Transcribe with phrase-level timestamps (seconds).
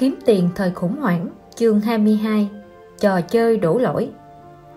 [0.00, 2.48] Kiếm tiền thời khủng hoảng, chương 22
[3.00, 4.10] Trò chơi đổ lỗi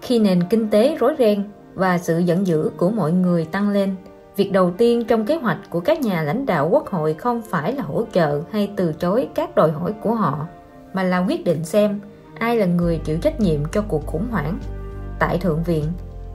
[0.02, 3.96] Khi nền kinh tế rối ren và sự giận dữ của mọi người tăng lên,
[4.36, 7.74] việc đầu tiên trong kế hoạch của các nhà lãnh đạo quốc hội không phải
[7.74, 10.48] là hỗ trợ hay từ chối các đòi hỏi của họ,
[10.94, 12.00] mà là quyết định xem
[12.40, 14.60] ai là người chịu trách nhiệm cho cuộc khủng hoảng.
[15.20, 15.86] Tại Thượng viện,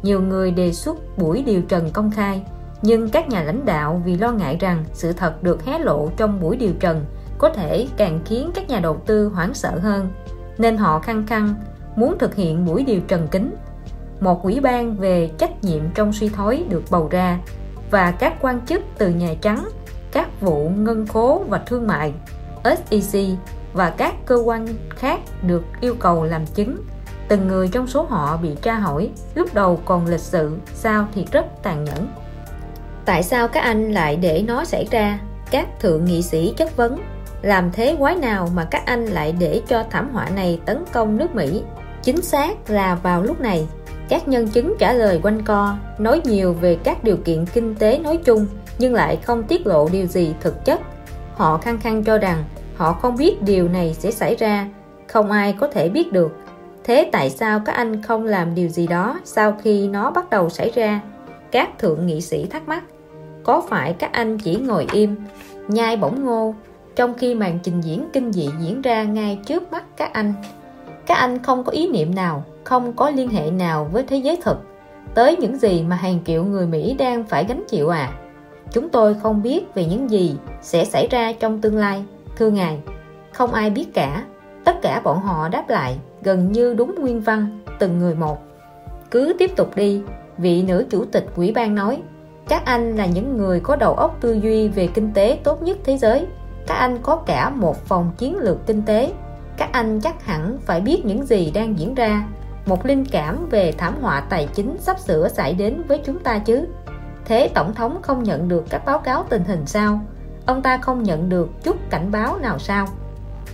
[0.03, 2.43] nhiều người đề xuất buổi điều trần công khai,
[2.83, 6.41] nhưng các nhà lãnh đạo vì lo ngại rằng sự thật được hé lộ trong
[6.41, 7.05] buổi điều trần
[7.39, 10.09] có thể càng khiến các nhà đầu tư hoảng sợ hơn
[10.59, 11.55] nên họ khăng khăng
[11.97, 13.55] muốn thực hiện buổi điều trần kính
[14.21, 17.39] một ủy ban về trách nhiệm trong suy thoái được bầu ra
[17.91, 19.69] và các quan chức từ Nhà Trắng,
[20.13, 22.13] các vụ ngân khố và thương mại,
[22.65, 23.23] SEC
[23.73, 26.77] và các cơ quan khác được yêu cầu làm chứng.
[27.29, 31.27] Từng người trong số họ bị tra hỏi, lúc đầu còn lịch sự, sau thì
[31.33, 32.09] rất tàn nhẫn.
[33.05, 35.19] Tại sao các anh lại để nó xảy ra?
[35.51, 36.99] Các thượng nghị sĩ chất vấn
[37.43, 41.17] làm thế quái nào mà các anh lại để cho thảm họa này tấn công
[41.17, 41.63] nước Mỹ?
[42.03, 43.67] Chính xác là vào lúc này,
[44.09, 47.99] các nhân chứng trả lời quanh co, nói nhiều về các điều kiện kinh tế
[47.99, 48.47] nói chung,
[48.79, 50.81] nhưng lại không tiết lộ điều gì thực chất.
[51.35, 52.45] Họ khăng khăng cho rằng
[52.77, 54.69] họ không biết điều này sẽ xảy ra,
[55.07, 56.37] không ai có thể biết được.
[56.85, 60.49] Thế tại sao các anh không làm điều gì đó sau khi nó bắt đầu
[60.49, 61.01] xảy ra?
[61.51, 62.85] Các thượng nghị sĩ thắc mắc.
[63.45, 65.17] Có phải các anh chỉ ngồi im,
[65.69, 66.55] nhai bổng ngô
[66.99, 70.35] trong khi màn trình diễn kinh dị diễn ra ngay trước mắt các anh
[71.07, 74.41] các anh không có ý niệm nào, không có liên hệ nào với thế giới
[74.43, 74.59] thực.
[75.15, 78.13] Tới những gì mà hàng triệu người Mỹ đang phải gánh chịu à?
[78.73, 82.05] Chúng tôi không biết về những gì sẽ xảy ra trong tương lai,
[82.37, 82.79] thưa ngài.
[83.33, 84.25] Không ai biết cả.
[84.65, 88.39] Tất cả bọn họ đáp lại gần như đúng nguyên văn, từng người một.
[89.11, 90.01] Cứ tiếp tục đi,
[90.39, 92.03] vị nữ chủ tịch quỹ ban nói.
[92.49, 95.79] Các anh là những người có đầu óc tư duy về kinh tế tốt nhất
[95.85, 96.27] thế giới
[96.69, 99.13] các anh có cả một phòng chiến lược kinh tế.
[99.57, 102.25] Các anh chắc hẳn phải biết những gì đang diễn ra.
[102.67, 106.39] Một linh cảm về thảm họa tài chính sắp sửa xảy đến với chúng ta
[106.39, 106.67] chứ?
[107.25, 110.01] Thế tổng thống không nhận được các báo cáo tình hình sao?
[110.47, 112.87] Ông ta không nhận được chút cảnh báo nào sao?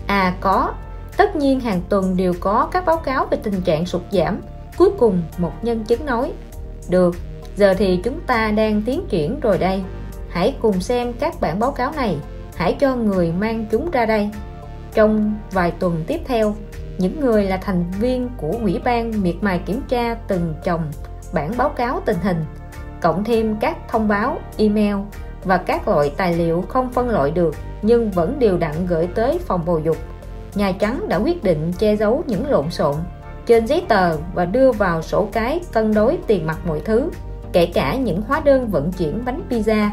[0.06, 0.74] À có.
[1.16, 4.40] Tất nhiên hàng tuần đều có các báo cáo về tình trạng sụt giảm.
[4.76, 6.32] Cuối cùng, một nhân chứng nói,
[6.88, 7.16] được,
[7.56, 9.82] giờ thì chúng ta đang tiến triển rồi đây.
[10.30, 12.16] Hãy cùng xem các bản báo cáo này
[12.56, 14.30] hãy cho người mang chúng ra đây.
[14.92, 16.54] Trong vài tuần tiếp theo,
[16.98, 20.90] những người là thành viên của ủy ban miệt mài kiểm tra từng chồng
[21.32, 22.44] bản báo cáo tình hình,
[23.00, 24.96] cộng thêm các thông báo, email
[25.44, 29.38] và các loại tài liệu không phân loại được nhưng vẫn đều đặn gửi tới
[29.38, 29.96] phòng bầu dục.
[30.54, 32.94] Nhà Trắng đã quyết định che giấu những lộn xộn
[33.46, 37.10] trên giấy tờ và đưa vào sổ cái cân đối tiền mặt mọi thứ,
[37.52, 39.88] kể cả những hóa đơn vận chuyển bánh pizza.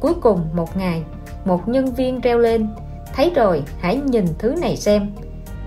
[0.00, 1.02] Cuối cùng, một ngày
[1.48, 2.68] một nhân viên reo lên.
[3.14, 5.10] Thấy rồi, hãy nhìn thứ này xem.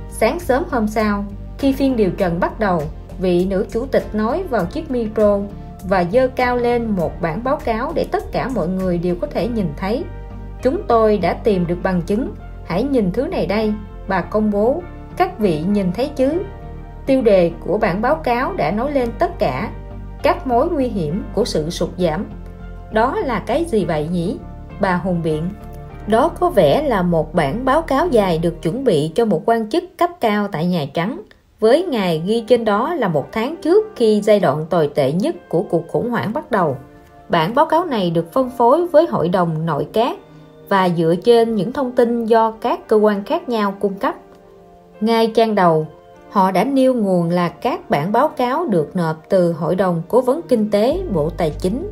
[0.10, 1.26] Sáng sớm hôm sau,
[1.58, 2.84] khi phiên điều trần bắt đầu,
[3.20, 5.40] vị nữ chủ tịch nói vào chiếc micro
[5.84, 9.28] và dơ cao lên một bản báo cáo để tất cả mọi người đều có
[9.28, 10.04] thể nhìn thấy.
[10.62, 12.36] Chúng tôi đã tìm được bằng chứng.
[12.66, 13.74] Hãy nhìn thứ này đây,
[14.08, 14.82] bà công bố.
[15.18, 16.42] Các vị nhìn thấy chứ?
[17.06, 19.72] Tiêu đề của bản báo cáo đã nói lên tất cả.
[20.24, 22.26] Các mối nguy hiểm của sự sụt giảm.
[22.92, 24.38] Đó là cái gì vậy nhỉ?
[24.80, 25.50] Bà hùng biện
[26.08, 29.70] đó có vẻ là một bản báo cáo dài được chuẩn bị cho một quan
[29.70, 31.22] chức cấp cao tại Nhà Trắng
[31.60, 35.36] với ngày ghi trên đó là một tháng trước khi giai đoạn tồi tệ nhất
[35.50, 36.78] của cuộc khủng hoảng bắt đầu.
[37.30, 40.18] Bản báo cáo này được phân phối với Hội đồng Nội các
[40.70, 44.16] và dựa trên những thông tin do các cơ quan khác nhau cung cấp.
[45.02, 45.88] Ngay trang đầu,
[46.30, 50.22] họ đã nêu nguồn là các bản báo cáo được nộp từ Hội đồng Cố
[50.22, 51.92] vấn Kinh tế Bộ Tài chính,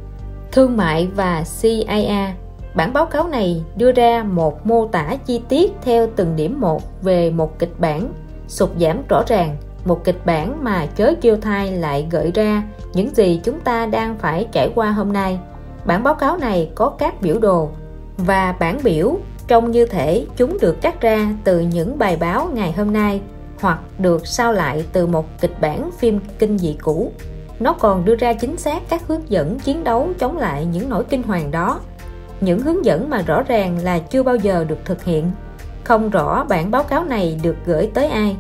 [0.52, 2.34] Thương mại và CIA
[2.74, 7.04] Bản báo cáo này đưa ra một mô tả chi tiết theo từng điểm một
[7.04, 8.14] về một kịch bản
[8.48, 12.64] sụt giảm rõ ràng, một kịch bản mà chớ chiêu thai lại gợi ra
[12.94, 15.40] những gì chúng ta đang phải trải qua hôm nay.
[15.86, 17.70] Bản báo cáo này có các biểu đồ
[18.18, 22.72] và bản biểu trông như thể chúng được cắt ra từ những bài báo ngày
[22.72, 23.22] hôm nay
[23.62, 27.12] hoặc được sao lại từ một kịch bản phim kinh dị cũ.
[27.60, 31.04] Nó còn đưa ra chính xác các hướng dẫn chiến đấu chống lại những nỗi
[31.04, 31.80] kinh hoàng đó
[32.42, 35.32] những hướng dẫn mà rõ ràng là chưa bao giờ được thực hiện.
[35.84, 38.38] Không rõ bản báo cáo này được gửi tới ai.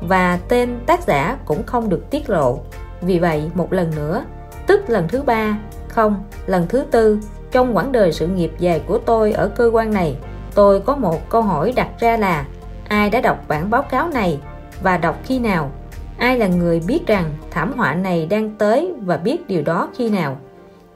[0.00, 2.60] Và tên tác giả cũng không được tiết lộ.
[3.00, 4.24] Vì vậy, một lần nữa,
[4.66, 5.58] tức lần thứ ba,
[5.88, 7.18] không, lần thứ tư,
[7.50, 10.16] trong quãng đời sự nghiệp dài của tôi ở cơ quan này,
[10.54, 12.44] tôi có một câu hỏi đặt ra là,
[12.88, 14.40] ai đã đọc bản báo cáo này
[14.82, 15.70] và đọc khi nào?
[16.18, 20.10] Ai là người biết rằng thảm họa này đang tới và biết điều đó khi
[20.10, 20.36] nào?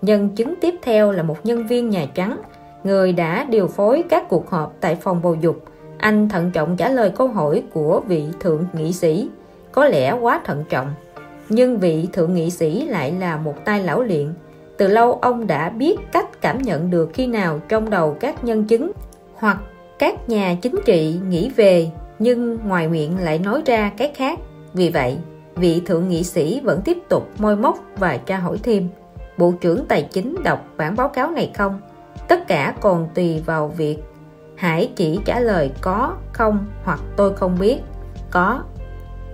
[0.06, 2.36] Nhân chứng tiếp theo là một nhân viên Nhà Trắng,
[2.84, 5.64] người đã điều phối các cuộc họp tại phòng bầu dục.
[5.98, 9.28] Anh thận trọng trả lời câu hỏi của vị thượng nghị sĩ.
[9.72, 10.94] Có lẽ quá thận trọng
[11.48, 14.34] nhưng vị thượng nghị sĩ lại là một tay lão luyện.
[14.76, 18.64] Từ lâu ông đã biết cách cảm nhận được khi nào trong đầu các nhân
[18.64, 18.92] chứng
[19.34, 19.58] hoặc
[19.98, 24.38] các nhà chính trị nghĩ về nhưng ngoài miệng lại nói ra cái khác.
[24.74, 25.16] Vì vậy
[25.56, 28.88] vị thượng nghị sĩ vẫn tiếp tục môi móc và tra hỏi thêm
[29.38, 31.80] bộ trưởng tài chính đọc bản báo cáo này không?
[32.28, 33.98] Tất cả còn tùy vào việc
[34.56, 37.78] hãy chỉ trả lời có, không hoặc tôi không biết.
[38.30, 38.62] Có.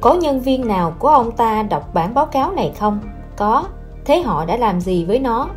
[0.00, 3.00] Có nhân viên nào của ông ta đọc bản báo cáo này không?
[3.36, 3.64] Có.
[4.04, 5.48] Thế họ đã làm gì với nó?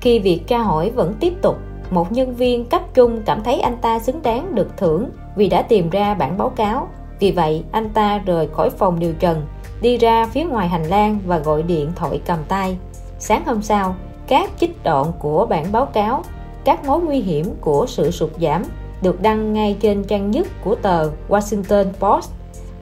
[0.00, 1.56] Khi việc tra hỏi vẫn tiếp tục,
[1.90, 5.62] một nhân viên cấp trung cảm thấy anh ta xứng đáng được thưởng vì đã
[5.62, 6.88] tìm ra bản báo cáo.
[7.20, 9.42] Vì vậy, anh ta rời khỏi phòng điều trần,
[9.80, 12.78] đi ra phía ngoài hành lang và gọi điện thoại cầm tay
[13.26, 13.94] sáng hôm sau,
[14.26, 16.22] các chích đoạn của bản báo cáo,
[16.64, 18.62] các mối nguy hiểm của sự sụt giảm
[19.02, 22.30] được đăng ngay trên trang nhất của tờ Washington Post.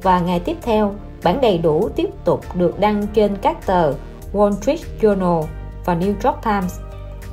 [0.03, 0.93] Và ngày tiếp theo,
[1.25, 3.93] bản đầy đủ tiếp tục được đăng trên các tờ
[4.33, 5.43] Wall Street Journal
[5.85, 6.81] và New York Times.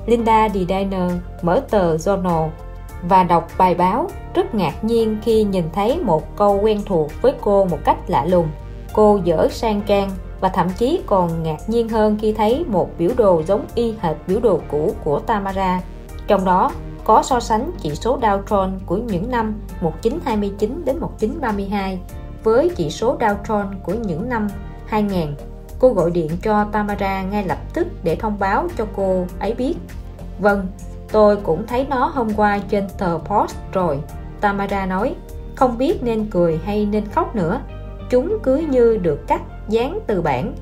[0.06, 1.11] Linda Diner
[1.41, 2.50] mở tờ Journal
[3.03, 7.33] và đọc bài báo, rất ngạc nhiên khi nhìn thấy một câu quen thuộc với
[7.41, 8.47] cô một cách lạ lùng.
[8.94, 10.09] Cô dở sang trang
[10.41, 14.18] và thậm chí còn ngạc nhiên hơn khi thấy một biểu đồ giống y hệt
[14.27, 15.81] biểu đồ cũ của Tamara.
[16.27, 16.71] Trong đó,
[17.03, 22.00] có so sánh chỉ số Dow Jones của những năm 1929 đến 1932
[22.44, 24.47] với chỉ số Dow Jones của những năm
[24.86, 25.36] 2000
[25.80, 29.77] cô gọi điện cho Tamara ngay lập tức để thông báo cho cô ấy biết.
[30.39, 30.68] Vâng
[31.12, 34.00] tôi cũng thấy nó hôm qua trên tờ Post rồi,
[34.42, 35.15] Tamara nói.
[35.56, 37.62] Không biết nên cười hay nên khóc nữa.
[38.09, 40.54] Chúng cứ như được cắt dán từ bản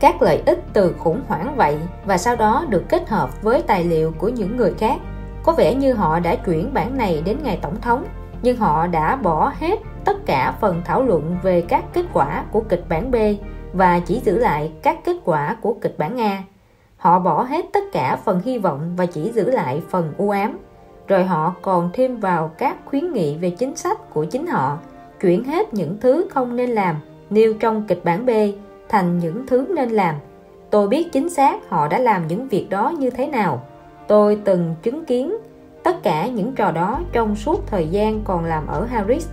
[0.00, 3.84] các lợi ích từ khủng hoảng vậy và sau đó được kết hợp với tài
[3.84, 4.96] liệu của những người khác
[5.42, 8.04] có vẻ như họ đã chuyển bản này đến ngày tổng thống
[8.42, 12.60] nhưng họ đã bỏ hết tất cả phần thảo luận về các kết quả của
[12.60, 13.16] kịch bản B
[13.72, 16.42] và chỉ giữ lại các kết quả của kịch bản A.
[16.96, 20.58] Họ bỏ hết tất cả phần hy vọng và chỉ giữ lại phần u ám.
[21.08, 24.78] Rồi họ còn thêm vào các khuyến nghị về chính sách của chính họ,
[25.20, 26.96] chuyển hết những thứ không nên làm
[27.32, 28.30] nêu trong kịch bản B
[28.88, 30.14] thành những thứ nên làm.
[30.70, 33.62] Tôi biết chính xác họ đã làm những việc đó như thế nào.
[34.08, 35.36] Tôi từng chứng kiến
[35.82, 39.28] tất cả những trò đó trong suốt thời gian còn làm ở Harris.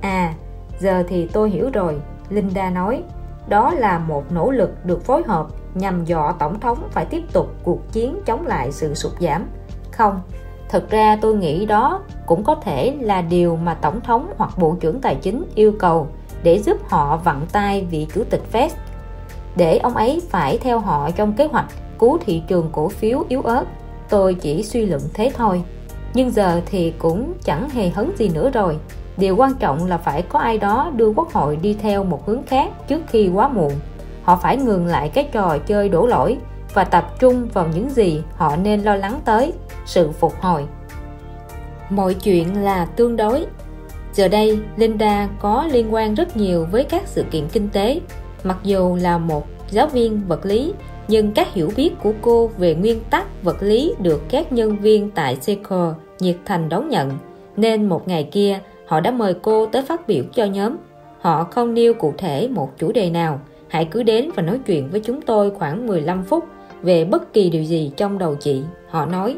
[0.00, 0.34] À,
[0.80, 3.02] giờ thì tôi hiểu rồi, Linda nói.
[3.48, 7.46] Đó là một nỗ lực được phối hợp nhằm dọ Tổng thống phải tiếp tục
[7.62, 9.46] cuộc chiến chống lại sự sụt giảm.
[9.90, 10.20] Không,
[10.68, 14.76] thực ra tôi nghĩ đó cũng có thể là điều mà Tổng thống hoặc Bộ
[14.80, 16.08] trưởng Tài chính yêu cầu
[16.42, 18.68] để giúp họ vặn tay vị chủ tịch Fed.
[19.56, 21.66] Để ông ấy phải theo họ trong kế hoạch
[21.98, 23.64] cứu thị trường cổ phiếu yếu ớt,
[24.08, 25.62] tôi chỉ suy luận thế thôi.
[26.14, 28.76] Nhưng giờ thì cũng chẳng hề hấn gì nữa rồi.
[29.16, 32.42] Điều quan trọng là phải có ai đó đưa quốc hội đi theo một hướng
[32.42, 33.72] khác trước khi quá muộn.
[34.22, 36.38] Họ phải ngừng lại cái trò chơi đổ lỗi
[36.74, 39.52] và tập trung vào những gì họ nên lo lắng tới,
[39.86, 40.64] sự phục hồi.
[41.90, 43.46] Mọi chuyện là tương đối
[44.12, 48.00] giờ đây, Linda có liên quan rất nhiều với các sự kiện kinh tế.
[48.44, 50.72] Mặc dù là một giáo viên vật lý,
[51.08, 55.10] nhưng các hiểu biết của cô về nguyên tắc vật lý được các nhân viên
[55.10, 57.10] tại Seco nhiệt thành đón nhận.
[57.56, 60.76] Nên một ngày kia, họ đã mời cô tới phát biểu cho nhóm.
[61.20, 63.40] Họ không nêu cụ thể một chủ đề nào.
[63.68, 66.44] Hãy cứ đến và nói chuyện với chúng tôi khoảng 15 phút
[66.82, 69.36] về bất kỳ điều gì trong đầu chị, họ nói.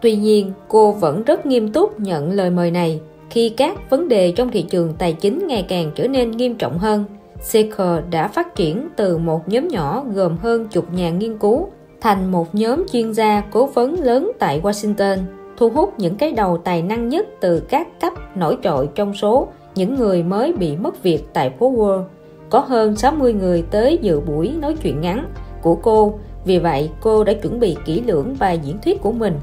[0.00, 3.00] Tuy nhiên, cô vẫn rất nghiêm túc nhận lời mời này
[3.34, 6.78] khi các vấn đề trong thị trường tài chính ngày càng trở nên nghiêm trọng
[6.78, 7.04] hơn
[7.40, 11.68] Seeker đã phát triển từ một nhóm nhỏ gồm hơn chục nhà nghiên cứu
[12.00, 15.18] thành một nhóm chuyên gia cố vấn lớn tại Washington,
[15.56, 19.48] thu hút những cái đầu tài năng nhất từ các cấp nổi trội trong số
[19.74, 22.02] những người mới bị mất việc tại phố Wall.
[22.50, 25.28] Có hơn 60 người tới dự buổi nói chuyện ngắn
[25.62, 29.34] của cô, vì vậy cô đã chuẩn bị kỹ lưỡng bài diễn thuyết của mình.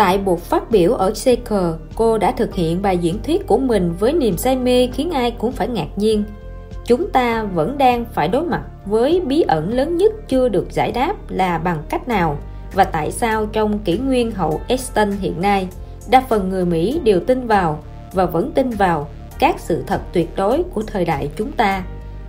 [0.00, 3.94] Tại buộc phát biểu ở Seeker, cô đã thực hiện bài diễn thuyết của mình
[3.98, 6.24] với niềm say mê khiến ai cũng phải ngạc nhiên.
[6.86, 10.92] Chúng ta vẫn đang phải đối mặt với bí ẩn lớn nhất chưa được giải
[10.92, 12.38] đáp là bằng cách nào
[12.74, 15.68] và tại sao trong kỷ nguyên hậu Eston hiện nay
[16.10, 20.28] đa phần người Mỹ đều tin vào và vẫn tin vào các sự thật tuyệt
[20.36, 21.84] đối của thời đại chúng ta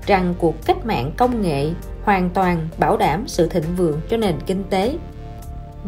[0.06, 1.70] rằng cuộc cách mạng công nghệ
[2.04, 4.98] hoàn toàn bảo đảm sự thịnh vượng cho nền kinh tế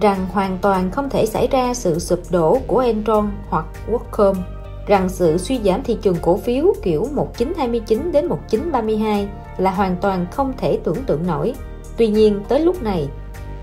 [0.02, 4.36] rằng hoàn toàn không thể xảy ra sự sụp đổ của Enron hoặc WorldCom
[4.88, 10.26] rằng sự suy giảm thị trường cổ phiếu kiểu 1929 đến 1932 là hoàn toàn
[10.32, 11.54] không thể tưởng tượng nổi.
[11.98, 13.08] Tuy nhiên tới lúc này,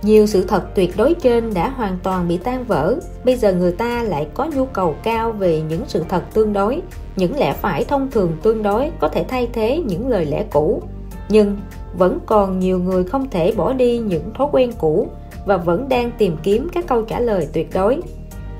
[0.02, 2.94] nhiều sự thật tuyệt đối trên đã hoàn toàn bị tan vỡ.
[3.24, 6.82] Bây giờ người ta lại có nhu cầu cao về những sự thật tương đối
[7.16, 10.82] những lẽ phải thông thường tương đối có thể thay thế những lời lẽ cũ.
[11.28, 11.56] Nhưng
[11.98, 15.08] vẫn còn nhiều người không thể bỏ đi những thói quen cũ
[15.46, 18.00] và vẫn đang tìm kiếm các câu trả lời tuyệt đối.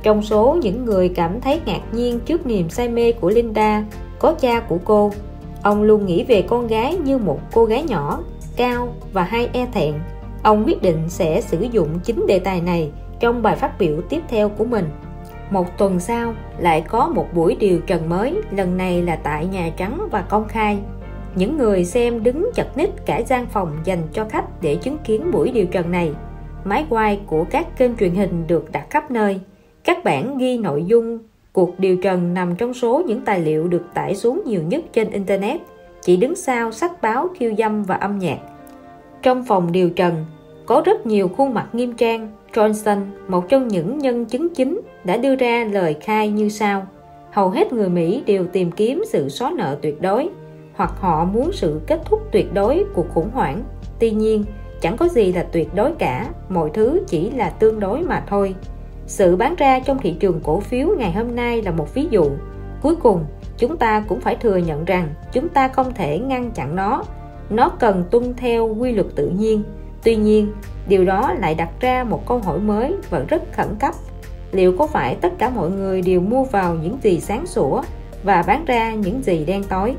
[0.02, 3.84] Trong số những người cảm thấy ngạc nhiên trước niềm say mê của Linda,
[4.18, 5.10] có cha của cô.
[5.62, 8.20] Ông luôn nghĩ về con gái như một cô gái nhỏ,
[8.56, 9.94] cao và hay e thẹn.
[10.42, 14.20] Ông quyết định sẽ sử dụng chính đề tài này trong bài phát biểu tiếp
[14.28, 14.84] theo của mình.
[15.50, 19.70] Một tuần sau, lại có một buổi điều trần mới, lần này là tại Nhà
[19.76, 20.78] Trắng và công khai.
[21.34, 25.30] Những người xem đứng chật ních cả gian phòng dành cho khách để chứng kiến
[25.32, 26.12] buổi điều trần này
[26.64, 29.40] máy quay của các kênh truyền hình được đặt khắp nơi.
[29.84, 31.18] Các bản ghi nội dung.
[31.52, 35.10] Cuộc điều trần nằm trong số những tài liệu được tải xuống nhiều nhất trên
[35.10, 35.60] internet.
[36.02, 38.38] Chỉ đứng sau sách báo khiêu dâm và âm nhạc.
[39.22, 40.24] Trong phòng điều trần
[40.66, 42.32] có rất nhiều khuôn mặt nghiêm trang.
[42.52, 46.86] Johnson, một trong những nhân chứng chính, đã đưa ra lời khai như sau.
[47.30, 50.28] Hầu hết người Mỹ đều tìm kiếm sự xóa nợ tuyệt đối,
[50.74, 53.62] hoặc họ muốn sự kết thúc tuyệt đối của khủng hoảng.
[53.98, 54.44] Tuy nhiên,
[54.80, 58.54] chẳng có gì là tuyệt đối cả, mọi thứ chỉ là tương đối mà thôi.
[59.06, 62.30] Sự bán ra trong thị trường cổ phiếu ngày hôm nay là một ví dụ.
[62.82, 63.24] Cuối cùng,
[63.58, 67.04] chúng ta cũng phải thừa nhận rằng chúng ta không thể ngăn chặn nó.
[67.50, 69.62] Nó cần tuân theo quy luật tự nhiên.
[70.02, 70.52] Tuy nhiên,
[70.88, 73.94] điều đó lại đặt ra một câu hỏi mới và rất khẩn cấp.
[74.52, 77.82] Liệu có phải tất cả mọi người đều mua vào những gì sáng sủa
[78.22, 79.94] và bán ra những gì đen tối?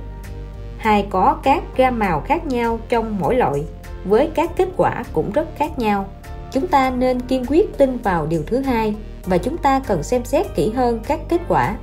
[0.78, 3.64] Hay có các gam màu khác nhau trong mỗi loại
[4.06, 6.06] với các kết quả cũng rất khác nhau?
[6.52, 10.26] chúng ta nên kiên quyết tin vào điều thứ hai và chúng ta cần xem
[10.26, 11.76] xét kỹ hơn các kết quả.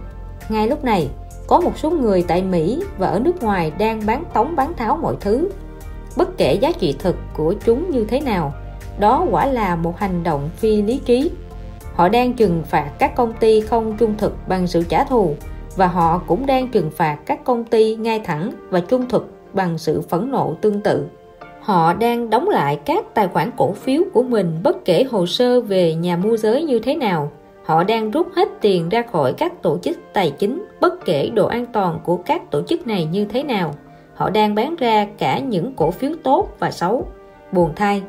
[0.49, 1.09] Ngay lúc này,
[1.47, 4.97] có một số người tại Mỹ và ở nước ngoài đang bán tống bán tháo
[4.97, 5.49] mọi thứ.
[6.17, 8.53] Bất kể giá trị thực của chúng như thế nào,
[8.99, 11.31] đó quả là một hành động phi lý trí.
[11.95, 15.35] Họ đang trừng phạt các công ty không trung thực bằng sự trả thù
[15.77, 19.79] và họ cũng đang trừng phạt các công ty ngay thẳng và trung thực bằng
[19.79, 21.07] sự phẫn nộ tương tự
[21.69, 25.61] họ đang đóng lại các tài khoản cổ phiếu của mình bất kể hồ sơ
[25.61, 27.33] về nhà môi giới như thế nào.
[27.65, 31.47] Họ đang rút hết tiền ra khỏi các tổ chức tài chính bất kể độ
[31.47, 33.75] an toàn của các tổ chức này như thế nào.
[34.15, 37.07] Họ đang bán ra cả những cổ phiếu tốt và xấu.
[37.53, 38.03] Buồn thay,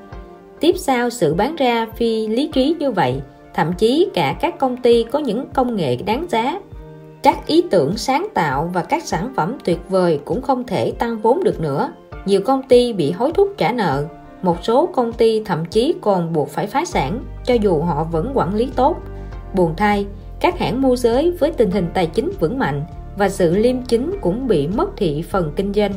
[0.60, 3.22] tiếp sau sự bán ra phi lý trí như vậy,
[3.54, 6.60] thậm chí cả các công ty có những công nghệ đáng giá.
[7.24, 11.18] Các ý tưởng sáng tạo và các sản phẩm tuyệt vời cũng không thể tăng
[11.22, 11.92] vốn được nữa
[12.26, 14.06] nhiều công ty bị hối thúc trả nợ,
[14.42, 18.32] một số công ty thậm chí còn buộc phải phá sản, cho dù họ vẫn
[18.34, 18.98] quản lý tốt.
[19.54, 20.06] Buồn thay,
[20.40, 22.84] các hãng môi giới với tình hình tài chính vững mạnh
[23.18, 25.94] và sự liêm chính cũng bị mất thị phần kinh doanh.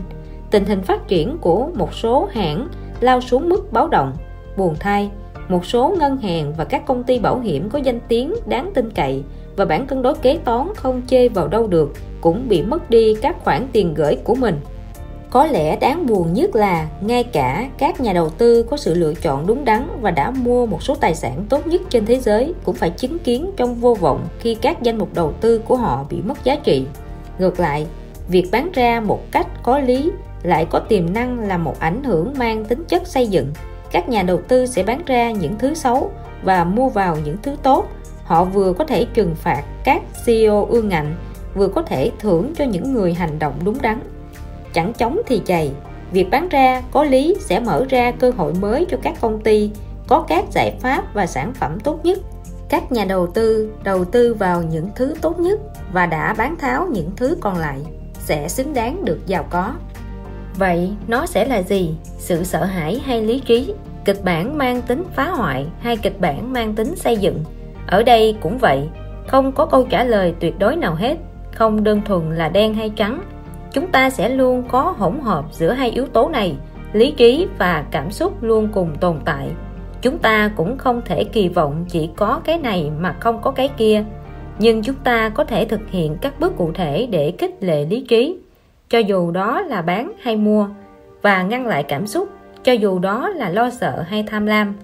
[0.51, 2.69] Tình hình phát triển của một số hãng
[3.01, 4.13] lao xuống mức báo động.
[4.57, 5.11] Buồn thay,
[5.49, 8.91] một số ngân hàng và các công ty bảo hiểm có danh tiếng đáng tin
[8.91, 9.23] cậy
[9.57, 13.15] và bản cân đối kế toán không chê vào đâu được cũng bị mất đi
[13.23, 14.57] các khoản tiền gửi của mình
[15.33, 19.15] có lẽ đáng buồn nhất là ngay cả các nhà đầu tư có sự lựa
[19.15, 22.55] chọn đúng đắn và đã mua một số tài sản tốt nhất trên thế giới
[22.65, 26.05] cũng phải chứng kiến trong vô vọng khi các danh mục đầu tư của họ
[26.11, 26.87] bị mất giá trị.
[27.39, 27.87] Ngược lại,
[28.29, 30.11] việc bán ra một cách có lý
[30.43, 33.53] lại có tiềm năng là một ảnh hưởng mang tính chất xây dựng.
[33.93, 36.11] Các nhà đầu tư sẽ bán ra những thứ xấu
[36.43, 37.89] và mua vào những thứ tốt.
[38.25, 41.15] Họ vừa có thể trừng phạt các CEO ương ngạnh,
[41.55, 44.01] vừa có thể thưởng cho những người hành động đúng đắn
[44.73, 45.71] chẳng chống thì chày.
[46.13, 49.71] Việc bán ra, có lý sẽ mở ra cơ hội mới cho các công ty,
[50.09, 52.19] có các giải pháp và sản phẩm tốt nhất.
[52.69, 55.61] Các nhà đầu tư đầu tư vào những thứ tốt nhất
[55.93, 57.79] và đã bán tháo những thứ còn lại
[58.15, 59.73] sẽ xứng đáng được giàu có.
[60.59, 61.95] Vậy nó sẽ là gì?
[62.19, 63.75] Sự sợ hãi hay lý trí?
[64.05, 67.45] Kịch bản mang tính phá hoại hay kịch bản mang tính xây dựng?
[67.87, 68.89] Ở đây cũng vậy,
[69.27, 71.17] không có câu trả lời tuyệt đối nào hết,
[71.55, 73.23] không đơn thuần là đen hay trắng
[73.73, 76.57] chúng ta sẽ luôn có hỗn hợp giữa hai yếu tố này,
[76.93, 79.49] lý trí và cảm xúc luôn cùng tồn tại.
[80.03, 83.69] Chúng ta cũng không thể kỳ vọng chỉ có cái này mà không có cái
[83.77, 84.05] kia,
[84.59, 88.05] nhưng chúng ta có thể thực hiện các bước cụ thể để kích lệ lý
[88.09, 88.39] trí.
[88.89, 90.69] Cho dù đó là bán hay mua,
[91.23, 92.29] và ngăn lại cảm xúc,
[92.63, 94.75] cho dù đó là lo sợ hay tham lam,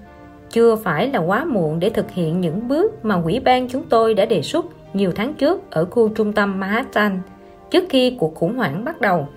[0.50, 4.14] chưa phải là quá muộn để thực hiện những bước mà quỹ ban chúng tôi
[4.14, 7.21] đã đề xuất nhiều tháng trước ở khu trung tâm Manhattan
[7.70, 9.28] trước khi cuộc khủng hoảng bắt đầu.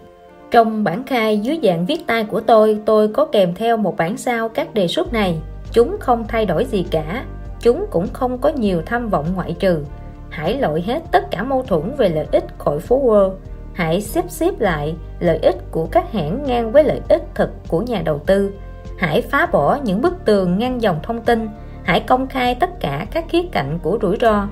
[0.52, 4.18] Trong bản khai dưới dạng viết tay của tôi, tôi có kèm theo một bản
[4.18, 5.38] sao các đề xuất này.
[5.72, 7.26] Chúng không thay đổi gì cả,
[7.60, 9.84] chúng cũng không có nhiều tham vọng ngoại trừ.
[10.30, 13.34] Hãy loại hết tất cả mâu thuẫn về lợi ích khỏi phố World.
[13.74, 17.82] Hãy xếp xếp lại lợi ích của các hãng ngang với lợi ích thực của
[17.82, 18.52] nhà đầu tư.
[18.98, 21.50] hãy phá bỏ những bức tường ngăn dòng thông tin
[21.84, 24.48] hãy công khai tất cả các khía cạnh của rủi ro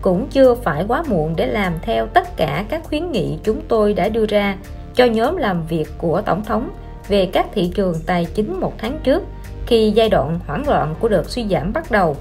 [0.00, 3.94] cũng chưa phải quá muộn để làm theo tất cả các khuyến nghị chúng tôi
[3.94, 4.56] đã đưa ra
[4.94, 6.70] cho nhóm làm việc của tổng thống
[7.08, 9.22] về các thị trường tài chính một tháng trước
[9.66, 12.16] khi giai đoạn hoảng loạn của đợt suy giảm bắt đầu.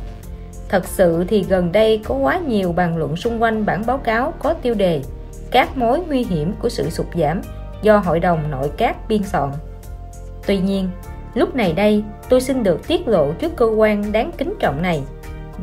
[0.69, 4.33] Thật sự thì gần đây có quá nhiều bàn luận xung quanh bản báo cáo
[4.39, 5.01] có tiêu đề
[5.51, 7.41] các mối nguy hiểm của sự sụt giảm
[7.81, 9.49] do hội đồng nội các biên soạn
[10.49, 10.89] tuy nhiên,
[11.33, 15.01] lúc này đây, tôi xin được tiết lộ trước cơ quan đáng kính trọng này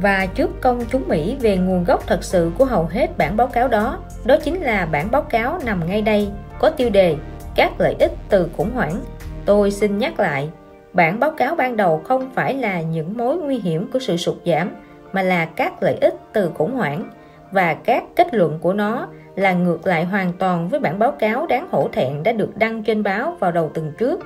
[0.01, 3.47] và trước công chúng Mỹ về nguồn gốc thật sự của hầu hết bản báo
[3.47, 7.17] cáo đó đó chính là bản báo cáo nằm ngay đây, có tiêu đề
[7.55, 9.01] các lợi ích từ khủng hoảng
[9.47, 10.49] tôi xin nhắc lại,
[10.93, 14.37] bản báo cáo ban đầu không phải là những mối nguy hiểm của sự sụt
[14.47, 14.71] giảm,
[15.13, 17.11] mà là các lợi ích từ khủng hoảng.
[17.51, 21.47] Và các kết luận của nó là ngược lại hoàn toàn với bản báo cáo
[21.47, 24.21] đáng hổ thẹn đã được đăng trên báo vào đầu tuần trước.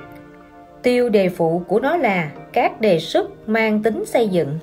[0.83, 4.59] Tiêu đề phụ của nó là các đề xuất mang tính xây dựng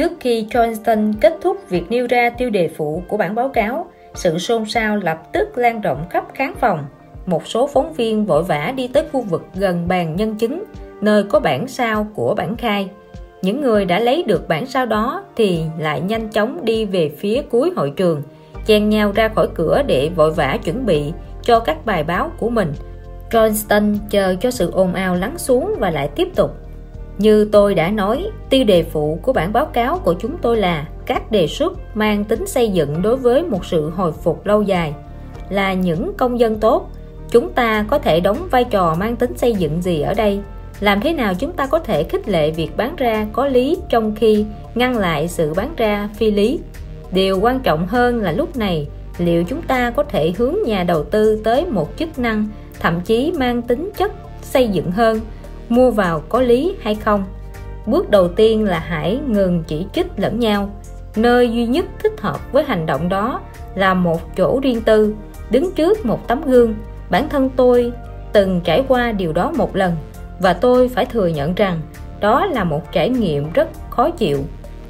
[0.00, 3.90] trước khi Johnston kết thúc việc nêu ra tiêu đề phụ của bản báo cáo,
[4.14, 6.84] sự xôn xao lập tức lan rộng khắp khán phòng.
[7.26, 10.64] Một số phóng viên vội vã đi tới khu vực gần bàn nhân chứng,
[11.00, 12.90] nơi có bản sao của bản khai.
[13.42, 17.42] Những người đã lấy được bản sao đó thì lại nhanh chóng đi về phía
[17.50, 18.22] cuối hội trường,
[18.66, 22.50] chen nhau ra khỏi cửa để vội vã chuẩn bị cho các bài báo của
[22.50, 22.72] mình.
[23.30, 26.50] Johnston chờ cho sự ồn ào lắng xuống và lại tiếp tục
[27.20, 30.86] như tôi đã nói tiêu đề phụ của bản báo cáo của chúng tôi là
[31.06, 34.94] các đề xuất mang tính xây dựng đối với một sự hồi phục lâu dài.
[35.48, 36.90] Là những công dân tốt,
[37.30, 40.40] chúng ta có thể đóng vai trò mang tính xây dựng gì ở đây?
[40.80, 44.14] Làm thế nào chúng ta có thể khích lệ việc bán ra có lý trong
[44.14, 46.58] khi ngăn lại sự bán ra phi lý?
[47.12, 51.04] Điều quan trọng hơn là lúc này, liệu chúng ta có thể hướng nhà đầu
[51.04, 52.48] tư tới một chức năng
[52.80, 54.12] thậm chí mang tính chất
[54.42, 55.20] xây dựng hơn?
[55.70, 57.24] Mua vào có lý hay không.
[57.86, 60.70] Bước đầu tiên là hãy ngừng chỉ trích lẫn nhau.
[61.16, 63.40] Nơi duy nhất thích hợp với hành động đó
[63.74, 65.14] là một chỗ riêng tư,
[65.50, 66.74] đứng trước một tấm gương.
[67.10, 67.92] Bản thân tôi
[68.32, 69.92] từng trải qua điều đó một lần
[70.40, 71.80] và tôi phải thừa nhận rằng
[72.20, 74.38] đó là một trải nghiệm rất khó chịu.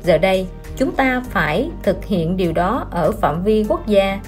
[0.03, 4.21] Giờ đây, chúng ta phải thực hiện điều đó ở phạm vi quốc gia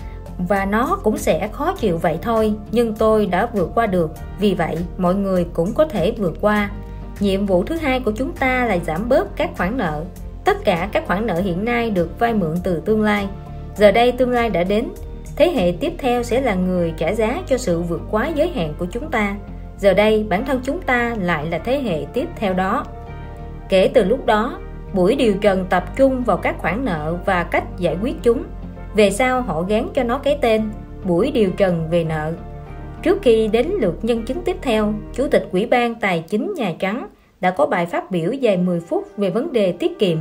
[0.49, 4.11] và nó cũng sẽ khó chịu vậy thôi, nhưng tôi đã vượt qua được.
[4.39, 6.71] Vì vậy, mọi người cũng có thể vượt qua.
[7.21, 10.05] Nhiệm vụ thứ hai của chúng ta là giảm bớt các khoản nợ.
[10.45, 13.29] Tất cả các khoản nợ hiện nay được vay mượn từ tương lai.
[13.77, 14.89] Giờ đây tương lai đã đến.
[15.37, 18.75] Thế hệ tiếp theo sẽ là người trả giá cho sự vượt quá giới hạn
[18.79, 19.37] của chúng ta.
[19.79, 22.85] Giờ đây, bản thân chúng ta lại là thế hệ tiếp theo đó.
[23.69, 24.59] Kể từ lúc đó,
[24.95, 28.45] buổi điều trần tập trung vào các khoản nợ và cách giải quyết chúng
[28.95, 30.71] về sau họ gán cho nó cái tên,
[31.05, 32.33] buổi điều trần về nợ.
[33.03, 36.73] Trước khi đến lượt nhân chứng tiếp theo, chủ tịch ủy ban tài chính nhà
[36.79, 37.09] trắng
[37.41, 40.19] đã có bài phát biểu dài 10 phút về vấn đề tiết kiệm.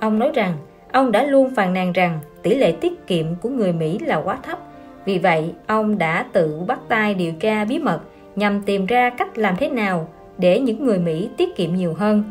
[0.00, 0.54] Ông nói rằng,
[0.92, 4.38] ông đã luôn phàn nàn rằng tỷ lệ tiết kiệm của người mỹ là quá
[4.42, 4.58] thấp.
[5.04, 8.00] Vì vậy, ông đã tự bắt tay điều tra bí mật
[8.36, 10.08] nhằm tìm ra cách làm thế nào
[10.38, 12.24] để những người mỹ tiết kiệm nhiều hơn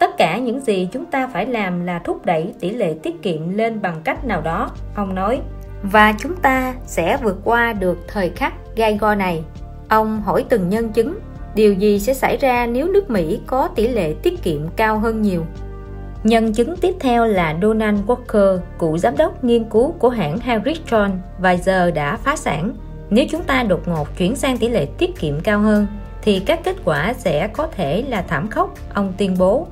[0.00, 3.56] tất cả những gì chúng ta phải làm là thúc đẩy tỷ lệ tiết kiệm
[3.56, 5.40] lên bằng cách nào đó ông nói.
[5.82, 9.44] Và chúng ta sẽ vượt qua được thời khắc gai go này.
[9.88, 11.18] Ông hỏi từng nhân chứng
[11.54, 15.22] điều gì sẽ xảy ra nếu nước mỹ có tỷ lệ tiết kiệm cao hơn
[15.22, 15.44] nhiều?
[16.24, 21.10] Nhân chứng tiếp theo là Donald Walker cựu giám đốc nghiên cứu của hãng Harrison
[21.38, 22.72] và giờ đã phá sản.
[23.10, 25.86] Nếu chúng ta đột ngột chuyển sang tỷ lệ tiết kiệm cao hơn
[26.22, 29.66] thì các kết quả sẽ có thể là thảm khốc ông tuyên bố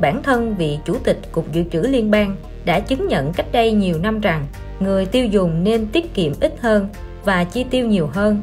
[0.00, 3.72] bản thân vị chủ tịch cục dự trữ liên bang đã chứng nhận cách đây
[3.72, 4.46] nhiều năm rằng
[4.80, 6.88] người tiêu dùng nên tiết kiệm ít hơn
[7.24, 8.40] và chi tiêu nhiều hơn.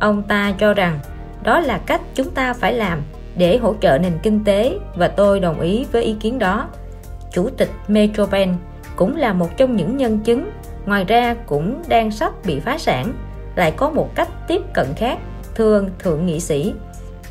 [0.00, 0.98] Ông ta cho rằng
[1.42, 3.02] đó là cách chúng ta phải làm
[3.36, 6.68] để hỗ trợ nền kinh tế và tôi đồng ý với ý kiến đó.
[7.32, 8.60] Chủ tịch Metrobank
[8.96, 10.50] cũng là một trong những nhân chứng,
[10.86, 13.12] ngoài ra cũng đang sắp bị phá sản,
[13.56, 15.18] lại có một cách tiếp cận khác
[15.54, 16.72] thường thượng nghị sĩ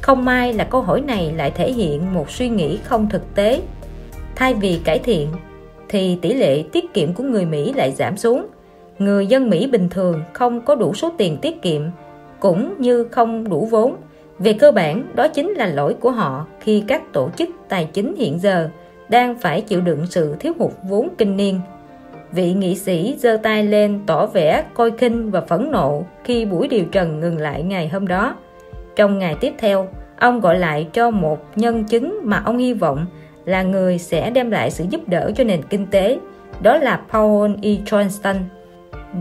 [0.01, 3.61] không may là câu hỏi này lại thể hiện một suy nghĩ không thực tế.
[4.35, 5.27] Thay vì cải thiện,
[5.89, 8.45] thì tỷ lệ tiết kiệm của người Mỹ lại giảm xuống.
[8.99, 11.81] Người dân Mỹ bình thường không có đủ số tiền tiết kiệm,
[12.39, 13.95] cũng như không đủ vốn.
[14.39, 18.15] Về cơ bản, đó chính là lỗi của họ khi các tổ chức tài chính
[18.15, 18.69] hiện giờ
[19.09, 21.59] đang phải chịu đựng sự thiếu hụt vốn kinh niên.
[22.31, 26.67] Vị nghị sĩ giơ tay lên tỏ vẻ coi khinh và phẫn nộ khi buổi
[26.67, 28.35] điều trần ngừng lại ngày hôm đó
[28.97, 29.87] trong ngày tiếp theo,
[30.19, 33.05] ông gọi lại cho một nhân chứng mà ông hy vọng
[33.45, 36.19] là người sẽ đem lại sự giúp đỡ cho nền kinh tế,
[36.61, 37.69] đó là Paul E.
[37.85, 38.35] Johnston.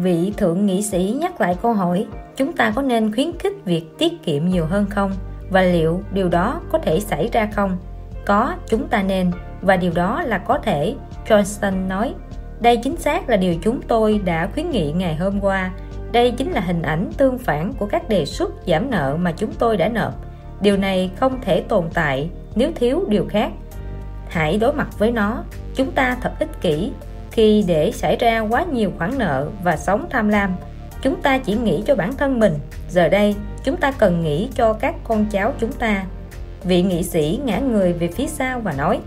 [0.02, 3.84] Vị thượng nghị sĩ nhắc lại câu hỏi, chúng ta có nên khuyến khích việc
[3.98, 5.12] tiết kiệm nhiều hơn không?
[5.50, 7.76] Và liệu điều đó có thể xảy ra không?
[8.26, 9.30] Có, chúng ta nên,
[9.62, 10.94] và điều đó là có thể,
[11.28, 12.14] Johnston nói.
[12.60, 15.70] Đây chính xác là điều chúng tôi đã khuyến nghị ngày hôm qua
[16.12, 19.52] đây chính là hình ảnh tương phản của các đề xuất giảm nợ mà chúng
[19.58, 20.14] tôi đã nộp.
[20.60, 23.50] Điều này không thể tồn tại nếu thiếu điều khác.
[24.28, 25.44] Hãy đối mặt với nó.
[25.74, 26.92] Chúng ta thật ích kỷ.
[27.30, 30.56] Khi để xảy ra quá nhiều khoản nợ và sống tham lam,
[31.02, 32.54] chúng ta chỉ nghĩ cho bản thân mình.
[32.88, 36.04] Giờ đây, chúng ta cần nghĩ cho các con cháu chúng ta.
[36.64, 39.00] Vị nghị sĩ ngã người về phía sau và nói,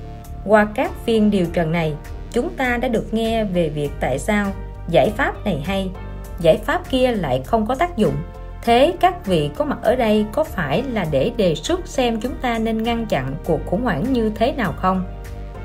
[0.46, 1.94] qua các phiên điều trần này,
[2.32, 4.52] chúng ta đã được nghe về việc tại sao
[4.90, 5.92] giải pháp này hay
[6.40, 8.14] giải pháp kia lại không có tác dụng.
[8.62, 12.34] Thế các vị có mặt ở đây có phải là để đề xuất xem chúng
[12.42, 15.04] ta nên ngăn chặn cuộc khủng hoảng như thế nào không?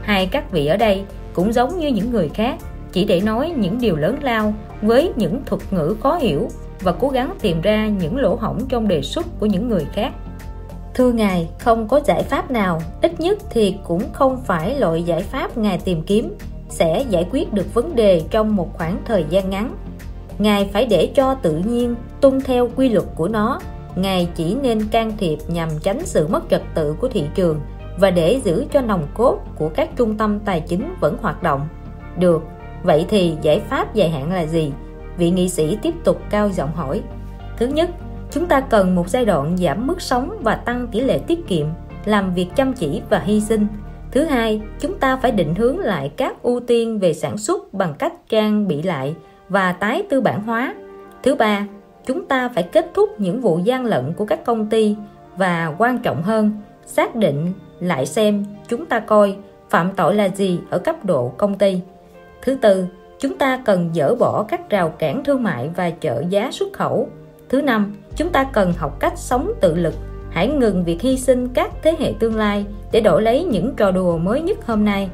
[0.02, 2.56] Hay các vị ở đây cũng giống như những người khác,
[2.92, 6.48] chỉ để nói những điều lớn lao với những thuật ngữ khó hiểu
[6.80, 10.12] và cố gắng tìm ra những lỗ hổng trong đề xuất của những người khác.
[10.94, 15.22] Thưa ngài, không có giải pháp nào, ít nhất thì cũng không phải loại giải
[15.22, 16.34] pháp ngài tìm kiếm
[16.68, 19.76] sẽ giải quyết được vấn đề trong một khoảng thời gian ngắn
[20.38, 23.60] ngài phải để cho tự nhiên tuân theo quy luật của nó.
[23.96, 27.60] Ngài chỉ nên can thiệp nhằm tránh sự mất trật tự của thị trường
[27.98, 31.68] và để giữ cho nòng cốt của các trung tâm tài chính vẫn hoạt động.
[32.18, 32.42] Được.
[32.82, 34.72] Vậy thì giải pháp dài hạn là gì?
[35.16, 37.02] Vị nghị sĩ tiếp tục cao giọng hỏi.
[37.56, 37.90] Thứ nhất,
[38.30, 41.66] chúng ta cần một giai đoạn giảm mức sống và tăng tỷ lệ tiết kiệm,
[42.04, 43.66] làm việc chăm chỉ và hy sinh.
[44.10, 47.94] Thứ hai, chúng ta phải định hướng lại các ưu tiên về sản xuất bằng
[47.98, 49.14] cách trang bị lại
[49.48, 50.74] và tái tư bản hóa.
[51.22, 51.66] Thứ ba,
[52.06, 54.96] chúng ta phải kết thúc những vụ gian lận của các công ty
[55.36, 56.50] và quan trọng hơn,
[56.86, 59.36] xác định lại xem chúng ta coi
[59.70, 61.80] phạm tội là gì ở cấp độ công ty.
[62.42, 62.86] Thứ tư,
[63.18, 67.08] chúng ta cần dỡ bỏ các rào cản thương mại và trợ giá xuất khẩu.
[67.48, 69.94] Thứ năm, chúng ta cần học cách sống tự lực.
[70.30, 73.90] Hãy ngừng việc hy sinh các thế hệ tương lai để đổi lấy những trò
[73.90, 75.10] đùa mới nhất hôm nay.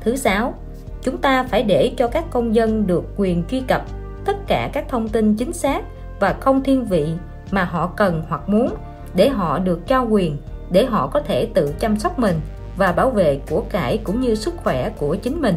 [0.00, 0.54] Thứ sáu
[1.02, 3.84] chúng ta phải để cho các công dân được quyền truy cập
[4.24, 5.84] tất cả các thông tin chính xác
[6.20, 7.06] và không thiên vị
[7.50, 8.74] mà họ cần hoặc muốn
[9.14, 10.36] để họ được trao quyền,
[10.70, 12.40] để họ có thể tự chăm sóc mình
[12.76, 15.54] và bảo vệ của cải cũng như sức khỏe của chính mình.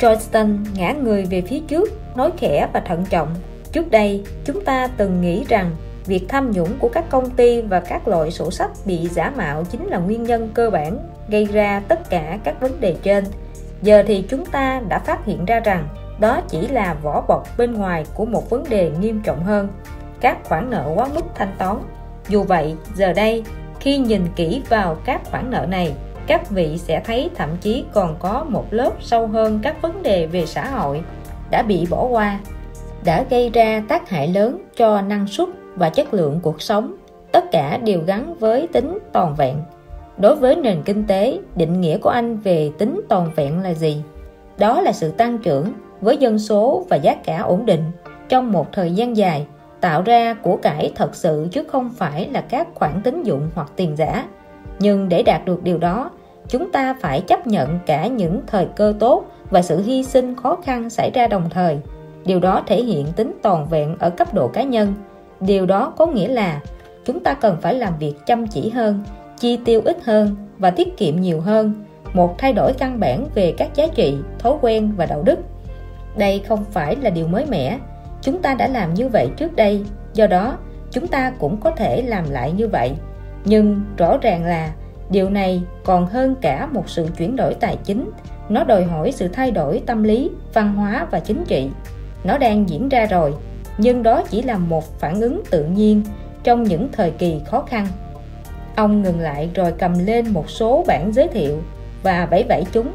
[0.00, 3.34] Johnston ngã người về phía trước, nói khẽ và thận trọng.
[3.72, 5.70] Trước đây, chúng ta từng nghĩ rằng
[6.06, 9.64] việc tham nhũng của các công ty và các loại sổ sách bị giả mạo
[9.64, 13.24] chính là nguyên nhân cơ bản gây ra tất cả các vấn đề trên
[13.82, 15.88] giờ thì chúng ta đã phát hiện ra rằng
[16.20, 19.68] đó chỉ là vỏ bọc bên ngoài của một vấn đề nghiêm trọng hơn.
[20.20, 21.76] Các khoản nợ quá mức thanh toán.
[22.28, 23.44] Dù vậy, giờ đây,
[23.80, 25.92] khi nhìn kỹ vào các khoản nợ này,
[26.26, 30.26] các vị sẽ thấy thậm chí còn có một lớp sâu hơn các vấn đề
[30.26, 31.02] về xã hội
[31.50, 32.40] đã bị bỏ qua,
[33.04, 36.94] đã gây ra tác hại lớn cho năng suất và chất lượng cuộc sống.
[37.32, 39.56] Tất cả đều gắn với tính toàn vẹn
[40.18, 44.02] đối với nền kinh tế, định nghĩa của anh về tính toàn vẹn là gì?
[44.58, 47.82] Đó là sự tăng trưởng với dân số và giá cả ổn định
[48.28, 49.46] trong một thời gian dài,
[49.80, 53.72] tạo ra của cải thật sự chứ không phải là các khoản tín dụng hoặc
[53.76, 54.26] tiền giả.
[54.78, 56.10] Nhưng để đạt được điều đó,
[56.48, 60.56] chúng ta phải chấp nhận cả những thời cơ tốt và sự hy sinh khó
[60.64, 61.78] khăn xảy ra đồng thời.
[62.24, 64.94] Điều đó thể hiện tính toàn vẹn ở cấp độ cá nhân.
[65.40, 66.60] Điều đó có nghĩa là
[67.04, 69.02] chúng ta cần phải làm việc chăm chỉ hơn
[69.40, 71.72] chi tiêu ít hơn và tiết kiệm nhiều hơn.
[72.12, 75.38] Một, thay đổi căn bản về các giá trị, thói quen và đạo đức.
[76.16, 77.78] Đây không phải là điều mới mẻ.
[78.22, 80.58] Chúng ta đã làm như vậy trước đây, do đó
[80.90, 82.92] chúng ta cũng có thể làm lại như vậy.
[83.44, 84.72] Nhưng rõ ràng là
[85.10, 88.10] điều này còn hơn cả một sự chuyển đổi tài chính.
[88.48, 91.68] Nó đòi hỏi sự thay đổi tâm lý, văn hóa và chính trị.
[92.24, 93.34] Nó đang diễn ra rồi,
[93.78, 96.02] nhưng đó chỉ là một phản ứng tự nhiên
[96.42, 97.86] trong những thời kỳ khó khăn
[98.78, 101.58] ông ngừng lại rồi cầm lên một số bản giới thiệu
[102.02, 102.88] và vẫy vẫy chúng.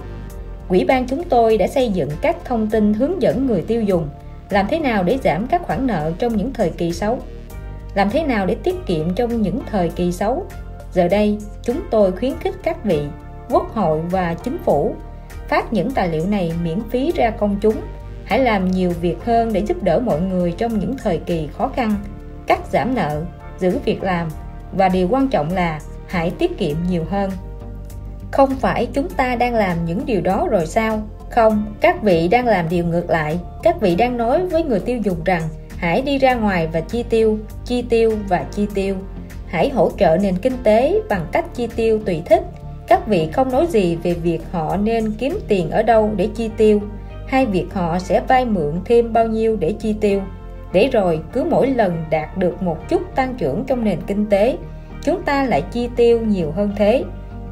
[0.69, 4.09] Quỹ ban chúng tôi đã xây dựng các thông tin hướng dẫn người tiêu dùng,
[4.49, 7.19] làm thế nào để giảm các khoản nợ trong những thời kỳ xấu,
[7.95, 10.45] làm thế nào để tiết kiệm trong những thời kỳ xấu.
[10.93, 13.01] Giờ đây, chúng tôi khuyến khích các vị,
[13.49, 14.95] quốc hội và chính phủ
[15.47, 17.75] phát những tài liệu này miễn phí ra công chúng.
[18.25, 21.67] Hãy làm nhiều việc hơn để giúp đỡ mọi người trong những thời kỳ khó
[21.75, 21.95] khăn.
[22.47, 23.21] Cắt giảm nợ,
[23.59, 24.27] giữ việc làm
[24.77, 27.31] và điều quan trọng là hãy tiết kiệm nhiều hơn.
[28.31, 31.01] Không phải chúng ta đang làm những điều đó rồi sao?
[31.29, 33.39] Không, các vị đang làm điều ngược lại.
[33.63, 35.41] Các vị đang nói với người tiêu dùng rằng
[35.77, 38.95] hãy đi ra ngoài và chi tiêu chi tiêu và chi tiêu.
[39.47, 42.43] Hãy hỗ trợ nền kinh tế bằng cách chi tiêu tùy thích.
[42.87, 46.49] Các vị không nói gì về việc họ nên kiếm tiền ở đâu để chi
[46.57, 46.81] tiêu.
[47.27, 50.21] Hay việc họ sẽ vay mượn thêm bao nhiêu để chi tiêu
[50.73, 54.57] để rồi cứ mỗi lần đạt được một chút tăng trưởng trong nền kinh tế,
[55.03, 57.03] chúng ta lại chi tiêu nhiều hơn thế.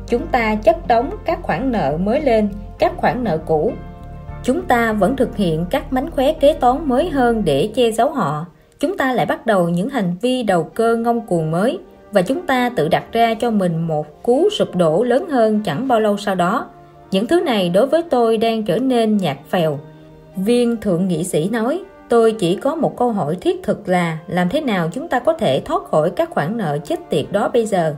[0.08, 3.74] Chúng ta chất đóng các khoản nợ mới lên, các khoản nợ cũ.
[4.44, 8.10] Chúng ta vẫn thực hiện các mánh khóe kế toán mới hơn để che giấu
[8.10, 8.46] họ.
[8.80, 11.80] Chúng ta lại bắt đầu những hành vi đầu cơ ngông cuồng mới
[12.12, 15.88] và chúng ta tự đặt ra cho mình một cú sụp đổ lớn hơn chẳng
[15.88, 16.66] bao lâu sau đó.
[17.12, 19.80] Những thứ này đối với tôi đang trở nên nhạt phèo.
[20.36, 24.50] Viên thượng nghị sĩ nói tôi chỉ có một câu hỏi thiết thực là, làm
[24.50, 27.66] thế nào chúng ta có thể thoát khỏi các khoản nợ chết tiệt đó bây
[27.66, 27.96] giờ?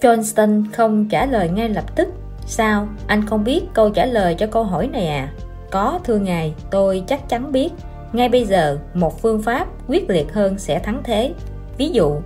[0.00, 2.08] Johnston không trả lời ngay lập tức.
[2.46, 2.88] Sao?
[3.06, 5.32] Anh không biết câu trả lời cho câu hỏi này à?
[5.70, 7.72] Có, thưa ngài, tôi chắc chắn biết.
[8.12, 11.34] Ngay bây giờ, một phương pháp quyết liệt hơn sẽ thắng thế.
[11.78, 12.16] Ví dụ,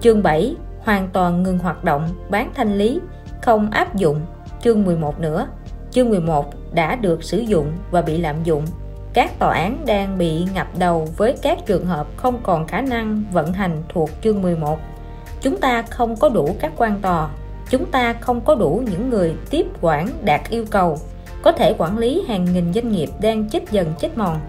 [0.00, 3.00] chương 7 hoàn toàn ngừng hoạt động, bán thanh lý,
[3.42, 4.20] không áp dụng.
[4.62, 5.48] Chương 11 nữa,
[5.90, 8.64] chương 11 đã được sử dụng và bị lạm dụng
[9.18, 13.22] các tòa án đang bị ngập đầu với các trường hợp không còn khả năng
[13.32, 14.78] vận hành thuộc chương 11
[15.40, 17.28] chúng ta không có đủ các quan tòa,
[17.70, 20.98] chúng ta không có đủ những người tiếp quản đạt yêu cầu,
[21.42, 24.40] có thể quản lý hàng nghìn doanh nghiệp đang chết dần chết mòn.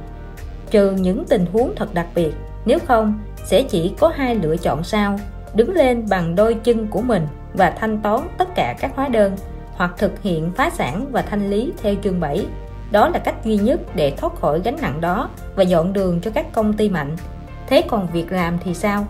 [0.71, 2.31] Trừ những tình huống thật đặc biệt,
[2.65, 5.19] nếu không, sẽ chỉ có hai lựa chọn sau,
[5.53, 9.37] đứng lên bằng đôi chân của mình và thanh toán tất cả các hóa đơn
[9.71, 12.45] hoặc thực hiện phá sản và thanh lý theo chương 7
[12.91, 16.31] đó là cách duy nhất để thoát khỏi gánh nặng đó và dọn đường cho
[16.31, 17.15] các công ty mạnh.
[17.67, 19.05] Thế còn việc làm thì sao?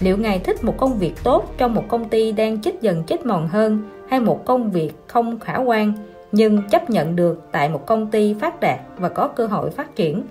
[0.00, 3.26] Liệu ngài thích một công việc tốt trong một công ty đang chết dần chết
[3.26, 5.92] mòn hơn hay một công việc không khả quan,
[6.32, 9.96] nhưng chấp nhận được tại một công ty phát đạt và có cơ hội phát
[9.96, 10.22] triển?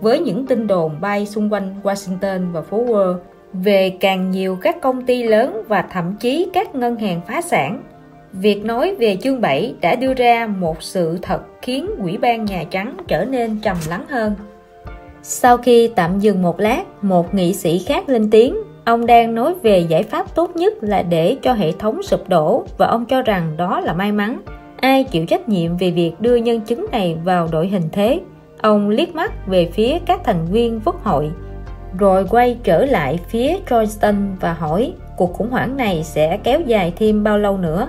[0.00, 3.14] Với những tin đồn bay xung quanh Washington và phố Wall
[3.52, 7.82] về càng nhiều các công ty lớn và thậm chí các ngân hàng phá sản
[8.32, 12.64] Việc nói về chương 7 đã đưa ra một sự thật khiến Ủy ban Nhà
[12.70, 14.34] Trắng trở nên trầm lắng hơn.
[15.22, 18.56] Sau khi tạm dừng một lát, một nghị sĩ khác lên tiếng.
[18.84, 22.64] Ông đang nói về giải pháp tốt nhất là để cho hệ thống sụp đổ
[22.78, 24.40] và ông cho rằng đó là may mắn.
[24.80, 28.20] Ai chịu trách nhiệm về việc đưa nhân chứng này vào đội hình thế?
[28.60, 31.30] Ông liếc mắt về phía các thành viên quốc hội,
[31.98, 36.92] rồi quay trở lại phía Johnston và hỏi cuộc khủng hoảng này sẽ kéo dài
[36.96, 37.88] thêm bao lâu nữa?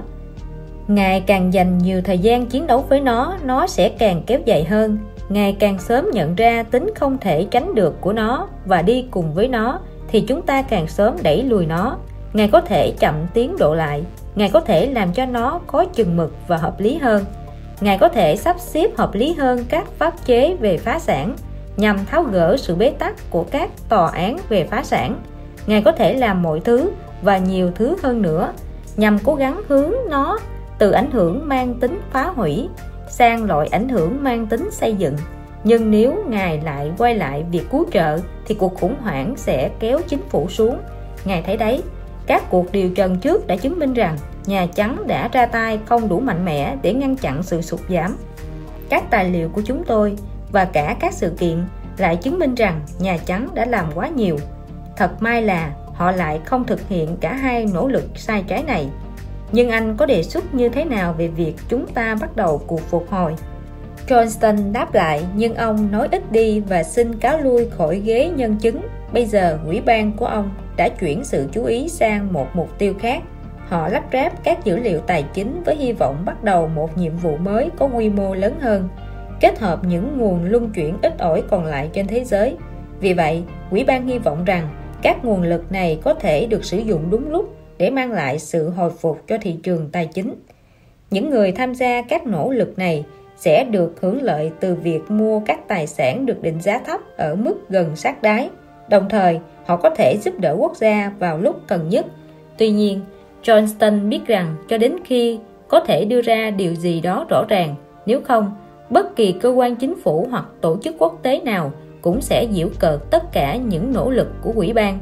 [0.89, 4.63] Ngài càng dành nhiều thời gian chiến đấu với nó, nó sẽ càng kéo dài
[4.63, 4.97] hơn.
[5.29, 9.33] Ngài càng sớm nhận ra tính không thể tránh được của nó và đi cùng
[9.33, 11.97] với nó, thì chúng ta càng sớm đẩy lùi nó.
[12.33, 14.03] Ngài có thể chậm tiến độ lại,
[14.35, 17.25] Ngài có thể làm cho nó có chừng mực và hợp lý hơn.
[17.81, 21.35] Ngài có thể sắp xếp hợp lý hơn các pháp chế về phá sản
[21.77, 25.15] nhằm tháo gỡ sự bế tắc của các tòa án về phá sản.
[25.67, 28.53] Ngài có thể làm mọi thứ và nhiều thứ hơn nữa
[28.97, 30.39] nhằm cố gắng hướng nó
[30.79, 32.69] từ ảnh hưởng mang tính phá hủy,
[33.09, 35.15] sang loại ảnh hưởng mang tính xây dựng
[35.63, 39.99] nhưng nếu ngài lại quay lại việc cứu trợ, thì cuộc khủng hoảng sẽ kéo
[40.07, 40.77] chính phủ xuống
[41.25, 41.83] ngài thấy đấy,
[42.27, 46.09] các cuộc điều trần trước đã chứng minh rằng Nhà Trắng đã ra tay không
[46.09, 48.15] đủ mạnh mẽ để ngăn chặn sự sụt giảm.
[48.89, 50.15] Các tài liệu của chúng tôi
[50.51, 51.65] và cả các sự kiện
[51.97, 54.37] lại chứng minh rằng Nhà Trắng đã làm quá nhiều.
[54.97, 58.89] Thật may là họ lại không thực hiện cả hai nỗ lực sai trái này
[59.51, 62.81] nhưng anh có đề xuất như thế nào về việc chúng ta bắt đầu cuộc
[62.81, 63.35] phục hồi?
[64.07, 68.55] Johnston đáp lại, nhưng ông nói ít đi và xin cáo lui khỏi ghế nhân
[68.55, 68.81] chứng.
[69.13, 72.93] Bây giờ ủy ban của ông đã chuyển sự chú ý sang một mục tiêu
[72.99, 73.23] khác.
[73.67, 77.17] Họ lắp ráp các dữ liệu tài chính với hy vọng bắt đầu một nhiệm
[77.17, 78.89] vụ mới có quy mô lớn hơn,
[79.39, 82.55] kết hợp những nguồn luân chuyển ít ỏi còn lại trên thế giới.
[82.99, 84.69] Vì vậy ủy ban hy vọng rằng
[85.01, 88.69] các nguồn lực này có thể được sử dụng đúng lúc để mang lại sự
[88.69, 90.35] hồi phục cho thị trường tài chính.
[91.11, 93.05] Những người tham gia các nỗ lực này
[93.37, 97.35] sẽ được hưởng lợi từ việc mua các tài sản được định giá thấp ở
[97.35, 98.49] mức gần sát đáy.
[98.89, 102.05] Đồng thời, họ có thể giúp đỡ quốc gia vào lúc cần nhất.
[102.57, 103.01] Tuy nhiên,
[103.43, 107.75] Johnston biết rằng cho đến khi có thể đưa ra điều gì đó rõ ràng,
[108.05, 108.55] nếu không,
[108.89, 112.69] bất kỳ cơ quan chính phủ hoặc tổ chức quốc tế nào cũng sẽ giễu
[112.79, 114.99] cợt tất cả những nỗ lực của quỹ ban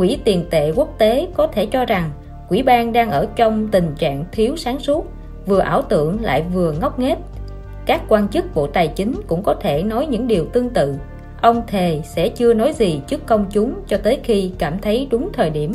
[0.00, 2.10] Quỹ tiền tệ quốc tế có thể cho rằng
[2.48, 5.06] quỹ ban đang ở trong tình trạng thiếu sáng suốt,
[5.46, 7.18] vừa ảo tưởng lại vừa ngốc nghếch.
[7.86, 10.94] Các quan chức Bộ Tài chính cũng có thể nói những điều tương tự.
[11.40, 15.30] Ông thề sẽ chưa nói gì trước công chúng cho tới khi cảm thấy đúng
[15.32, 15.72] thời điểm.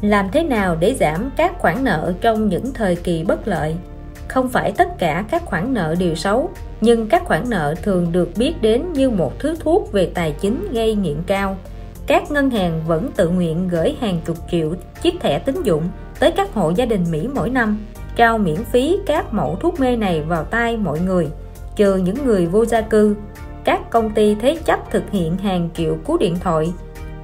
[0.00, 3.76] Làm thế nào để giảm các khoản nợ trong những thời kỳ bất lợi?
[4.28, 8.30] Không phải tất cả các khoản nợ đều xấu, nhưng các khoản nợ thường được
[8.36, 11.56] biết đến như một thứ thuốc về tài chính gây nghiện cao
[12.06, 15.88] các ngân hàng vẫn tự nguyện gửi hàng chục triệu chiếc thẻ tín dụng
[16.18, 17.78] tới các hộ gia đình Mỹ mỗi năm,
[18.16, 21.28] trao miễn phí các mẫu thuốc mê này vào tay mọi người,
[21.76, 23.16] trừ những người vô gia cư.
[23.64, 26.72] Các công ty thế chấp thực hiện hàng triệu cú điện thoại,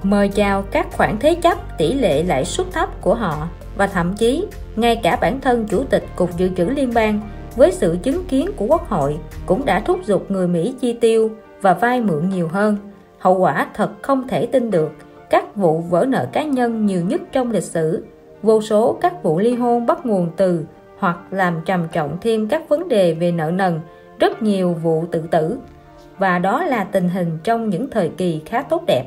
[0.03, 4.15] mời chào các khoản thế chấp tỷ lệ lãi suất thấp của họ và thậm
[4.17, 4.45] chí
[4.77, 7.21] ngay cả bản thân Chủ tịch Cục Dự trữ Liên bang
[7.57, 11.31] với sự chứng kiến của Quốc hội cũng đã thúc giục người Mỹ chi tiêu
[11.63, 12.88] và vay mượn nhiều hơn.
[13.19, 14.93] Hậu quả thật không thể tin được,
[15.31, 18.05] các vụ vỡ nợ cá nhân nhiều nhất trong lịch sử,
[18.43, 20.65] vô số các vụ ly hôn bắt nguồn từ
[20.99, 23.81] hoặc làm trầm trọng thêm các vấn đề về nợ nần,
[24.19, 25.59] rất nhiều vụ tự tử.
[26.19, 29.05] Và đó là tình hình trong những thời kỳ khá tốt đẹp.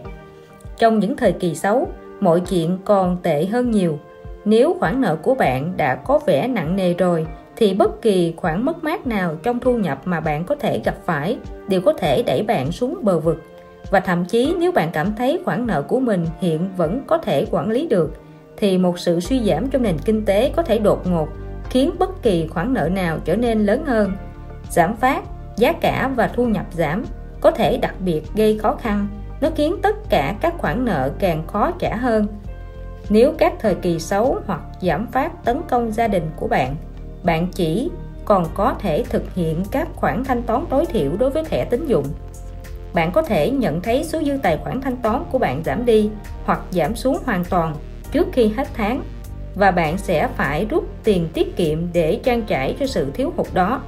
[0.78, 1.88] Trong những thời kỳ xấu,
[2.20, 4.00] mọi chuyện còn tệ hơn nhiều.
[4.46, 8.66] Nếu khoản nợ của bạn đã có vẻ nặng nề rồi, thì bất kỳ khoản
[8.66, 12.24] mất mát nào trong thu nhập mà bạn có thể gặp phải đều có thể
[12.24, 13.44] đẩy bạn xuống bờ vực.
[13.92, 17.48] Và thậm chí nếu bạn cảm thấy khoản nợ của mình hiện vẫn có thể
[17.52, 18.14] quản lý được,
[18.58, 21.28] thì một sự suy giảm trong nền kinh tế có thể đột ngột
[21.70, 24.12] khiến bất kỳ khoản nợ nào trở nên lớn hơn.
[24.70, 25.24] Giảm phát,
[25.58, 27.04] giá cả và thu nhập giảm
[27.42, 29.08] có thể đặc biệt gây khó khăn.
[29.42, 32.28] Nó khiến tất cả các khoản nợ càng khó trả hơn.
[33.10, 36.76] Nếu các thời kỳ xấu hoặc giảm phát tấn công gia đình của bạn,
[37.24, 37.90] bạn chỉ
[38.26, 41.88] còn có thể thực hiện các khoản thanh toán tối thiểu đối với thẻ tín
[41.88, 42.06] dụng.
[42.94, 46.10] Bạn có thể nhận thấy số dư tài khoản thanh toán của bạn giảm đi
[46.46, 47.76] hoặc giảm xuống hoàn toàn
[48.12, 49.04] trước khi hết tháng
[49.56, 53.48] và bạn sẽ phải rút tiền tiết kiệm để trang trải cho sự thiếu hụt
[53.54, 53.82] đó.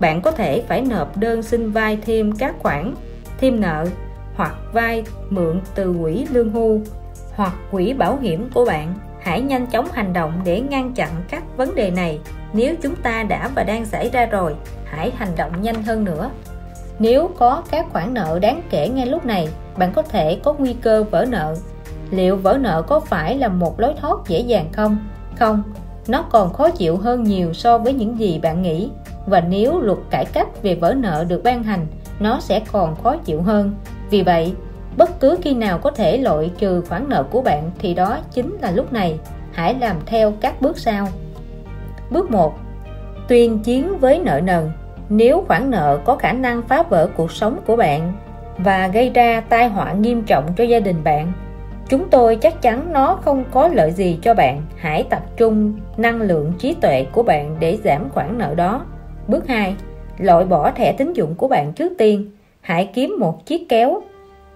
[0.00, 2.94] Bạn có thể phải nộp đơn xin vay thêm các khoản,
[3.38, 3.86] thêm nợ
[4.34, 6.80] hoặc vay mượn từ quỹ lương hưu
[7.34, 8.94] hoặc quỹ bảo hiểm của bạn.
[9.20, 12.20] Hãy nhanh chóng hành động để ngăn chặn các vấn đề này.
[12.52, 16.30] Nếu chúng ta đã và đang xảy ra rồi, hãy hành động nhanh hơn nữa.
[17.02, 20.72] Nếu có các khoản nợ đáng kể ngay lúc này, bạn có thể có nguy
[20.72, 21.54] cơ vỡ nợ
[22.10, 24.96] liệu vỡ nợ có phải là một lối thoát dễ dàng không?
[25.38, 25.62] Không,
[26.08, 28.90] nó còn khó chịu hơn nhiều so với những gì bạn nghĩ
[29.26, 31.86] và nếu luật cải cách về vỡ nợ được ban hành,
[32.20, 33.74] nó sẽ còn khó chịu hơn.
[34.10, 34.54] Vì vậy,
[34.96, 38.56] bất cứ khi nào có thể loại trừ khoản nợ của bạn thì đó chính
[38.60, 39.18] là lúc này.
[39.52, 41.08] Hãy làm theo các bước sau.
[42.10, 42.54] Bước 1.
[43.28, 44.70] Tuyên chiến với nợ nần.
[45.14, 48.12] Nếu khoản nợ có khả năng phá vỡ cuộc sống của bạn
[48.58, 51.32] và gây ra tai họa nghiêm trọng cho gia đình bạn
[51.88, 54.62] Chúng tôi chắc chắn nó không có lợi gì cho bạn.
[54.76, 58.86] Hãy tập trung năng lượng trí tuệ của bạn để giảm khoản nợ đó.
[59.28, 59.76] Bước 2.
[60.18, 62.30] Loại bỏ thẻ tín dụng của bạn trước tiên.
[62.60, 64.02] Hãy kiếm một chiếc kéo.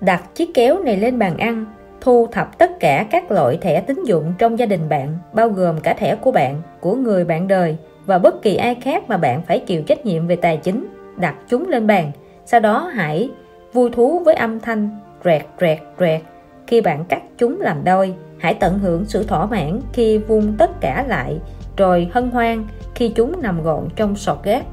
[0.01, 1.65] Đặt chiếc kéo này lên bàn ăn.
[2.01, 5.81] Thu thập tất cả các loại thẻ tín dụng trong gia đình bạn, bao gồm
[5.81, 9.43] cả thẻ của bạn, của người bạn đời và bất kỳ ai khác mà bạn
[9.43, 10.87] phải chịu trách nhiệm về tài chính.
[11.17, 12.13] Đặt chúng lên bàn.
[12.45, 13.31] Sau đó hãy
[13.73, 16.21] vui thú với âm thanh rẹt rẹt rẹt.
[16.67, 20.81] Khi bạn cắt chúng làm đôi, hãy tận hưởng sự thỏa mãn khi vung tất
[20.81, 21.39] cả lại,
[21.77, 22.65] rồi hân hoan
[22.95, 24.65] khi chúng nằm gọn trong sọt gác.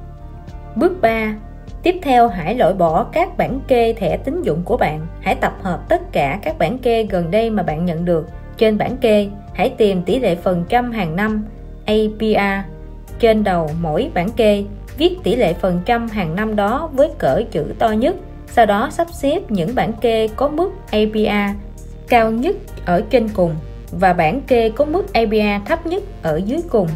[0.76, 1.36] Bước 3
[1.84, 5.08] Tiếp theo hãy loại bỏ các bản kê thẻ tín dụng của bạn.
[5.22, 8.30] Hãy tập hợp tất cả các bản kê gần đây mà bạn nhận được.
[8.58, 11.46] Trên bản kê, hãy tìm tỷ lệ phần trăm hàng năm
[11.86, 12.73] APR
[13.24, 14.64] trên đầu mỗi bản kê
[14.98, 18.16] viết tỷ lệ phần trăm hàng năm đó với cỡ chữ to nhất
[18.48, 21.58] sau đó sắp xếp những bản kê có mức APR
[22.08, 22.56] cao nhất
[22.86, 23.56] ở trên cùng
[23.92, 26.88] và bảng kê có mức APR thấp nhất ở dưới cùng.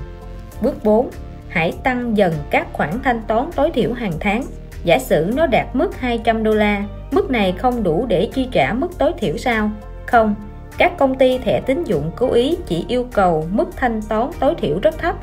[0.62, 1.10] Bước 4.
[1.48, 4.44] Hãy tăng dần các khoản thanh toán tối thiểu hàng tháng.
[4.84, 8.74] Giả sử nó đạt mức 200 đô la, mức này không đủ để chi trả
[8.74, 9.72] mức tối thiểu sao?
[10.06, 10.36] Không,
[10.78, 14.56] các công ty thẻ tín dụng cố ý chỉ yêu cầu mức thanh toán tối
[14.56, 15.16] thiểu rất thấp.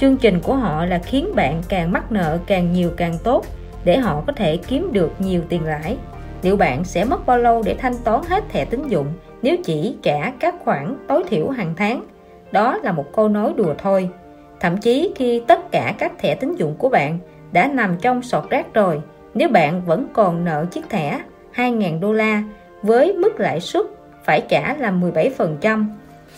[0.00, 3.44] Chương trình của họ là khiến bạn càng mắc nợ càng nhiều càng tốt,
[3.84, 5.96] để họ có thể kiếm được nhiều tiền lãi.
[6.42, 9.06] Liệu bạn sẽ mất bao lâu để thanh toán hết thẻ tín dụng
[9.42, 12.04] nếu chỉ trả các khoản tối thiểu hàng tháng
[12.52, 14.10] đó là một câu nói đùa thôi
[14.60, 17.18] thậm chí khi tất cả các thẻ tín dụng của bạn
[17.52, 19.00] đã nằm trong sọt rác rồi,
[19.34, 21.20] nếu bạn vẫn còn nợ chiếc thẻ
[21.54, 22.42] 2.000 đô la
[22.82, 23.86] với mức lãi suất
[24.24, 25.84] phải trả là 17%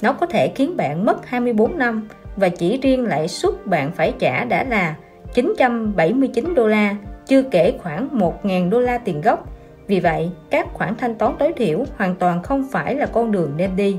[0.02, 2.08] nó có thể khiến bạn mất 24 năm
[2.40, 4.94] và chỉ riêng lãi suất bạn phải trả đã là
[5.34, 9.46] 979 đô la chưa kể khoảng 1.000 đô la tiền gốc
[9.90, 13.52] vì vậy, các khoản thanh toán tối thiểu hoàn toàn không phải là con đường
[13.56, 13.96] nên đi.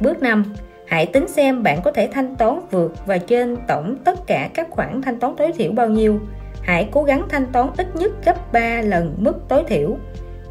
[0.00, 0.44] Bước 5.
[0.86, 4.70] Hãy tính xem bạn có thể thanh toán vượt và trên tổng tất cả các
[4.70, 6.20] khoản thanh toán tối thiểu bao nhiêu.
[6.62, 9.96] Hãy cố gắng thanh toán ít nhất gấp 3 lần mức tối thiểu.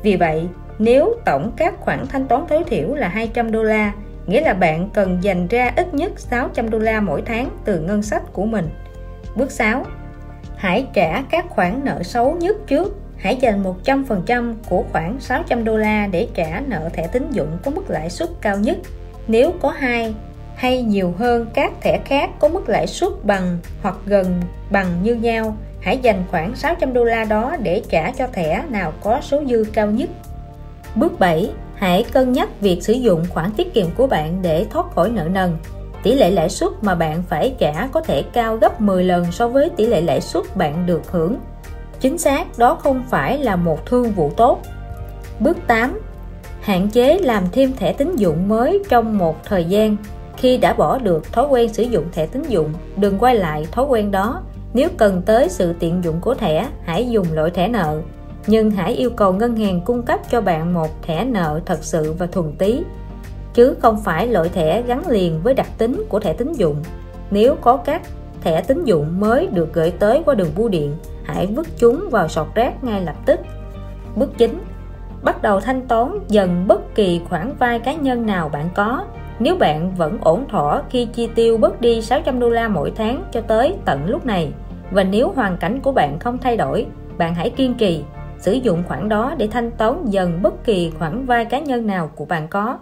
[0.04, 0.48] Vì vậy,
[0.80, 3.94] nếu tổng các khoản thanh toán tối thiểu là 200 đô la,
[4.30, 8.02] nghĩa là bạn cần dành ra ít nhất 600 đô la mỗi tháng từ ngân
[8.02, 8.70] sách của mình.
[9.36, 9.86] Bước 6.
[10.56, 15.78] Hãy trả các khoản nợ xấu nhất trước hãy dành 100% của khoảng 600 đô
[15.78, 18.78] la để trả nợ thẻ tín dụng có mức lãi suất cao nhất.
[19.28, 20.16] Nếu có hai
[20.56, 25.16] hay nhiều hơn các thẻ khác có mức lãi suất bằng hoặc gần bằng như
[25.16, 29.44] nhau, hãy dành khoảng 600 đô la đó để trả cho thẻ nào có số
[29.50, 30.10] dư cao nhất.
[30.96, 31.52] Bước 7.
[31.80, 35.28] Hãy cân nhắc việc sử dụng khoản tiết kiệm của bạn để thoát khỏi nợ
[35.32, 35.58] nần.
[36.04, 39.48] tỷ lệ lãi suất mà bạn phải trả có thể cao gấp 10 lần so
[39.48, 41.36] với tỷ lệ lãi suất bạn được hưởng.
[42.00, 44.60] Chính xác, đó không phải là một thương vụ tốt.
[45.40, 46.00] Bước 8.
[46.62, 49.98] Hạn chế làm thêm thẻ tín dụng mới trong một thời gian.
[50.38, 53.86] Khi đã bỏ được thói quen sử dụng thẻ tín dụng, đừng quay lại thói
[53.86, 54.42] quen đó.
[54.74, 58.02] Nếu cần tới sự tiện dụng của thẻ, hãy dùng loại thẻ nợ.
[58.48, 62.14] Nhưng hãy yêu cầu ngân hàng cung cấp cho bạn một thẻ nợ thật sự
[62.14, 62.84] và thuần tí
[63.54, 66.76] chứ không phải loại thẻ gắn liền với đặc tính của thẻ tín dụng.
[67.32, 68.02] Nếu có các
[68.42, 72.28] thẻ tín dụng mới được gửi tới qua đường bưu điện, hãy vứt chúng vào
[72.28, 73.40] sọt rác ngay lập tức.
[74.16, 74.64] Bước 9.
[75.24, 79.06] Bắt đầu thanh toán dần bất kỳ khoản vay cá nhân nào bạn có.
[79.40, 83.24] Nếu bạn vẫn ổn thỏa khi chi tiêu bớt đi 600 đô la mỗi tháng
[83.32, 84.54] cho tới tận lúc này
[84.92, 86.86] và nếu hoàn cảnh của bạn không thay đổi,
[87.18, 88.04] bạn hãy kiên trì
[88.40, 92.12] sử dụng khoản đó để thanh toán dần bất kỳ khoản vay cá nhân nào
[92.16, 92.78] của bạn có.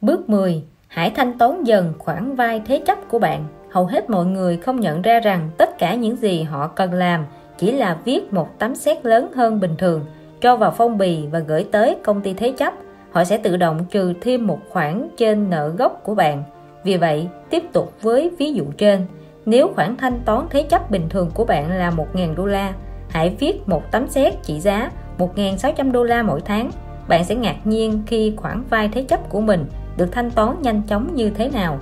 [0.00, 0.62] Bước 10.
[0.88, 3.44] Hãy thanh toán dần khoản vay thế chấp của bạn.
[3.70, 7.24] Hầu hết mọi người không nhận ra rằng tất cả những gì họ cần làm
[7.58, 10.04] chỉ là viết một tấm séc lớn hơn bình thường,
[10.40, 12.74] cho vào phong bì và gửi tới công ty thế chấp.
[13.10, 16.42] Họ sẽ tự động trừ thêm một khoản trên nợ gốc của bạn.
[16.84, 19.06] Vì vậy, tiếp tục với ví dụ trên.
[19.46, 22.72] Nếu khoản thanh toán thế chấp bình thường của bạn là 1.000 đô la,
[23.14, 26.70] hãy viết một tấm séc trị giá 1.600 đô la mỗi tháng.
[27.08, 30.82] Bạn sẽ ngạc nhiên khi khoản vay thế chấp của mình được thanh toán nhanh
[30.82, 31.78] chóng như thế nào.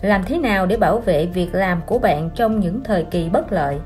[0.00, 3.52] Làm thế nào để bảo vệ việc làm của bạn trong những thời kỳ bất
[3.52, 3.78] lợi?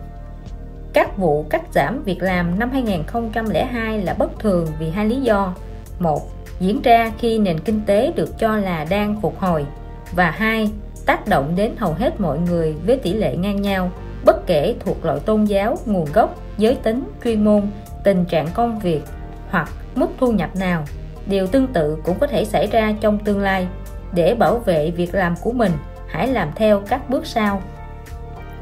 [0.92, 5.54] Các vụ cắt giảm việc làm năm 2002 là bất thường vì hai lý do.
[5.98, 6.22] Một,
[6.60, 9.66] diễn ra khi nền kinh tế được cho là đang phục hồi.
[10.12, 10.70] Và hai,
[11.06, 13.90] tác động đến hầu hết mọi người với tỷ lệ ngang nhau
[14.24, 17.62] bất kể thuộc loại tôn giáo nguồn gốc giới tính chuyên môn
[18.04, 19.02] tình trạng công việc
[19.50, 20.84] hoặc mức thu nhập nào
[21.30, 23.68] Điều tương tự cũng có thể xảy ra trong tương lai.
[24.12, 25.72] Để bảo vệ việc làm của mình,
[26.08, 27.62] hãy làm theo các bước sau.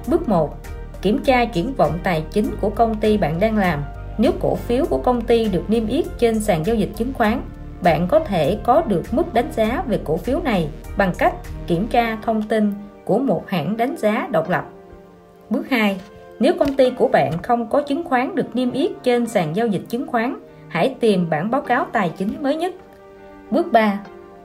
[0.06, 0.56] Bước 1.
[1.02, 3.84] Kiểm tra triển vọng tài chính của công ty bạn đang làm.
[4.18, 7.42] Nếu cổ phiếu của công ty được niêm yết trên sàn giao dịch chứng khoán,
[7.82, 11.34] bạn có thể có được mức đánh giá về cổ phiếu này bằng cách
[11.66, 14.64] kiểm tra thông tin của một hãng đánh giá độc lập.
[15.50, 15.96] Bước 2.
[16.40, 19.66] Nếu công ty của bạn không có chứng khoán được niêm yết trên sàn giao
[19.66, 20.36] dịch chứng khoán,
[20.68, 22.74] hãy tìm bản báo cáo tài chính mới nhất.
[23.50, 24.00] Bước 3.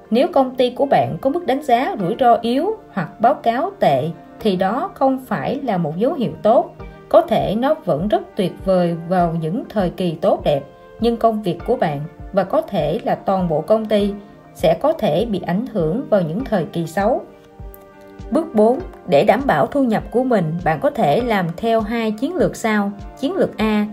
[0.09, 3.71] Nếu công ty của bạn có mức đánh giá rủi ro yếu hoặc báo cáo
[3.79, 6.75] tệ thì đó không phải là một dấu hiệu tốt.
[7.09, 10.63] Có thể nó vẫn rất tuyệt vời vào những thời kỳ tốt đẹp,
[10.99, 11.99] nhưng công việc của bạn
[12.33, 14.13] và có thể là toàn bộ công ty
[14.53, 17.21] sẽ có thể bị ảnh hưởng vào những thời kỳ xấu.
[18.33, 18.79] Bước 4.
[19.07, 22.55] Để đảm bảo thu nhập của mình, bạn có thể làm theo hai chiến lược
[22.55, 22.91] sau.
[23.19, 23.87] Chiến lược A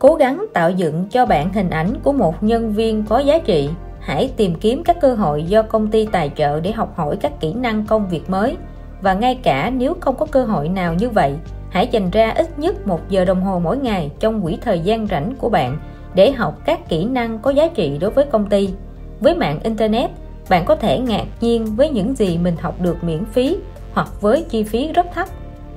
[0.00, 3.70] cố gắng tạo dựng cho bạn hình ảnh của một nhân viên có giá trị
[4.00, 7.40] hãy tìm kiếm các cơ hội do công ty tài trợ để học hỏi các
[7.40, 8.56] kỹ năng công việc mới
[9.02, 11.34] và ngay cả nếu không có cơ hội nào như vậy
[11.70, 15.06] hãy dành ra ít nhất một giờ đồng hồ mỗi ngày trong quỹ thời gian
[15.06, 15.78] rảnh của bạn
[16.14, 18.70] để học các kỹ năng có giá trị đối với công ty
[19.20, 20.10] với mạng internet
[20.50, 23.56] bạn có thể ngạc nhiên với những gì mình học được miễn phí
[23.92, 25.28] hoặc với chi phí rất thấp.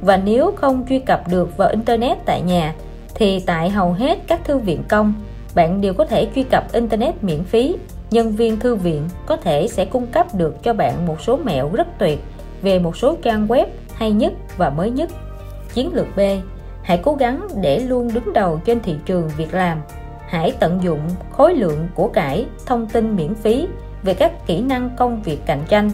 [0.01, 2.75] Và nếu không truy cập được vào internet tại nhà,
[3.15, 5.13] thì tại hầu hết các thư viện công,
[5.55, 7.75] bạn đều có thể truy cập internet miễn phí.
[8.11, 11.69] Nhân viên thư viện có thể sẽ cung cấp được cho bạn một số mẹo
[11.73, 12.19] rất tuyệt
[12.61, 15.09] về một số trang web hay nhất và mới nhất.
[15.73, 16.19] Chiến lược B,
[16.83, 19.81] hãy cố gắng để luôn đứng đầu trên thị trường việc làm.
[20.27, 20.99] Hãy tận dụng
[21.31, 23.67] khối lượng của cải thông tin miễn phí
[24.03, 25.91] về các kỹ năng công việc cạnh tranh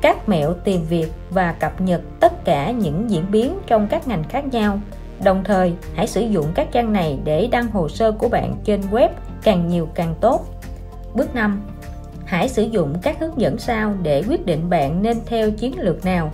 [0.00, 4.24] các mẹo tìm việc và cập nhật tất cả những diễn biến trong các ngành
[4.28, 4.80] khác nhau
[5.24, 8.80] Đồng thời, hãy sử dụng các trang này để đăng hồ sơ của bạn trên
[8.90, 9.08] web
[9.42, 10.46] càng nhiều càng tốt.
[11.14, 11.62] Bước 5.
[12.24, 16.04] Hãy sử dụng các hướng dẫn sau để quyết định bạn nên theo chiến lược
[16.04, 16.32] nào.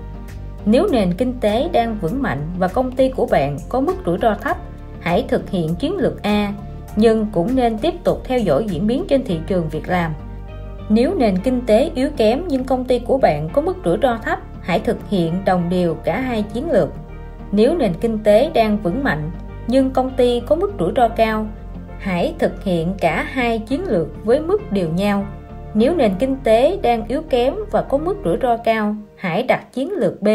[0.65, 4.19] Nếu nền kinh tế đang vững mạnh và công ty của bạn có mức rủi
[4.23, 4.57] ro thấp,
[5.01, 6.53] hãy thực hiện chiến lược A,
[6.97, 10.13] nhưng cũng nên tiếp tục theo dõi diễn biến trên thị trường việc làm.
[10.95, 14.19] Nếu nền kinh tế yếu kém nhưng công ty của bạn có mức rủi ro
[14.23, 16.89] thấp, hãy thực hiện đồng đều cả hai chiến lược.
[17.53, 19.31] Nếu nền kinh tế đang vững mạnh
[19.67, 21.47] nhưng công ty có mức rủi ro cao
[21.99, 25.27] hãy thực hiện cả hai chiến lược với mức đều nhau.
[25.75, 29.73] Nếu nền kinh tế đang yếu kém và có mức rủi ro cao hãy đặt
[29.73, 30.29] chiến lược B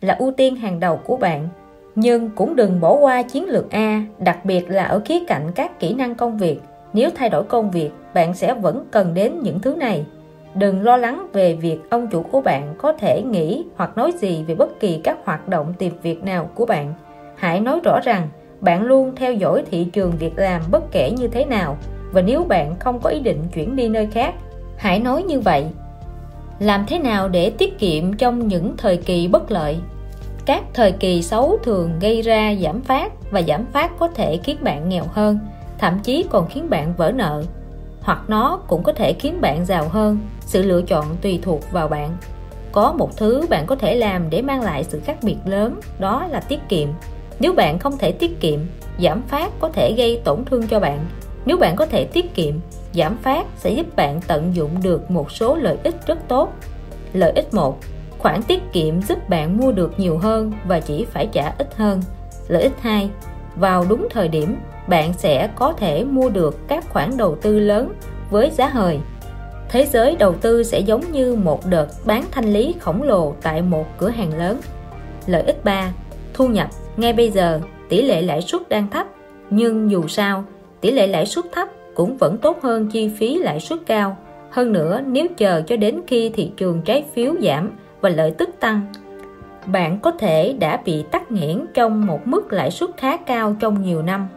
[0.00, 1.48] là ưu tiên hàng đầu của bạn.
[1.94, 5.80] Nhưng cũng đừng bỏ qua chiến lược A đặc biệt là ở khía cạnh các
[5.80, 6.60] kỹ năng công việc
[6.94, 10.04] nếu thay đổi công việc bạn sẽ vẫn cần đến những thứ này
[10.54, 14.44] Đừng lo lắng về việc ông chủ của bạn có thể nghĩ hoặc nói gì
[14.46, 16.94] về bất kỳ các hoạt động tìm việc nào của bạn.
[17.36, 18.28] Hãy nói rõ rằng
[18.60, 21.76] bạn luôn theo dõi thị trường việc làm bất kể như thế nào
[22.12, 24.34] và nếu bạn không có ý định chuyển đi nơi khác,
[24.76, 25.64] hãy nói như vậy.
[26.58, 29.76] làm thế nào để tiết kiệm trong những thời kỳ bất lợi
[30.46, 34.56] các thời kỳ xấu thường gây ra giảm phát và giảm phát có thể khiến
[34.62, 35.38] bạn nghèo hơn
[35.78, 37.42] thậm chí còn khiến bạn vỡ nợ.
[38.00, 40.18] Hoặc nó cũng có thể khiến bạn giàu hơn.
[40.40, 42.16] Sự lựa chọn tùy thuộc vào bạn.
[42.72, 46.26] Có một thứ bạn có thể làm để mang lại sự khác biệt lớn, đó
[46.30, 46.88] là tiết kiệm.
[47.38, 48.60] Nếu bạn không thể tiết kiệm,
[48.98, 51.06] giảm phát có thể gây tổn thương cho bạn.
[51.46, 52.54] Nếu bạn có thể tiết kiệm,
[52.94, 56.52] giảm phát sẽ giúp bạn tận dụng được một số lợi ích rất tốt.
[57.12, 57.78] Lợi ích một,
[58.18, 62.02] khoản tiết kiệm giúp bạn mua được nhiều hơn và chỉ phải trả ít hơn.
[62.48, 63.10] Lợi ích 2
[63.56, 64.56] vào đúng thời điểm
[64.88, 67.92] bạn sẽ có thể mua được các khoản đầu tư lớn
[68.30, 68.98] với giá hời.
[69.68, 73.62] Thế giới đầu tư sẽ giống như một đợt bán thanh lý khổng lồ tại
[73.62, 74.60] một cửa hàng lớn.
[75.26, 75.92] Lợi ích 3
[76.34, 76.68] thu nhập.
[76.96, 79.06] Ngay bây giờ, tỷ lệ lãi suất đang thấp,
[79.50, 80.44] nhưng dù sao,
[80.80, 84.16] tỷ lệ lãi suất thấp cũng vẫn tốt hơn chi phí lãi suất cao.
[84.50, 87.70] Hơn nữa, nếu chờ cho đến khi thị trường trái phiếu giảm
[88.00, 88.92] và lợi tức tăng,
[89.66, 93.82] bạn có thể đã bị tắc nghẽn trong một mức lãi suất khá cao trong
[93.82, 94.28] nhiều năm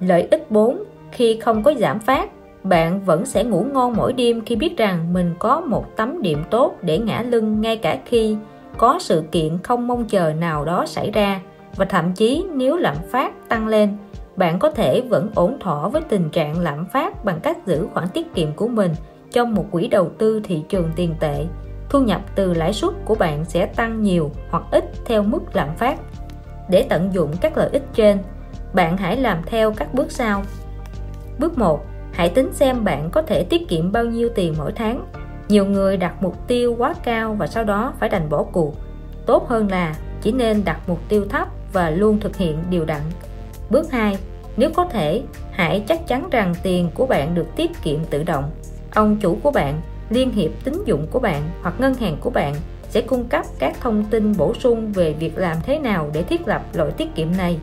[0.00, 0.78] lợi ích 4
[1.12, 2.30] khi không có giảm phát,
[2.64, 6.42] bạn vẫn sẽ ngủ ngon mỗi đêm khi biết rằng mình có một tấm điểm
[6.50, 8.36] tốt để ngã lưng ngay cả khi
[8.78, 11.40] có sự kiện không mong chờ nào đó xảy ra.
[11.76, 13.96] Và thậm chí nếu lạm phát tăng lên,
[14.36, 18.08] bạn có thể vẫn ổn thỏa với tình trạng lạm phát bằng cách giữ khoản
[18.08, 18.90] tiết kiệm của mình
[19.30, 21.46] trong một quỹ đầu tư thị trường tiền tệ.
[21.88, 25.68] Thu nhập từ lãi suất của bạn sẽ tăng nhiều hoặc ít theo mức lạm
[25.76, 25.98] phát.
[26.70, 28.18] Để tận dụng các lợi ích trên
[28.76, 30.42] bạn hãy làm theo các bước sau.
[31.38, 35.06] Bước 1 hãy tính xem bạn có thể tiết kiệm bao nhiêu tiền mỗi tháng.
[35.48, 38.74] Nhiều người đặt mục tiêu quá cao và sau đó phải đành bỏ cuộc.
[39.26, 43.00] Tốt hơn là chỉ nên đặt mục tiêu thấp và luôn thực hiện điều đặn.
[43.70, 44.18] Bước 2
[44.56, 48.50] nếu có thể, hãy chắc chắn rằng tiền của bạn được tiết kiệm tự động.
[48.94, 52.54] Ông chủ của bạn, liên hiệp tín dụng của bạn hoặc ngân hàng của bạn
[52.88, 56.48] sẽ cung cấp các thông tin bổ sung về việc làm thế nào để thiết
[56.48, 57.58] lập loại tiết kiệm này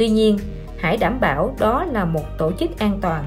[0.00, 0.38] tuy nhiên,
[0.78, 3.24] hãy đảm bảo đó là một tổ chức an toàn.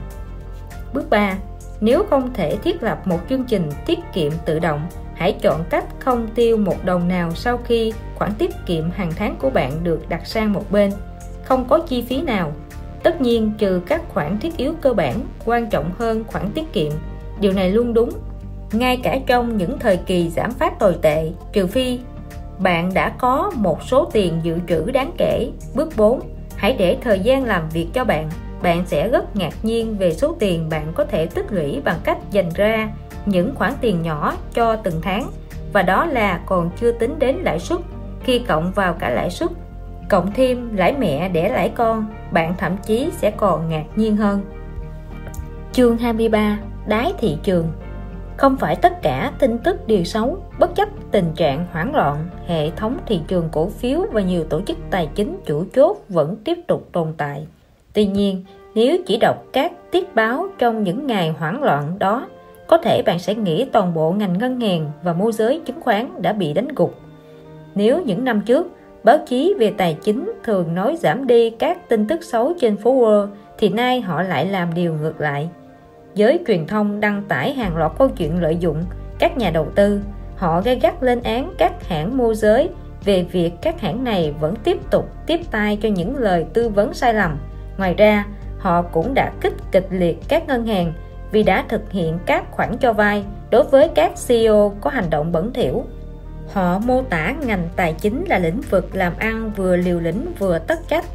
[0.93, 1.37] Bước 3
[1.81, 5.85] nếu không thể thiết lập một chương trình tiết kiệm tự động, hãy chọn cách
[5.99, 10.09] không tiêu một đồng nào sau khi khoản tiết kiệm hàng tháng của bạn được
[10.09, 10.91] đặt sang một bên.
[11.43, 12.51] Không có chi phí nào.
[13.03, 15.15] Tất nhiên, trừ các khoản thiết yếu cơ bản,
[15.45, 16.91] quan trọng hơn khoản tiết kiệm.
[17.39, 18.09] Điều này luôn đúng.
[18.71, 21.99] Ngay cả trong những thời kỳ giảm phát tồi tệ, trừ phi
[22.59, 25.51] bạn đã có một số tiền dự trữ đáng kể.
[25.75, 26.32] Bước 4
[26.63, 28.29] hãy để thời gian làm việc cho bạn.
[28.61, 32.17] Bạn sẽ rất ngạc nhiên về số tiền bạn có thể tích lũy bằng cách
[32.31, 32.89] dành ra
[33.25, 35.29] những khoản tiền nhỏ cho từng tháng.
[35.73, 37.79] Và đó là còn chưa tính đến lãi suất.
[38.23, 39.49] Khi cộng vào cả lãi suất,
[40.09, 44.41] cộng thêm lãi mẹ để lãi con, bạn thậm chí sẽ còn ngạc nhiên hơn.
[45.71, 47.71] Chương 23 đáy thị trường
[48.43, 52.17] không phải tất cả tin tức đều xấu, bất chấp tình trạng hoảng loạn,
[52.47, 56.35] hệ thống thị trường cổ phiếu và nhiều tổ chức tài chính chủ chốt vẫn
[56.43, 57.47] tiếp tục tồn tại.
[57.93, 62.27] Tuy nhiên, nếu chỉ đọc các tiết báo trong những ngày hoảng loạn đó,
[62.67, 66.21] có thể bạn sẽ nghĩ toàn bộ ngành ngân hàng và môi giới chứng khoán
[66.21, 66.99] đã bị đánh gục.
[67.75, 68.67] Nếu những năm trước,
[69.03, 72.93] báo chí về tài chính thường nói giảm đi các tin tức xấu trên phố
[72.93, 73.27] Wall,
[73.57, 75.49] thì nay họ lại làm điều ngược lại
[76.15, 78.83] giới truyền thông đăng tải hàng loạt câu chuyện lợi dụng
[79.19, 80.01] các nhà đầu tư.
[80.35, 82.69] Họ gây gắt lên án các hãng môi giới
[83.05, 86.93] về việc các hãng này vẫn tiếp tục tiếp tay cho những lời tư vấn
[86.93, 87.37] sai lầm.
[87.77, 88.25] Ngoài ra,
[88.59, 90.93] họ cũng đã kích kịch liệt các ngân hàng
[91.31, 95.31] vì đã thực hiện các khoản cho vay đối với các CEO có hành động
[95.31, 95.83] bẩn thỉu.
[96.53, 100.59] Họ mô tả ngành tài chính là lĩnh vực làm ăn vừa liều lĩnh vừa
[100.59, 101.05] tất trách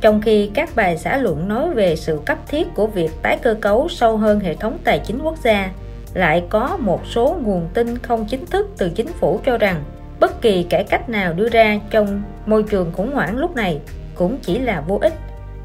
[0.00, 3.54] trong khi các bài xã luận nói về sự cấp thiết của việc tái cơ
[3.54, 5.70] cấu sâu hơn hệ thống tài chính quốc gia,
[6.14, 9.84] lại có một số nguồn tin không chính thức từ chính phủ cho rằng
[10.20, 13.80] bất kỳ cải cách nào đưa ra trong môi trường khủng hoảng lúc này
[14.14, 15.14] cũng chỉ là vô ích.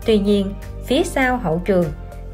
[0.06, 0.54] Tuy nhiên,
[0.86, 1.86] phía sau hậu trường,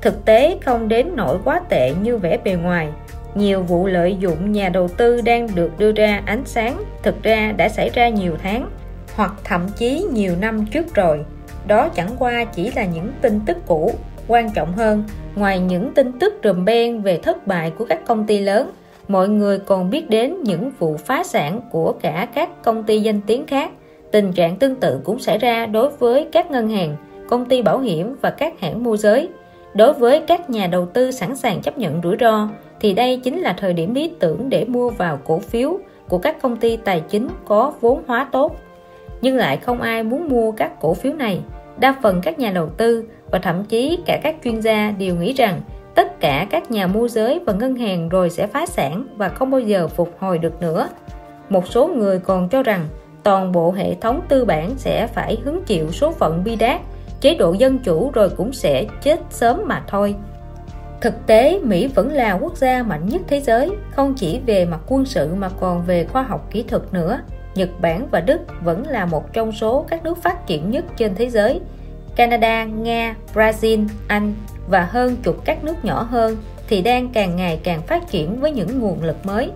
[0.02, 2.90] thực tế không đến nỗi quá tệ như vẻ bề ngoài.
[3.36, 7.52] Nhiều vụ lợi dụng nhà đầu tư đang được đưa ra ánh sáng thực ra
[7.58, 8.70] đã xảy ra nhiều tháng
[9.16, 11.26] hoặc thậm chí nhiều năm trước rồi
[11.68, 13.92] đó chẳng qua chỉ là những tin tức cũ,
[14.28, 15.04] quan trọng hơn,
[15.36, 18.72] ngoài những tin tức rùm beng về thất bại của các công ty lớn,
[19.08, 23.22] mọi người còn biết đến những vụ phá sản của cả các công ty danh
[23.28, 23.72] tiếng khác.
[24.12, 26.96] Tình trạng tương tự cũng xảy ra đối với các ngân hàng,
[27.30, 29.30] công ty bảo hiểm và các hãng môi giới.
[29.74, 32.50] Đối với các nhà đầu tư sẵn sàng chấp nhận rủi ro,
[32.80, 36.42] thì đây chính là thời điểm lý tưởng để mua vào cổ phiếu của các
[36.42, 38.56] công ty tài chính có vốn hóa tốt
[39.22, 41.42] nhưng lại không ai muốn mua các cổ phiếu này.
[41.80, 45.34] Đa phần các nhà đầu tư và thậm chí cả các chuyên gia đều nghĩ
[45.34, 45.62] rằng
[45.96, 49.52] tất cả các nhà môi giới và ngân hàng rồi sẽ phá sản và không
[49.52, 50.90] bao giờ phục hồi được nữa.
[51.50, 52.86] Một số người còn cho rằng
[53.24, 56.82] toàn bộ hệ thống tư bản sẽ phải hứng chịu số phận bi đát,
[57.22, 60.16] chế độ dân chủ rồi cũng sẽ chết sớm mà thôi.
[61.02, 64.80] Thực tế, mỹ vẫn là quốc gia mạnh nhất thế giới, không chỉ về mặt
[64.88, 67.22] quân sự mà còn về khoa học kỹ thuật nữa
[67.56, 71.16] nhật bản và đức vẫn là một trong số các nước phát triển nhất trên
[71.16, 71.62] thế giới.
[72.16, 74.34] Canada, nga, brazil, anh
[74.68, 76.38] và hơn chục các nước nhỏ hơn
[76.68, 79.52] thì đang càng ngày càng phát triển với những nguồn lực mới.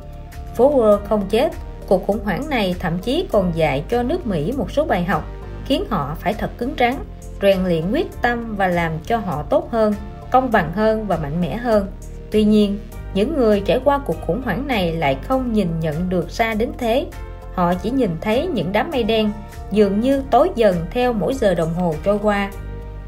[0.56, 1.52] Phố Wall không chết,
[1.88, 5.24] cuộc khủng hoảng này thậm chí còn dạy cho nước Mỹ một số bài học,
[5.66, 6.96] khiến họ phải thật cứng rắn
[7.42, 9.94] rèn luyện quyết tâm và làm cho họ tốt hơn,
[10.32, 11.88] công bằng hơn và mạnh mẽ hơn.
[12.32, 12.80] Tuy nhiên,
[13.14, 16.72] những người trải qua cuộc khủng hoảng này lại không nhìn nhận được xa đến
[16.78, 17.06] thế
[17.54, 19.32] họ chỉ nhìn thấy những đám mây đen,
[19.72, 22.52] dường như tối dần theo mỗi giờ đồng hồ trôi qua.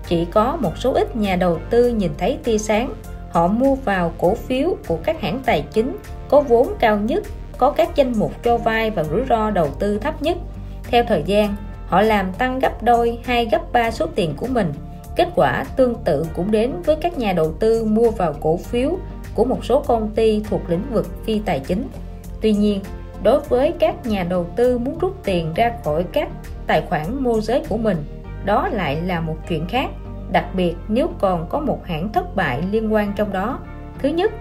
[0.08, 2.93] Chỉ có một số ít nhà đầu tư nhìn thấy tia sáng.
[3.32, 5.98] Họ mua vào cổ phiếu của các hãng tài chính,
[6.30, 7.24] có vốn cao nhất,
[7.58, 10.38] có các danh mục cho vay và rủi ro đầu tư thấp nhất.
[10.84, 11.56] Theo thời gian,
[11.88, 14.74] họ làm tăng gấp đôi hay gấp ba số tiền của mình.
[15.16, 18.98] Kết quả tương tự cũng đến với các nhà đầu tư mua vào cổ phiếu
[19.36, 21.88] của một số công ty thuộc lĩnh vực phi tài chính.
[22.41, 22.82] Tuy nhiên
[23.24, 26.30] đối với các nhà đầu tư muốn rút tiền ra khỏi các
[26.68, 27.97] tài khoản môi giới của mình.
[28.45, 29.89] Đó lại là một chuyện khác,
[30.32, 33.59] đặc biệt nếu còn có một hãng thất bại liên quan trong đó.
[33.99, 34.32] Thứ nhất,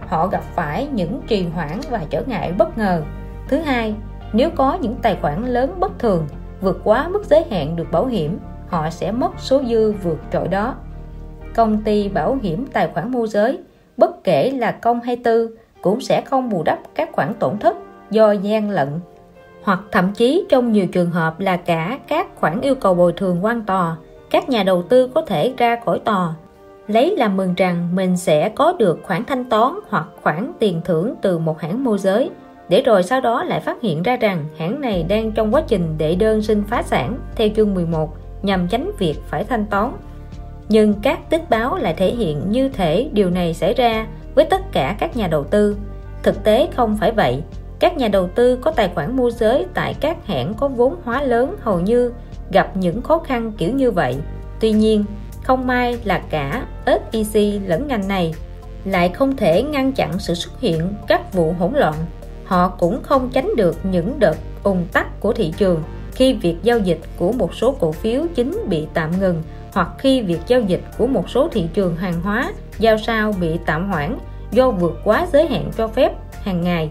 [0.00, 3.02] họ gặp phải những trì hoãn và trở ngại bất ngờ.
[3.48, 3.94] Thứ hai,
[4.32, 6.26] nếu có những tài khoản lớn bất thường,
[6.60, 10.48] vượt quá mức giới hạn được bảo hiểm, họ sẽ mất số dư vượt trội
[10.48, 10.74] đó.
[11.54, 13.58] Công ty bảo hiểm tài khoản môi giới,
[13.96, 17.76] bất kể là công hay tư, cũng sẽ không bù đắp các khoản tổn thất
[18.12, 18.88] do gian lận,
[19.62, 23.44] hoặc thậm chí trong nhiều trường hợp là cả các khoản yêu cầu bồi thường
[23.44, 23.96] quan tòa,
[24.30, 26.34] các nhà đầu tư có thể ra khỏi tòa.
[26.86, 31.14] Lấy làm mừng rằng mình sẽ có được khoản thanh toán hoặc khoản tiền thưởng
[31.22, 32.30] từ một hãng môi giới,
[32.68, 35.98] để rồi sau đó lại phát hiện ra rằng hãng này đang trong quá trình
[35.98, 39.92] đệ đơn xin phá sản theo chương 11 nhằm tránh việc phải thanh toán.
[40.68, 44.72] Nhưng các tích báo lại thể hiện như thể điều này xảy ra với tất
[44.72, 45.76] cả các nhà đầu tư.
[46.22, 47.42] Thực tế không phải vậy
[47.82, 51.22] các nhà đầu tư có tài khoản môi giới tại các hãng có vốn hóa
[51.22, 52.12] lớn hầu như
[52.50, 54.16] gặp những khó khăn kiểu như vậy.
[54.60, 55.04] Tuy nhiên,
[55.42, 58.34] không may là cả SEC lẫn ngành này
[58.84, 61.94] lại không thể ngăn chặn sự xuất hiện các vụ hỗn loạn.
[62.44, 65.82] Họ cũng không tránh được những đợt ùn tắc của thị trường
[66.14, 70.20] khi việc giao dịch của một số cổ phiếu chính bị tạm ngừng hoặc khi
[70.20, 74.18] việc giao dịch của một số thị trường hàng hóa, giao sao bị tạm hoãn
[74.50, 76.12] do vượt quá giới hạn cho phép
[76.42, 76.90] hàng ngày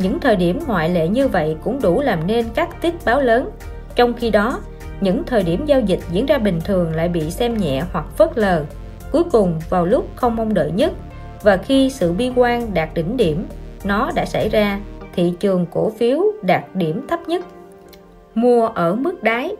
[0.00, 3.50] những thời điểm ngoại lệ như vậy cũng đủ làm nên các tiết báo lớn.
[3.94, 4.60] Trong khi đó,
[5.00, 8.38] những thời điểm giao dịch diễn ra bình thường lại bị xem nhẹ hoặc phớt
[8.38, 8.64] lờ.
[9.12, 10.92] Cuối cùng, vào lúc không mong đợi nhất
[11.42, 13.46] và khi sự bi quan đạt đỉnh điểm,
[13.84, 14.80] nó đã xảy ra,
[15.14, 17.44] thị trường cổ phiếu đạt điểm thấp nhất.
[18.34, 19.50] Mua ở mức đáy.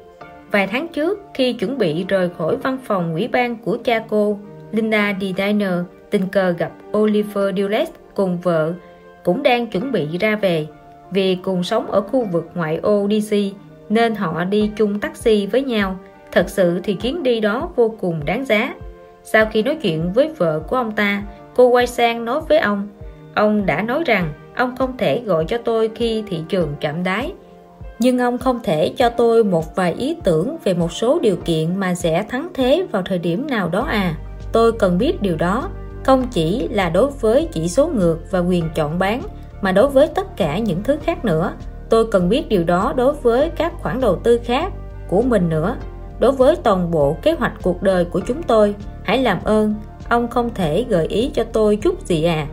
[0.51, 4.39] Vài tháng trước, khi chuẩn bị rời khỏi văn phòng ủy ban của cha cô,
[4.73, 5.23] Linda D.
[5.23, 5.73] Diner,
[6.11, 8.73] tình cờ gặp Oliver Dulles cùng vợ
[9.25, 10.67] cũng đang chuẩn bị ra về.
[11.11, 13.37] Vì cùng sống ở khu vực ngoại ô DC
[13.89, 15.97] nên họ đi chung taxi với nhau.
[16.33, 18.75] Thật sự thì chuyến đi đó vô cùng đáng giá.
[19.25, 21.23] Sau khi nói chuyện với vợ của ông ta,
[21.57, 22.89] cô quay sang nói với ông
[23.35, 27.33] ông đã nói rằng ông không thể gọi cho tôi khi thị trường chạm đáy,
[27.99, 31.77] nhưng ông không thể cho tôi một vài ý tưởng về một số điều kiện
[31.77, 34.15] mà sẽ thắng thế vào thời điểm nào đó à.
[34.53, 35.71] Tôi cần biết điều đó
[36.05, 39.23] không chỉ là đối với chỉ số ngược và quyền chọn bán,
[39.61, 41.53] mà đối với tất cả những thứ khác nữa.
[41.89, 44.73] Tôi cần biết điều đó đối với các khoản đầu tư khác
[45.09, 45.77] của mình nữa.
[46.19, 49.75] Đối với toàn bộ kế hoạch cuộc đời của chúng tôi, hãy làm ơn,
[50.09, 52.47] ông không thể gợi ý cho tôi chút gì à.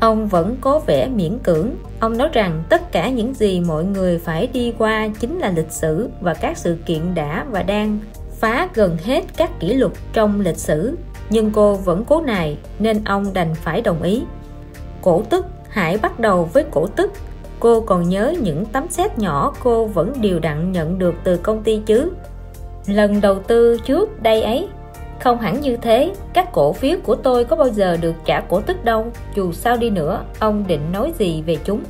[0.00, 1.70] Ông vẫn có vẻ miễn cưỡng.
[2.00, 5.70] Ông nói rằng tất cả những gì mọi người phải đi qua chính là lịch
[5.72, 7.98] sử và các sự kiện đã và đang
[8.38, 10.96] phá gần hết các kỷ lục trong lịch sử
[11.30, 14.22] nhưng cô vẫn cố nài, nên ông đành phải đồng ý.
[15.02, 17.12] Cổ tức hãy bắt đầu với cổ tức.
[17.60, 21.62] Cô còn nhớ những tấm xét nhỏ cô vẫn đều đặn nhận được từ công
[21.62, 22.12] ty chứ.
[22.86, 24.68] Lần đầu tư trước đây ấy,
[25.20, 26.14] không hẳn như thế.
[26.32, 29.06] Các cổ phiếu của tôi có bao giờ được trả cổ tức đâu.
[29.34, 31.80] Dù sao đi nữa, ông định nói gì về chúng?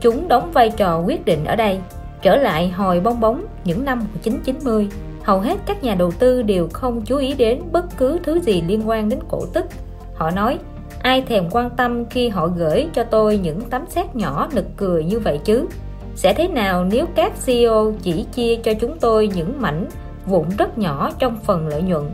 [0.00, 1.78] Chúng đóng vai trò quyết định ở đây.
[2.22, 4.88] Trở lại hồi bong bóng những năm 1990
[5.30, 8.62] hầu hết các nhà đầu tư đều không chú ý đến bất cứ thứ gì
[8.66, 9.66] liên quan đến cổ tức.
[10.14, 10.58] Họ nói,
[11.02, 15.04] ai thèm quan tâm khi họ gửi cho tôi những tấm xét nhỏ nực cười
[15.04, 15.66] như vậy chứ?
[16.14, 19.86] Sẽ thế nào nếu các CEO chỉ chia cho chúng tôi những mảnh
[20.26, 22.04] vụn rất nhỏ trong phần lợi nhuận?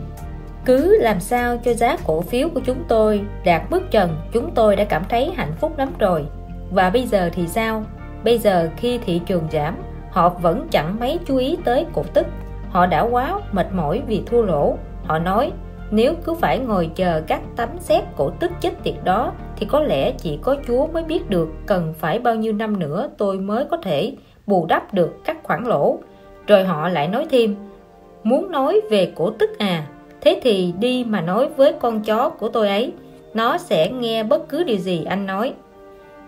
[0.65, 4.75] Cứ làm sao cho giá cổ phiếu của chúng tôi đạt mức trần, chúng tôi
[4.75, 6.25] đã cảm thấy hạnh phúc lắm rồi.
[6.71, 7.83] Và bây giờ thì sao?
[8.23, 9.75] Bây giờ khi thị trường giảm,
[10.11, 12.27] họ vẫn chẳng mấy chú ý tới cổ tức
[12.77, 15.51] họ đã quá mệt mỏi vì thua lỗ họ nói
[15.91, 19.79] nếu cứ phải ngồi chờ các tấm xét cổ tức chết tiệt đó thì có
[19.79, 23.65] lẽ chỉ có Chúa mới biết được cần phải bao nhiêu năm nữa tôi mới
[23.65, 24.15] có thể
[24.47, 25.99] bù đắp được các khoản lỗ.
[26.47, 27.55] Rồi họ lại nói thêm,
[28.23, 29.87] muốn nói về cổ tức à,
[30.21, 32.93] thế thì đi mà nói với con chó của tôi ấy,
[33.33, 35.53] nó sẽ nghe bất cứ điều gì anh nói.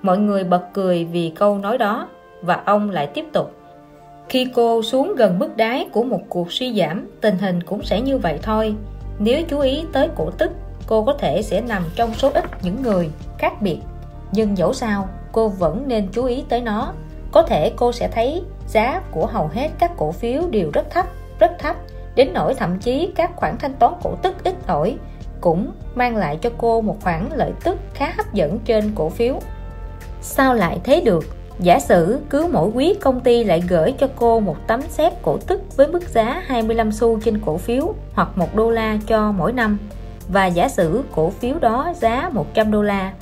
[0.02, 2.08] Mọi người bật cười vì câu nói đó
[2.41, 3.59] và ông lại tiếp tục.
[4.30, 8.01] Khi cô xuống gần mức đáy của một cuộc suy giảm, tình hình cũng sẽ
[8.01, 8.75] như vậy thôi.
[9.19, 10.51] Nếu chú ý tới cổ tức,
[10.88, 13.80] cô có thể sẽ nằm trong số ít những người khác biệt.
[14.32, 16.93] Nhưng dẫu sao, cô vẫn nên chú ý tới nó.
[17.32, 21.05] Có thể cô sẽ thấy giá của hầu hết các cổ phiếu đều rất thấp,
[21.39, 21.75] rất thấp,
[22.15, 24.97] đến nỗi thậm chí các khoản thanh toán cổ tức ít ỏi
[25.41, 29.39] cũng mang lại cho cô một khoản lợi tức khá hấp dẫn trên cổ phiếu.
[30.21, 31.25] Sao lại thế được?
[31.60, 35.38] Giả sử cứ mỗi quý công ty lại gửi cho cô một tấm xét cổ
[35.47, 39.53] tức với mức giá 25 xu trên cổ phiếu hoặc 1 đô la cho mỗi
[39.53, 39.78] năm
[40.30, 43.14] và giả sử cổ phiếu đó giá 100 đô la.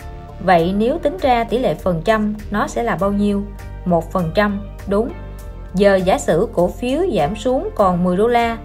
[0.45, 3.43] Vậy nếu tính ra tỷ lệ phần trăm nó sẽ là bao nhiêu?
[3.85, 4.57] 1%
[4.87, 5.09] đúng.
[5.73, 8.57] Giờ giả sử cổ phiếu giảm xuống còn 10 đô la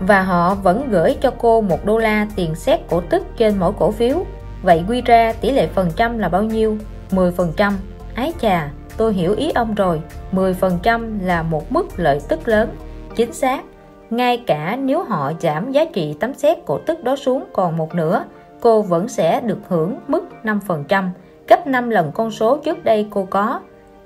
[0.00, 3.72] và họ vẫn gửi cho cô 1 đô la tiền xét cổ tức trên mỗi
[3.78, 4.24] cổ phiếu.
[4.62, 6.76] Vậy quy ra tỷ lệ phần trăm là bao nhiêu?
[7.10, 7.72] 10%.
[8.14, 10.00] Ái chà, tôi hiểu ý ông rồi.
[10.32, 12.68] 10% là một mức lợi tức lớn.
[13.14, 13.62] Chính xác,
[14.10, 17.94] ngay cả nếu họ giảm giá trị tấm xét cổ tức đó xuống còn một
[17.94, 18.24] nửa,
[18.60, 21.08] cô vẫn sẽ được hưởng mức 5%
[21.48, 23.60] gấp 5 lần con số trước đây cô có.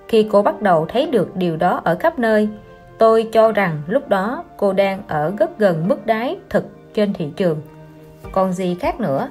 [0.08, 2.48] Khi cô bắt đầu thấy được điều đó ở khắp nơi,
[2.98, 6.64] tôi cho rằng lúc đó cô đang ở rất gần mức đáy thực
[6.94, 7.60] trên thị trường.
[8.32, 9.28] Còn gì khác nữa?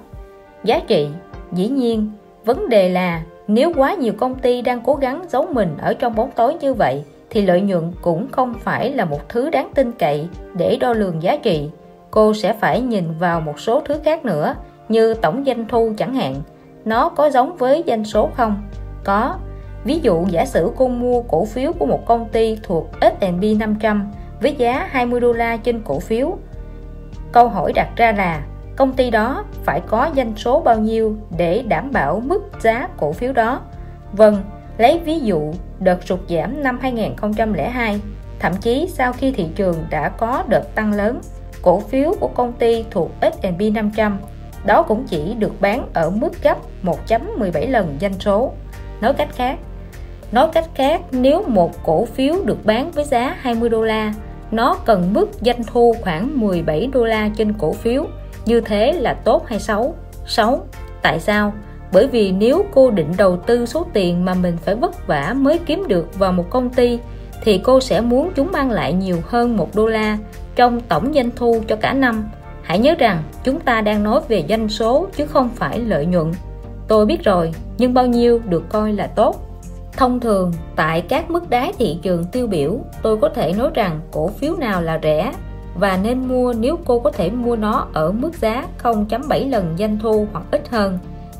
[0.63, 1.09] Giá trị?
[1.51, 2.11] Dĩ nhiên,
[2.45, 3.23] vấn đề là
[3.53, 6.73] nếu quá nhiều công ty đang cố gắng giấu mình ở trong bóng tối như
[6.73, 10.93] vậy, thì lợi nhuận cũng không phải là một thứ đáng tin cậy để đo
[10.93, 11.69] lường giá trị.
[12.11, 14.55] Cô sẽ phải nhìn vào một số thứ khác nữa,
[14.89, 16.35] như tổng doanh thu chẳng hạn.
[16.85, 18.61] Nó có giống với doanh số không?
[19.03, 19.35] Có.
[19.83, 24.11] Ví dụ giả sử cô mua cổ phiếu của một công ty thuộc S&P 500
[24.41, 26.37] với giá 20 đô la trên cổ phiếu.
[27.31, 28.41] Câu hỏi đặt ra là
[28.75, 33.11] công ty đó phải có doanh số bao nhiêu để đảm bảo mức giá cổ
[33.11, 33.61] phiếu đó?
[34.11, 34.43] Vâng
[34.77, 37.99] lấy ví dụ, đợt sụt giảm năm 2002
[38.39, 41.19] thậm chí sau khi thị trường đã có đợt tăng lớn,
[41.61, 44.19] cổ phiếu của công ty thuộc S&P 500
[44.65, 48.51] đó cũng chỉ được bán ở mức gấp 1.17 lần doanh số.
[49.01, 49.57] Nói cách khác,
[50.31, 54.13] nói cách khác, nếu một cổ phiếu được bán với giá 20 đô la,
[54.51, 58.05] nó cần mức doanh thu khoảng 17 đô la trên cổ phiếu
[58.45, 59.95] như thế là tốt hay xấu?
[60.25, 60.65] Xấu?
[61.01, 61.53] Tại sao?
[61.93, 65.59] Bởi vì nếu cô định đầu tư số tiền mà mình phải vất vả mới
[65.59, 66.99] kiếm được vào một công ty,
[67.43, 70.17] thì cô sẽ muốn chúng mang lại nhiều hơn một đô la
[70.55, 72.29] trong tổng doanh thu cho cả năm.
[72.61, 76.31] Hãy nhớ rằng chúng ta đang nói về doanh số chứ không phải lợi nhuận.
[76.87, 79.47] Tôi biết rồi, nhưng bao nhiêu được coi là tốt.
[79.97, 83.99] Thông thường, tại các mức đáy thị trường tiêu biểu, tôi có thể nói rằng
[84.11, 85.33] cổ phiếu nào là rẻ
[85.75, 89.99] và nên mua nếu cô có thể mua nó ở mức giá 0.7 lần doanh
[89.99, 90.99] thu hoặc ít hơn.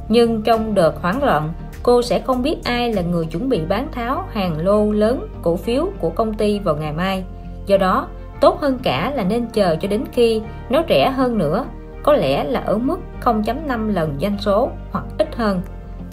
[0.10, 1.54] Nhưng trong đợt hoảng loạn,
[1.84, 5.56] cô sẽ không biết ai là người chuẩn bị bán tháo hàng lô lớn cổ
[5.56, 7.24] phiếu của công ty vào ngày mai.
[7.66, 8.08] Do đó,
[8.42, 11.66] tốt hơn cả là nên chờ cho đến khi nó rẻ hơn nữa,
[12.04, 15.62] có lẽ là ở mức 0.5 lần doanh số hoặc ít hơn.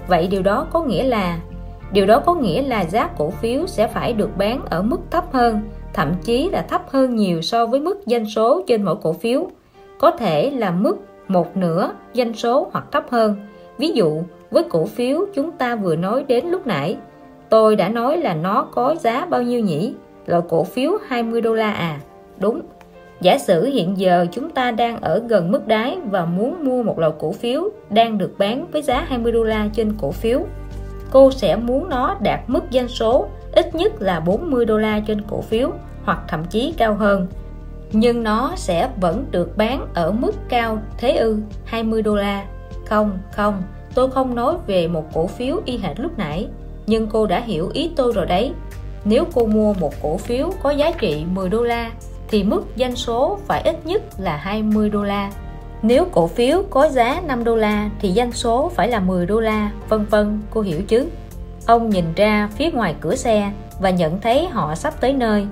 [0.08, 1.38] Vậy điều đó có nghĩa là
[1.92, 5.24] điều đó có nghĩa là giá cổ phiếu sẽ phải được bán ở mức thấp
[5.32, 5.60] hơn
[5.94, 9.46] thậm chí là thấp hơn nhiều so với mức doanh số trên mỗi cổ phiếu.
[9.98, 10.96] Có thể là mức
[11.28, 13.36] một nửa doanh số hoặc thấp hơn.
[13.78, 16.96] Ví dụ, với cổ phiếu chúng ta vừa nói đến lúc nãy,
[17.48, 19.94] tôi đã nói là nó có giá bao nhiêu nhỉ?
[20.26, 22.00] Loại cổ phiếu 20 đô la à?
[22.40, 22.60] Đúng.
[23.20, 26.98] Giả sử hiện giờ chúng ta đang ở gần mức đáy và muốn mua một
[26.98, 30.40] loại cổ phiếu đang được bán với giá 20 đô la trên cổ phiếu,
[31.10, 33.28] cô sẽ muốn nó đạt mức doanh số
[33.58, 35.70] ít nhất là 40 đô la trên cổ phiếu
[36.04, 37.26] hoặc thậm chí cao hơn.
[37.92, 42.44] Nhưng nó sẽ vẫn được bán ở mức cao thế ư 20 đô la.
[42.86, 43.62] Không không,
[43.94, 46.48] tôi không nói về một cổ phiếu y hệt lúc nãy,
[46.86, 48.52] nhưng cô đã hiểu ý tôi rồi đấy.
[49.04, 51.90] Nếu cô mua một cổ phiếu có giá trị 10 đô la,
[52.28, 55.30] thì mức doanh số phải ít nhất là 20 đô la.
[55.82, 59.40] Nếu cổ phiếu có giá 5 đô la, thì doanh số phải là 10 đô
[59.40, 61.06] la, vân vân, cô hiểu chứ?
[61.68, 63.50] Ông nhìn ra phía ngoài cửa xe
[63.80, 65.46] và nhận thấy họ sắp tới nơi.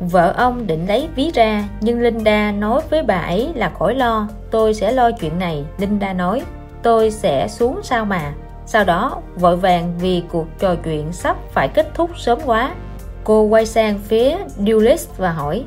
[0.00, 4.28] Vợ ông định lấy ví ra nhưng Linda nói với bà ấy là khỏi lo
[4.50, 6.42] Tôi sẽ lo chuyện này Linda nói.
[6.82, 8.32] Tôi sẽ xuống sao mà.
[8.66, 12.74] Sau đó vội vàng vì cuộc trò chuyện sắp phải kết thúc sớm quá
[13.24, 15.64] Cô quay sang phía Dulles và hỏi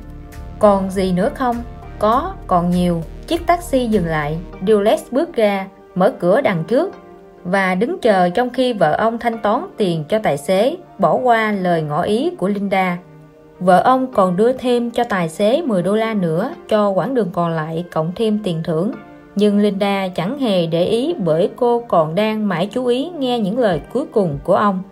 [0.59, 1.63] Còn gì nữa không?
[1.99, 3.01] Có, còn nhiều.
[3.27, 4.37] Chiếc taxi dừng lại.
[4.67, 6.95] Dulles bước ra Mở cửa đằng trước.
[7.43, 11.51] Và đứng chờ trong khi vợ ông thanh toán tiền cho tài xế Bỏ qua
[11.51, 12.97] lời ngỏ ý của Linda
[13.59, 17.29] Vợ ông còn đưa thêm cho tài xế 10 đô la nữa cho quãng đường
[17.33, 18.91] còn lại cộng thêm tiền thưởng.
[19.35, 23.59] Nhưng Linda chẳng hề để ý bởi cô còn đang mãi chú ý nghe những
[23.59, 24.83] lời cuối cùng của ông.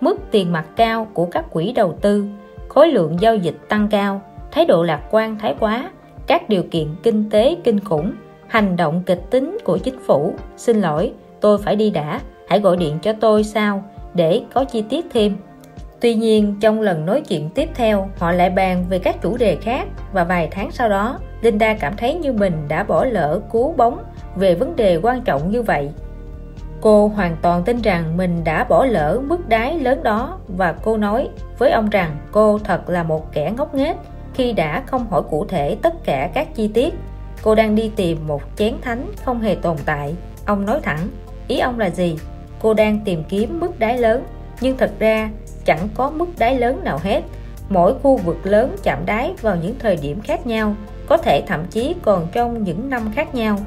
[0.00, 2.24] Mức tiền mặt cao của các quỹ đầu tư,
[2.68, 5.90] khối lượng giao dịch tăng cao, thái độ lạc quan thái quá,
[6.26, 8.12] các điều kiện kinh tế kinh khủng,
[8.46, 10.34] hành động kịch tính của chính phủ.
[10.56, 11.12] Xin lỗi,
[11.44, 13.84] tôi phải đi đã, hãy gọi điện cho tôi sao
[14.14, 15.36] để có chi tiết thêm.
[16.00, 19.56] Tuy nhiên, trong lần nói chuyện tiếp theo, họ lại bàn về các chủ đề
[19.56, 23.74] khác và vài tháng sau đó, Linda cảm thấy như mình đã bỏ lỡ cú
[23.76, 23.98] bóng
[24.36, 25.90] về vấn đề quan trọng như vậy.
[26.80, 30.96] Cô hoàn toàn tin rằng mình đã bỏ lỡ mức đáy lớn đó và cô
[30.96, 31.28] nói
[31.58, 33.96] với ông rằng cô thật là một kẻ ngốc nghếch
[34.34, 36.94] khi đã không hỏi cụ thể tất cả các chi tiết.
[37.42, 40.14] Cô đang đi tìm một chén thánh không hề tồn tại.
[40.46, 41.08] Ông nói thẳng,
[41.48, 42.16] ý ông là gì?
[42.60, 44.24] Cô đang tìm kiếm mức đáy lớn,
[44.60, 45.30] nhưng thật ra
[45.64, 47.22] chẳng có mức đáy lớn nào hết
[47.68, 50.74] mỗi khu vực lớn chạm đáy vào những thời điểm khác nhau
[51.06, 53.58] có thể thậm chí còn trong những năm khác nhau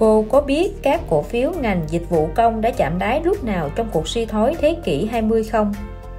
[0.00, 3.70] Cô có biết các cổ phiếu ngành dịch vụ công đã chạm đáy lúc nào
[3.74, 5.74] trong cuộc suy thoái thế kỷ 20 không?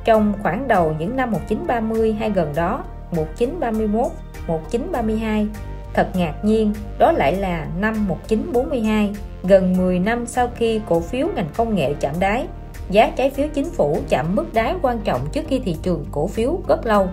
[0.05, 4.11] Trong khoảng đầu những năm 1930 hay gần đó, 1931,
[4.47, 5.47] 1932.
[5.93, 9.09] Thật ngạc nhiên, đó lại là năm 1942,
[9.43, 12.45] gần 10 năm sau khi cổ phiếu ngành công nghệ chạm đáy.
[12.89, 16.27] Giá trái phiếu chính phủ chạm mức đáy quan trọng trước khi thị trường cổ
[16.27, 17.07] phiếu rất lâu.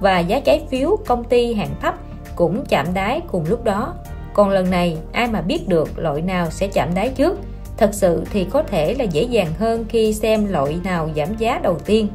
[0.00, 1.94] Và giá trái phiếu công ty hạng thấp
[2.36, 3.94] cũng chạm đáy cùng lúc đó.
[4.34, 7.38] Còn lần này ai mà biết được loại nào sẽ chạm đáy trước?
[7.76, 11.60] Thật sự thì có thể là dễ dàng hơn khi xem loại nào giảm giá
[11.62, 12.08] đầu tiên.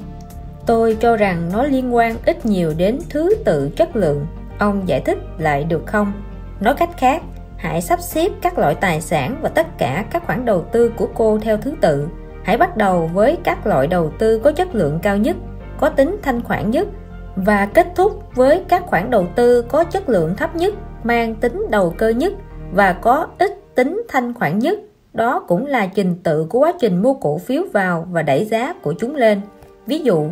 [0.65, 4.25] Tôi cho rằng nó liên quan ít nhiều đến thứ tự chất lượng
[4.59, 6.13] ông giải thích lại được không?
[6.59, 7.21] Nói cách khác,
[7.57, 11.07] hãy sắp xếp các loại tài sản và tất cả các khoản đầu tư của
[11.13, 12.07] cô theo thứ tự.
[12.43, 15.35] Hãy bắt đầu với các loại đầu tư có chất lượng cao nhất,
[15.79, 16.87] có tính thanh khoản nhất
[17.35, 21.65] và kết thúc với các khoản đầu tư có chất lượng thấp nhất, mang tính
[21.69, 22.33] đầu cơ nhất
[22.71, 24.79] và có ít tính thanh khoản nhất.
[25.13, 28.73] Đó cũng là trình tự của quá trình mua cổ phiếu vào và đẩy giá
[28.73, 29.41] của chúng lên.
[29.85, 30.25] Ví dụ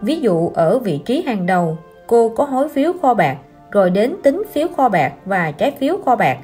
[0.00, 3.36] ví dụ ở vị trí hàng đầu, cô có hối phiếu kho bạc
[3.72, 6.38] rồi đến tính phiếu kho bạc và trái phiếu kho bạc.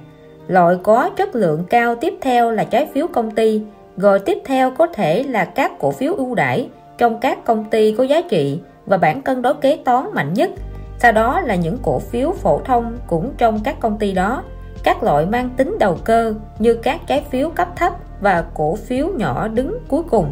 [0.47, 3.62] Loại có chất lượng cao tiếp theo là trái phiếu công ty,
[3.97, 6.68] rồi tiếp theo có thể là các cổ phiếu ưu đãi
[6.99, 10.51] trong các công ty có giá trị và bản cân đối kế toán mạnh nhất.
[10.99, 14.43] Sau đó là những cổ phiếu phổ thông cũng trong các công ty đó.
[14.85, 19.09] Các loại mang tính đầu cơ như các trái phiếu cấp thấp và cổ phiếu
[19.09, 20.31] nhỏ đứng cuối cùng.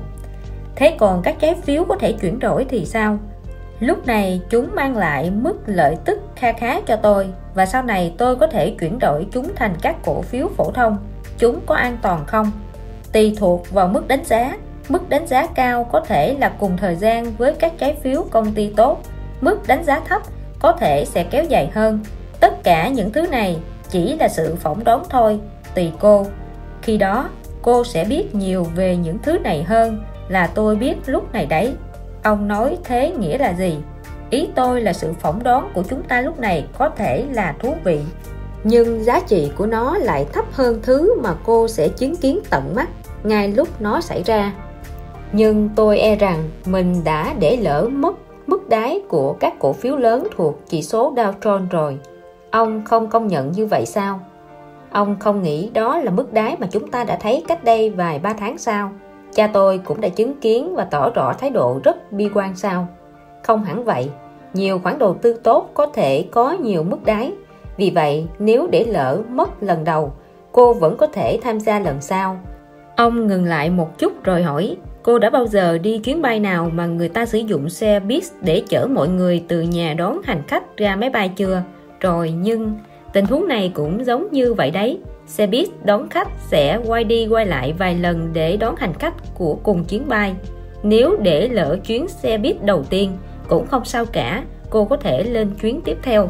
[0.76, 3.18] Thế còn các trái phiếu có thể chuyển đổi thì sao?
[3.80, 8.14] Lúc này chúng mang lại mức lợi tức kha khá cho tôi, và sau này
[8.18, 10.98] tôi có thể chuyển đổi chúng thành các cổ phiếu phổ thông.
[11.38, 12.50] Chúng có an toàn không?
[13.12, 14.56] Tùy thuộc vào mức đánh giá.
[14.88, 18.52] Mức đánh giá cao có thể là cùng thời gian với các trái phiếu công
[18.52, 19.02] ty tốt.
[19.40, 20.22] Mức đánh giá thấp
[20.58, 22.00] có thể sẽ kéo dài hơn.
[22.40, 23.56] Tất cả những thứ này
[23.90, 25.40] chỉ là sự phỏng đoán thôi,
[25.74, 26.26] tùy cô.
[26.82, 27.28] Khi đó,
[27.62, 31.74] cô sẽ biết nhiều về những thứ này hơn là tôi biết lúc này đấy
[32.26, 33.78] ông nói thế nghĩa là gì?
[34.30, 37.74] Ý tôi là sự phỏng đoán của chúng ta lúc này có thể là thú
[37.84, 38.00] vị.
[38.64, 42.74] Nhưng giá trị của nó lại thấp hơn thứ mà cô sẽ chứng kiến tận
[42.74, 42.88] mắt
[43.24, 44.52] ngay lúc nó xảy ra.
[45.32, 48.16] Nhưng tôi e rằng mình đã để lỡ mất
[48.46, 51.98] mức đáy của các cổ phiếu lớn thuộc chỉ số Dow Jones rồi.
[52.50, 54.20] Ông không công nhận như vậy sao?
[54.90, 58.18] Ông không nghĩ đó là mức đáy mà chúng ta đã thấy cách đây vài
[58.18, 58.90] ba tháng sau
[59.36, 62.88] cha tôi cũng đã chứng kiến và tỏ rõ thái độ rất bi quan sao.
[63.42, 64.10] Không hẳn vậy,
[64.54, 67.32] nhiều khoản đầu tư tốt có thể có nhiều mức đáy.
[67.76, 70.12] Vì vậy, nếu để lỡ mất lần đầu,
[70.52, 72.40] cô vẫn có thể tham gia lần sau.
[72.96, 76.70] Ông ngừng lại một chút rồi hỏi, cô đã bao giờ đi chuyến bay nào
[76.74, 80.42] mà người ta sử dụng xe bus để chở mọi người từ nhà đón hành
[80.48, 81.62] khách ra máy bay chưa?
[82.00, 82.74] Rồi, nhưng,
[83.12, 87.26] tình huống này cũng giống như vậy đấy xe buýt đón khách sẽ quay đi
[87.26, 90.34] quay lại vài lần để đón hành khách của cùng chuyến bay.
[90.82, 93.16] Nếu để lỡ chuyến xe buýt đầu tiên,
[93.48, 96.28] cũng không sao cả, cô có thể lên chuyến tiếp theo.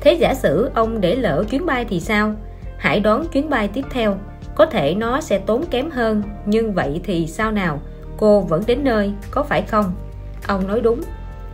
[0.00, 2.34] Thế giả sử ông để lỡ chuyến bay thì sao?
[2.78, 4.16] Hãy đón chuyến bay tiếp theo.
[4.54, 7.80] Có thể nó sẽ tốn kém hơn, nhưng vậy thì sao nào?
[8.16, 9.92] Cô vẫn đến nơi, có phải không?
[10.46, 11.00] Ông nói đúng.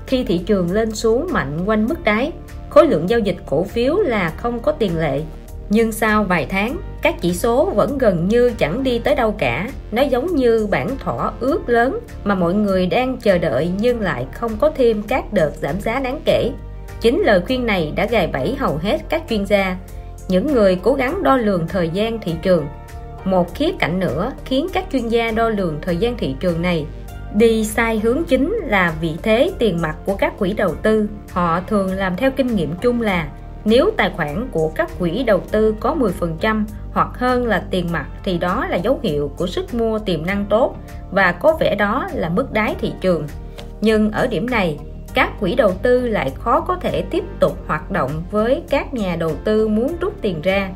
[0.06, 2.32] Khi thị trường lên xuống mạnh quanh mức đáy,
[2.70, 5.20] khối lượng giao dịch cổ phiếu là không có tiền lệ
[5.70, 9.68] nhưng sau vài tháng, các chỉ số vẫn gần như chẳng đi tới đâu cả.
[9.92, 14.26] Nó giống như bản thỏa ước lớn mà mọi người đang chờ đợi nhưng lại
[14.32, 16.50] không có thêm các đợt giảm giá đáng kể.
[17.00, 19.76] Chính lời khuyên này đã gài bẫy hầu hết các chuyên gia.
[20.28, 22.66] Những người cố gắng đo lường thời gian thị trường.
[23.24, 26.86] Một khía cạnh nữa khiến các chuyên gia đo lường thời gian thị trường này
[27.34, 31.08] đi sai hướng chính là vị thế tiền mặt của các quỹ đầu tư.
[31.30, 33.28] Họ thường làm theo kinh nghiệm chung là
[33.64, 35.96] nếu tài khoản của các quỹ đầu tư có
[36.40, 40.26] 10% hoặc hơn là tiền mặt thì đó là dấu hiệu của sức mua tiềm
[40.26, 40.76] năng tốt
[41.10, 43.26] và có vẻ đó là mức đáy thị trường.
[43.80, 44.78] Nhưng ở điểm này,
[45.14, 49.16] các quỹ đầu tư lại khó có thể tiếp tục hoạt động với các nhà
[49.16, 50.70] đầu tư muốn rút tiền ra.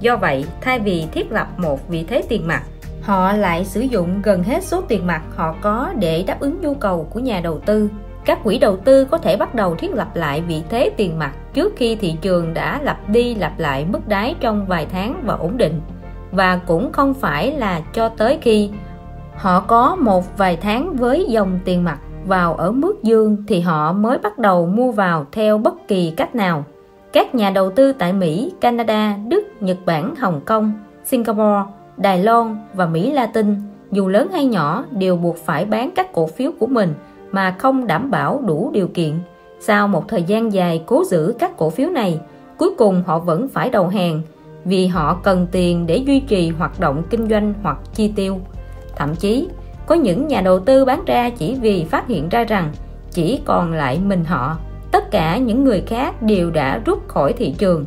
[0.00, 2.62] Do vậy, thay vì thiết lập một vị thế tiền mặt,
[3.02, 6.74] họ lại sử dụng gần hết số tiền mặt họ có để đáp ứng nhu
[6.74, 7.88] cầu của nhà đầu tư
[8.24, 11.32] các quỹ đầu tư có thể bắt đầu thiết lập lại vị thế tiền mặt
[11.54, 15.34] trước khi thị trường đã lặp đi lặp lại mức đáy trong vài tháng và
[15.34, 15.80] ổn định.
[16.32, 18.70] Và cũng không phải là cho tới khi
[19.36, 23.92] họ có một vài tháng với dòng tiền mặt vào ở mức dương thì họ
[23.92, 26.64] mới bắt đầu mua vào theo bất kỳ cách nào.
[27.12, 30.72] Các nhà đầu tư tại Mỹ, Canada, Đức, Nhật Bản, Hồng Kông,
[31.04, 31.62] Singapore,
[31.96, 33.54] Đài Loan và Mỹ Latin
[33.90, 36.94] dù lớn hay nhỏ đều buộc phải bán các cổ phiếu của mình
[37.34, 39.12] mà không đảm bảo đủ điều kiện.
[39.60, 42.20] Sau một thời gian dài cố giữ các cổ phiếu này,
[42.58, 44.22] cuối cùng họ vẫn phải đầu hàng
[44.64, 48.38] vì họ cần tiền để duy trì hoạt động kinh doanh hoặc chi tiêu.
[48.96, 49.48] Thậm chí,
[49.86, 52.72] có những nhà đầu tư bán ra chỉ vì phát hiện ra rằng
[53.10, 54.56] chỉ còn lại mình họ,
[54.92, 57.84] tất cả những người khác đều đã rút khỏi thị trường.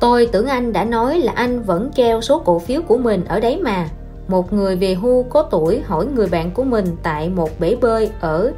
[0.00, 3.40] Tôi tưởng anh đã nói là anh vẫn treo số cổ phiếu của mình ở
[3.40, 3.88] đấy mà.
[4.28, 8.10] Một người về hưu có tuổi hỏi người bạn của mình tại một bể bơi
[8.20, 8.52] ở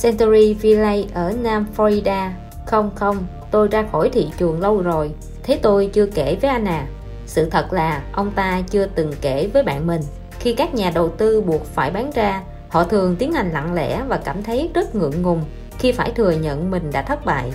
[0.00, 2.30] Century Village ở Nam Florida.
[2.66, 3.16] Không không,
[3.50, 5.10] tôi ra khỏi thị trường lâu rồi.
[5.42, 6.86] Thế tôi chưa kể với anh à.
[7.26, 10.00] Sự thật là ông ta chưa từng kể với bạn mình.
[10.38, 14.02] Khi các nhà đầu tư buộc phải bán ra Họ thường tiến hành lặng lẽ
[14.08, 15.44] và cảm thấy rất ngượng ngùng
[15.78, 17.52] Khi phải thừa nhận mình đã thất bại.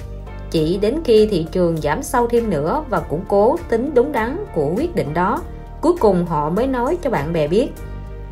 [0.51, 4.45] Chỉ đến khi thị trường giảm sâu thêm nữa Và củng cố tính đúng đắn
[4.55, 5.41] của quyết định đó
[5.81, 7.67] Cuối cùng họ mới nói cho bạn bè biết.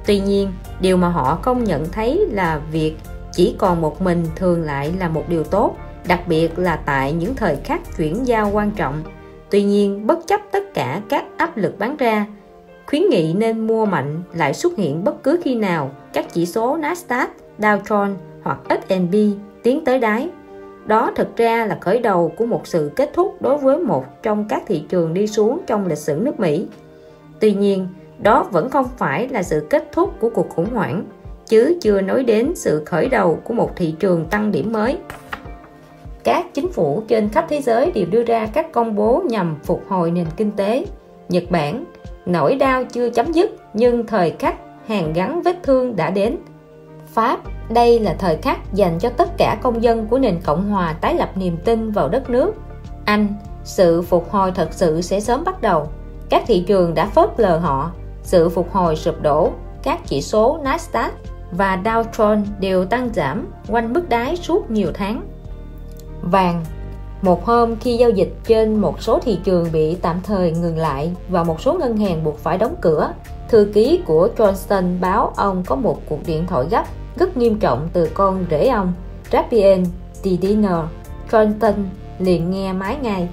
[0.05, 2.97] Tuy nhiên, điều mà họ không nhận thấy là việc
[3.35, 5.75] chỉ còn một mình thường lại là một điều tốt
[6.07, 9.03] đặc biệt là tại những thời khắc chuyển giao quan trọng.
[9.49, 12.25] Tuy nhiên bất chấp tất cả các áp lực bán ra
[12.85, 16.77] khuyến nghị nên mua mạnh lại xuất hiện bất cứ khi nào các chỉ số
[16.77, 17.27] Nasdaq,
[17.59, 18.13] Dow Jones
[18.43, 19.13] hoặc S&P
[19.63, 20.29] tiến tới đáy.
[20.85, 24.45] Đó thực ra là khởi đầu của một sự kết thúc đối với một trong
[24.49, 26.67] các thị trường đi xuống trong lịch sử nước Mỹ.
[27.39, 27.87] Tuy nhiên
[28.19, 31.03] đó vẫn không phải là sự kết thúc của cuộc khủng hoảng
[31.45, 34.97] chứ chưa nói đến sự khởi đầu của một thị trường tăng điểm mới.
[36.23, 39.83] Các chính phủ trên khắp thế giới đều đưa ra các công bố nhằm phục
[39.87, 40.85] hồi nền kinh tế.
[41.29, 41.85] Nhật Bản,
[42.25, 44.55] nỗi đau chưa chấm dứt nhưng thời khắc
[44.87, 46.37] hàng gắn vết thương đã đến.
[47.13, 47.39] Pháp,
[47.69, 51.15] đây là thời khắc dành cho tất cả công dân của nền Cộng hòa tái
[51.15, 52.53] lập niềm tin vào đất nước.
[53.05, 53.27] Anh,
[53.63, 55.87] sự phục hồi thật sự sẽ sớm bắt đầu.
[56.29, 57.91] Các thị trường đã phớt lờ họ,
[58.23, 59.51] sự phục hồi sụp đổ,
[59.83, 61.09] các chỉ số Nasdaq
[61.57, 65.21] và Dow Jones đều tăng giảm quanh mức đáy suốt nhiều tháng.
[66.21, 66.65] Vàng
[67.21, 71.11] Một hôm khi giao dịch trên một số thị trường bị tạm thời ngừng lại
[71.29, 73.13] và một số ngân hàng buộc phải đóng cửa,
[73.49, 76.83] thư ký của Johnson báo ông có một cuộc điện thoại gấp
[77.17, 78.93] rất nghiêm trọng từ con rể ông,
[79.31, 79.83] Rapien
[80.13, 80.79] Didiner.
[81.31, 81.73] Johnson
[82.19, 83.29] liền nghe máy ngay.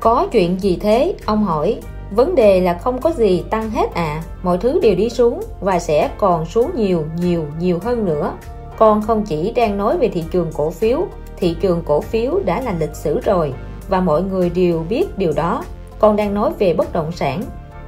[0.00, 1.14] Có chuyện gì thế?
[1.26, 1.80] Ông hỏi
[2.14, 5.78] vấn đề là không có gì tăng hết à mọi thứ đều đi xuống và
[5.78, 8.32] sẽ còn xuống nhiều nhiều nhiều hơn nữa.
[8.76, 11.06] Con không chỉ đang nói về thị trường cổ phiếu,
[11.36, 13.54] thị trường cổ phiếu đã là lịch sử rồi
[13.88, 15.64] và mọi người đều biết điều đó.
[15.98, 17.42] Con đang nói về bất động sản,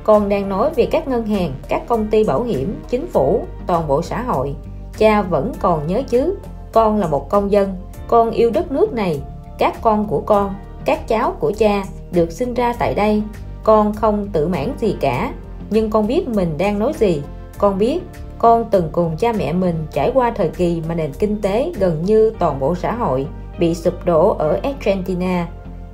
[0.04, 3.88] con đang nói về các ngân hàng, các công ty bảo hiểm, chính phủ, toàn
[3.88, 4.54] bộ xã hội.
[4.98, 6.36] Cha vẫn còn nhớ chứ,
[6.72, 7.76] con là một công dân,
[8.08, 9.20] con yêu đất nước này.
[9.58, 10.54] Các con của con,
[10.84, 13.22] các cháu của cha được sinh ra tại đây
[13.64, 15.32] con không tự mãn gì cả.
[15.70, 17.22] Nhưng con biết mình đang nói gì.
[17.58, 18.00] Con biết
[18.38, 22.02] con từng cùng cha mẹ mình trải qua thời kỳ mà nền kinh tế gần
[22.04, 23.26] như toàn bộ xã hội
[23.58, 25.48] bị sụp đổ ở Argentina.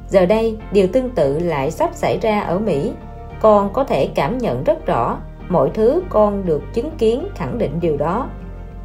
[0.08, 2.92] Giờ đây, điều tương tự lại sắp xảy ra ở Mỹ.
[3.40, 5.18] Con có thể cảm nhận rất rõ,
[5.48, 8.28] mọi thứ con được chứng kiến khẳng định điều đó.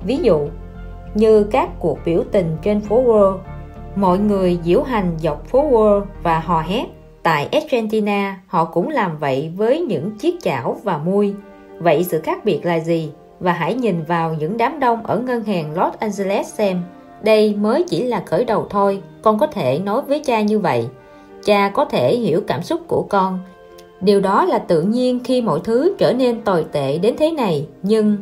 [0.03, 0.47] Ví dụ,
[1.13, 3.37] như các cuộc biểu tình trên phố Wall
[3.95, 6.85] mọi người diễu hành dọc phố Wall và hò hét
[7.25, 11.33] Tại Argentina, họ cũng làm vậy với những chiếc chảo và muôi
[11.79, 13.11] Vậy sự khác biệt là gì?
[13.39, 16.81] Và hãy nhìn vào những đám đông ở ngân hàng Los Angeles xem.
[17.23, 20.87] đây mới chỉ là khởi đầu thôi con có thể nói với cha như vậy.
[21.43, 23.39] Cha có thể hiểu cảm xúc của con.
[24.01, 27.67] Điều đó là tự nhiên khi mọi thứ trở nên tồi tệ đến thế này
[27.83, 28.17] nhưng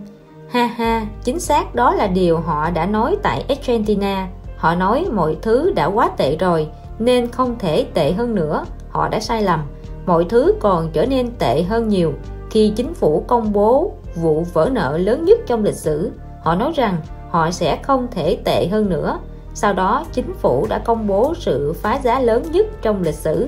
[0.50, 4.28] ha ha chính xác đó là điều họ đã nói tại argentina.
[4.58, 6.68] Họ nói mọi thứ đã quá tệ rồi
[7.00, 9.64] nên không thể tệ hơn nữa họ đã sai lầm.
[10.06, 12.14] Mọi thứ còn trở nên tệ hơn nhiều.
[12.50, 16.12] Khi chính phủ công bố vụ vỡ nợ lớn nhất trong lịch sử,
[16.44, 16.98] họ nói rằng
[17.30, 19.20] họ sẽ không thể tệ hơn nữa.
[19.54, 23.48] Sau đó, chính phủ đã công bố sự phá giá lớn nhất trong lịch sử.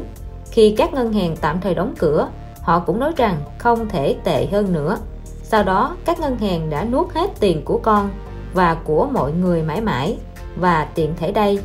[0.51, 2.27] Khi các ngân hàng tạm thời đóng cửa,
[2.61, 4.97] họ cũng nói rằng không thể tệ hơn nữa.
[5.43, 8.09] Sau đó, các ngân hàng đã nuốt hết tiền của con
[8.53, 10.17] và của mọi người mãi mãi.
[10.55, 11.59] Và tiện thể đây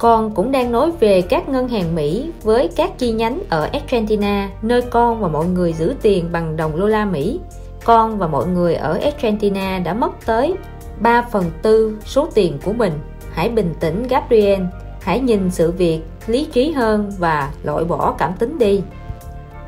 [0.00, 4.50] con cũng đang nói về các ngân hàng Mỹ với các chi nhánh ở Argentina,
[4.62, 7.40] nơi con và mọi người giữ tiền bằng đồng đô la Mỹ.
[7.84, 10.54] Con và mọi người ở Argentina đã mất tới
[11.00, 12.92] 3 phần tư số tiền của mình.
[13.32, 14.60] Hãy bình tĩnh, Gabriel.
[15.00, 18.82] Hãy nhìn sự việc lý trí hơn và loại bỏ cảm tính đi.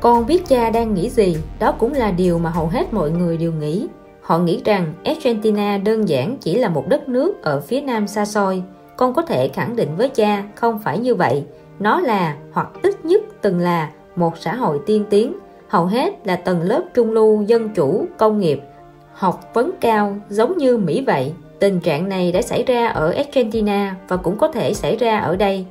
[0.01, 1.37] Con biết cha đang nghĩ gì?
[1.59, 3.87] Đó cũng là điều mà hầu hết mọi người đều nghĩ.
[4.21, 8.25] Họ nghĩ rằng Argentina đơn giản chỉ là một đất nước ở phía nam xa
[8.25, 8.63] xôi
[8.97, 11.43] con có thể khẳng định với cha không phải như vậy.
[11.79, 15.33] Nó là, hoặc ít nhất từng là, một xã hội tiên tiến.
[15.67, 18.61] Hầu hết là tầng lớp trung lưu, dân chủ, công nghiệp,
[19.13, 21.33] học vấn cao, giống như Mỹ vậy.
[21.59, 25.35] Tình trạng này đã xảy ra ở Argentina và cũng có thể xảy ra ở
[25.35, 25.65] đây.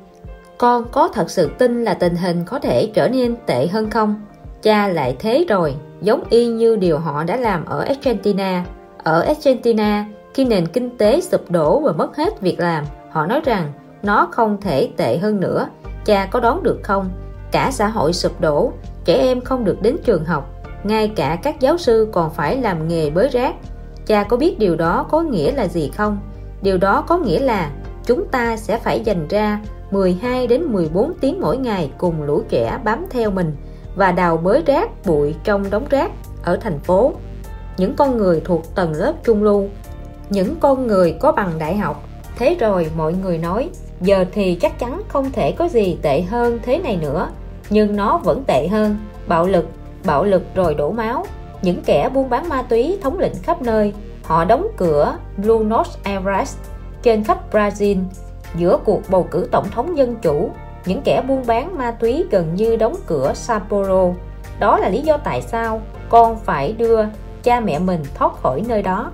[0.57, 4.21] Con có thật sự tin là tình hình có thể trở nên tệ hơn không?
[4.61, 8.65] Cha lại thế rồi, giống y như điều họ đã làm ở Argentina.
[9.03, 13.41] Ở Argentina, khi nền kinh tế sụp đổ và mất hết việc làm họ nói
[13.45, 13.71] rằng,
[14.03, 15.67] nó không thể tệ hơn nữa.
[16.05, 17.09] Cha có đón được không?
[17.51, 18.71] Cả xã hội sụp đổ.
[19.05, 20.49] Trẻ em không được đến trường học.
[20.83, 23.55] Ngay cả các giáo sư còn phải làm nghề bới rác.
[24.05, 26.19] Cha có biết điều đó có nghĩa là gì không?
[26.61, 27.71] Điều đó có nghĩa là
[28.05, 29.59] chúng ta sẽ phải dành ra
[29.91, 33.55] 12 đến 14 tiếng mỗi ngày cùng lũ trẻ bám theo mình
[33.95, 36.11] và đào bới rác bụi trong đống rác
[36.43, 37.13] ở thành phố.
[37.77, 39.67] Những con người thuộc tầng lớp trung lưu,
[40.29, 42.03] những con người có bằng đại học
[42.43, 43.69] thế rồi mọi người nói,
[44.01, 47.29] giờ thì chắc chắn không thể có gì tệ hơn thế này nữa.
[47.69, 48.97] Nhưng nó vẫn tệ hơn.
[49.27, 49.65] Bạo lực
[50.05, 51.25] bạo lực rồi đổ máu.
[51.61, 56.57] Những kẻ buôn bán ma túy thống lĩnh khắp nơi, họ đóng cửa Buenos Aires
[57.01, 57.97] trên khắp Brazil,
[58.55, 60.49] giữa cuộc bầu cử tổng thống dân chủ.
[60.85, 64.07] Những kẻ buôn bán ma túy gần như đóng cửa Sapporo.
[64.59, 67.03] Đó là lý do tại sao con phải đưa
[67.43, 69.11] cha mẹ mình thoát khỏi nơi đó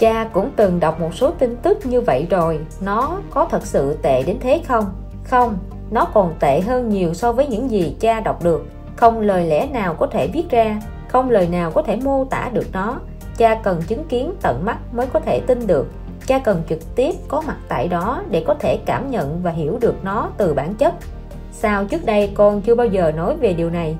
[0.00, 3.98] cha cũng từng đọc một số tin tức như vậy rồi, nó có thật sự
[4.02, 4.84] tệ đến thế không?
[5.24, 5.58] Không,
[5.90, 8.66] nó còn tệ hơn nhiều so với những gì cha đọc được.
[8.96, 12.50] Không lời lẽ nào có thể viết ra, không lời nào có thể mô tả
[12.52, 13.00] được nó.
[13.36, 15.86] Cha cần chứng kiến tận mắt mới có thể tin được.
[16.26, 19.78] Cha cần trực tiếp có mặt tại đó để có thể cảm nhận và hiểu
[19.80, 20.94] được nó từ bản chất.
[21.52, 23.96] Sao trước đây con chưa bao giờ nói về điều này?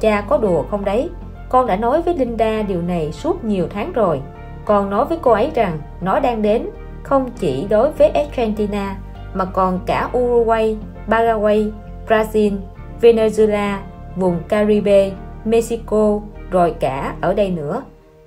[0.00, 1.10] Cha có đùa không đấy?
[1.48, 4.20] Con đã nói với Linda điều này suốt nhiều tháng rồi
[4.64, 6.66] còn nói với cô ấy rằng nó đang đến
[7.02, 8.96] không chỉ đối với Argentina
[9.34, 10.76] mà còn cả Uruguay,
[11.08, 11.72] Paraguay,
[12.08, 12.56] Brazil,
[13.00, 13.76] Venezuela,
[14.16, 15.10] vùng Caribe,
[15.44, 17.82] Mexico rồi cả ở đây nữa.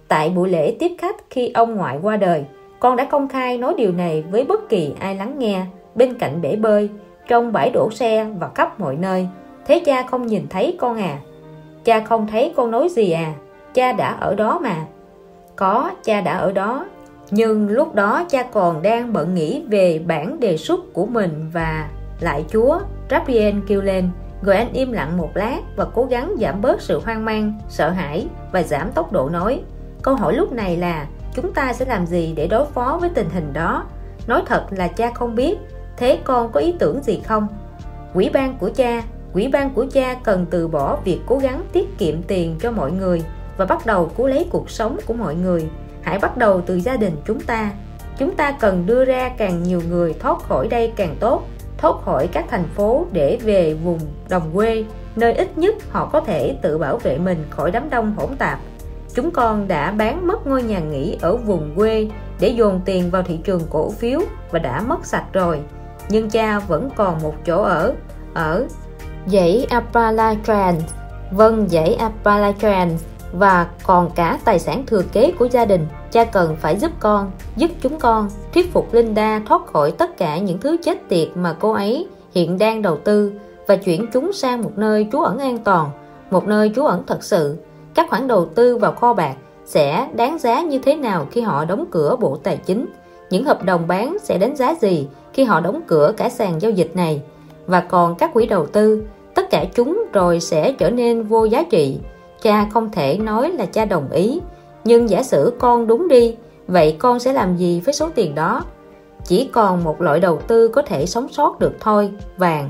[0.08, 2.46] Tại buổi lễ tiếp khách khi ông ngoại qua đời
[2.80, 5.66] con đã công khai nói điều này với bất kỳ ai lắng nghe
[5.96, 6.90] bên cạnh bể bơi
[7.28, 9.28] trong bãi đổ xe và khắp mọi nơi.
[9.66, 11.20] Thế cha không nhìn thấy con à.
[11.84, 13.34] Cha không thấy con nói gì à.
[13.74, 14.76] Cha đã ở đó mà
[15.58, 16.86] có, cha đã ở đó.
[17.32, 21.90] Nhưng lúc đó cha còn đang bận nghĩ về bản đề xuất của mình và
[22.20, 22.80] lại chúa.
[23.10, 24.10] Gabriel kêu lên
[24.42, 27.90] rồi anh im lặng một lát và cố gắng giảm bớt sự hoang mang, sợ
[27.90, 29.62] hãi và giảm tốc độ nói.
[30.02, 33.30] Câu hỏi lúc này là, chúng ta sẽ làm gì để đối phó với tình
[33.30, 33.86] hình đó?
[34.28, 35.58] Nói thật là cha không biết.
[35.98, 37.48] Thế con có ý tưởng gì không?
[38.14, 39.04] Quỹ ban của cha,
[39.34, 42.92] quỹ ban của cha cần từ bỏ việc cố gắng tiết kiệm tiền cho mọi
[42.92, 43.22] người
[43.58, 45.70] và bắt đầu cứu lấy cuộc sống của mọi người.
[46.02, 47.72] Hãy bắt đầu từ gia đình chúng ta.
[48.18, 51.44] Chúng ta cần đưa ra càng nhiều người thoát khỏi đây càng tốt,
[51.78, 54.86] thoát khỏi các thành phố để về vùng đồng quê.
[55.16, 58.60] Nơi ít nhất họ có thể tự bảo vệ mình khỏi đám đông hỗn tạp.
[59.14, 62.08] Chúng con đã bán mất ngôi nhà nghỉ ở vùng quê
[62.40, 64.20] để dồn tiền vào thị trường cổ phiếu
[64.52, 65.60] và đã mất sạch rồi.
[66.10, 67.94] Nhưng cha vẫn còn một chỗ ở
[68.34, 68.66] ở
[69.26, 70.76] dãy Appalachian
[71.32, 72.90] vâng dãy Appalachian
[73.34, 77.32] và còn cả tài sản thừa kế của gia đình, cha cần phải giúp con,
[77.56, 78.30] giúp chúng con.
[78.54, 82.58] Thuyết phục Linda thoát khỏi tất cả những thứ chết tiệt mà cô ấy hiện
[82.58, 83.32] đang đầu tư
[83.68, 85.90] và chuyển chúng sang một nơi trú ẩn an toàn,
[86.32, 87.58] một nơi trú ẩn thật sự.
[87.94, 89.36] Các khoản đầu tư vào kho bạc
[89.66, 92.86] sẽ đáng giá như thế nào khi họ đóng cửa bộ tài chính?
[93.30, 96.72] Những hợp đồng bán sẽ đánh giá gì khi họ đóng cửa cả sàn giao
[96.72, 97.22] dịch này?
[97.66, 101.64] Và còn các quỹ đầu tư, tất cả chúng rồi sẽ trở nên vô giá
[101.64, 102.00] trị
[102.42, 104.40] cha không thể nói là cha đồng ý.
[104.84, 106.36] Nhưng giả sử con đúng đi,
[106.68, 108.64] vậy con sẽ làm gì với số tiền đó?
[109.26, 112.70] Chỉ còn một loại đầu tư có thể sống sót được thôi, vàng.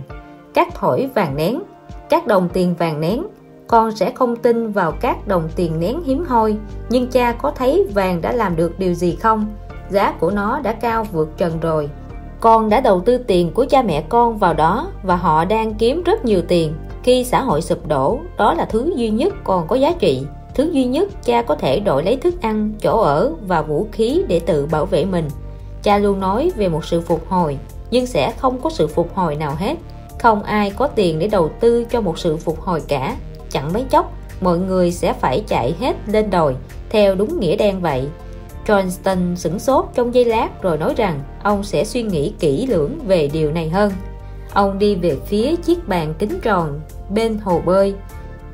[0.54, 1.62] Các thỏi vàng nén,
[2.10, 3.24] các đồng tiền vàng nén,
[3.68, 6.56] con sẽ không tin vào các đồng tiền nén hiếm hoi.
[6.90, 9.46] Nhưng cha có thấy vàng đã làm được điều gì không?
[9.90, 11.90] Giá của nó đã cao vượt trần rồi.
[12.40, 16.04] Con đã đầu tư tiền của cha mẹ con vào đó và họ đang kiếm
[16.04, 16.74] rất nhiều tiền
[17.08, 20.24] khi xã hội sụp đổ, đó là thứ duy nhất còn có giá trị.
[20.56, 24.22] Thứ duy nhất cha có thể đổi lấy thức ăn, chỗ ở và vũ khí
[24.28, 25.28] để tự bảo vệ mình.
[25.84, 27.58] Cha luôn nói về một sự phục hồi,
[27.92, 29.78] nhưng sẽ không có sự phục hồi nào hết.
[30.20, 33.16] Không ai có tiền để đầu tư cho một sự phục hồi cả.
[33.50, 34.12] Chẳng mấy chốc,
[34.42, 36.56] mọi người sẽ phải chạy hết lên đồi,
[36.90, 38.08] theo đúng nghĩa đen vậy.
[38.66, 43.00] Johnston sửng sốt trong giây lát rồi nói rằng ông sẽ suy nghĩ kỹ lưỡng
[43.08, 43.92] về điều này hơn.
[44.54, 46.80] Ông đi về phía chiếc bàn kính tròn
[47.10, 47.96] bên hồ bơi.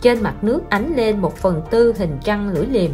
[0.02, 2.92] Trên mặt nước ánh lên một phần tư hình trăng lưỡi liềm.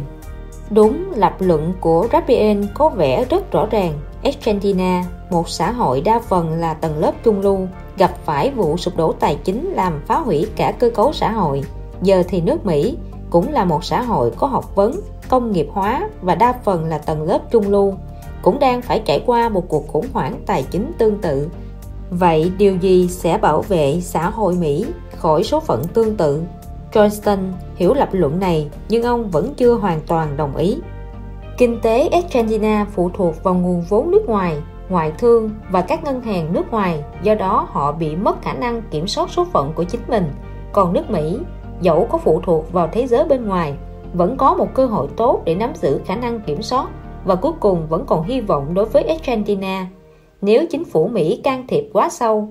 [0.70, 3.92] Đúng lập luận của Rabien có vẻ rất rõ ràng.
[4.24, 7.58] Argentina, một xã hội đa phần là tầng lớp trung lưu,
[7.96, 11.62] gặp phải vụ sụp đổ tài chính làm phá hủy cả cơ cấu xã hội.
[12.02, 12.96] Giờ thì nước Mỹ
[13.30, 16.98] cũng là một xã hội có học vấn, công nghiệp hóa và đa phần là
[16.98, 17.94] tầng lớp trung lưu,
[18.42, 21.48] cũng đang phải trải qua một cuộc khủng hoảng tài chính tương tự.
[22.10, 24.86] Vậy điều gì sẽ bảo vệ xã hội Mỹ?
[25.20, 26.42] Khỏi số phận tương tự.
[26.92, 27.38] Johnston
[27.76, 30.78] hiểu lập luận này, nhưng ông vẫn chưa hoàn toàn đồng ý.
[31.58, 34.56] Kinh tế Argentina phụ thuộc vào nguồn vốn nước ngoài,
[34.88, 38.82] ngoại thương và các ngân hàng nước ngoài, do đó họ bị mất khả năng
[38.90, 40.24] kiểm soát số phận của chính mình.
[40.72, 41.38] Còn nước Mỹ,
[41.80, 43.74] dẫu có phụ thuộc vào thế giới bên ngoài,
[44.14, 46.88] vẫn có một cơ hội tốt để nắm giữ khả năng kiểm soát
[47.24, 49.86] và cuối cùng vẫn còn hy vọng đối với Argentina
[50.42, 52.48] nếu chính phủ Mỹ can thiệp quá sâu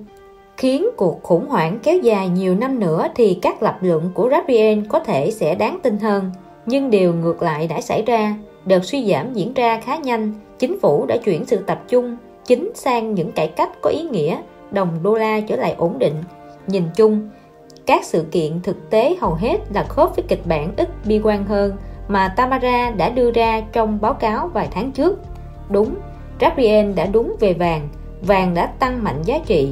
[0.60, 4.86] khiến cuộc khủng hoảng kéo dài nhiều năm nữa thì các lập luận của Rabien
[4.86, 6.30] có thể sẽ đáng tin hơn.
[6.66, 8.34] Nhưng điều ngược lại đã xảy ra.
[8.64, 10.32] Đợt suy giảm diễn ra khá nhanh.
[10.58, 12.16] Chính phủ đã chuyển sự tập trung
[12.46, 14.38] chính sang những cải cách có ý nghĩa
[14.70, 16.14] đồng đô la trở lại ổn định.
[16.66, 17.28] Nhìn chung
[17.86, 21.44] các sự kiện thực tế hầu hết là khớp với kịch bản ít bi quan
[21.44, 21.76] hơn
[22.08, 25.18] mà Tamara đã đưa ra trong báo cáo vài tháng trước.
[25.70, 25.94] Đúng,
[26.40, 27.88] Gabriel đã đúng về vàng,
[28.22, 29.68] vàng đã tăng mạnh giá trị.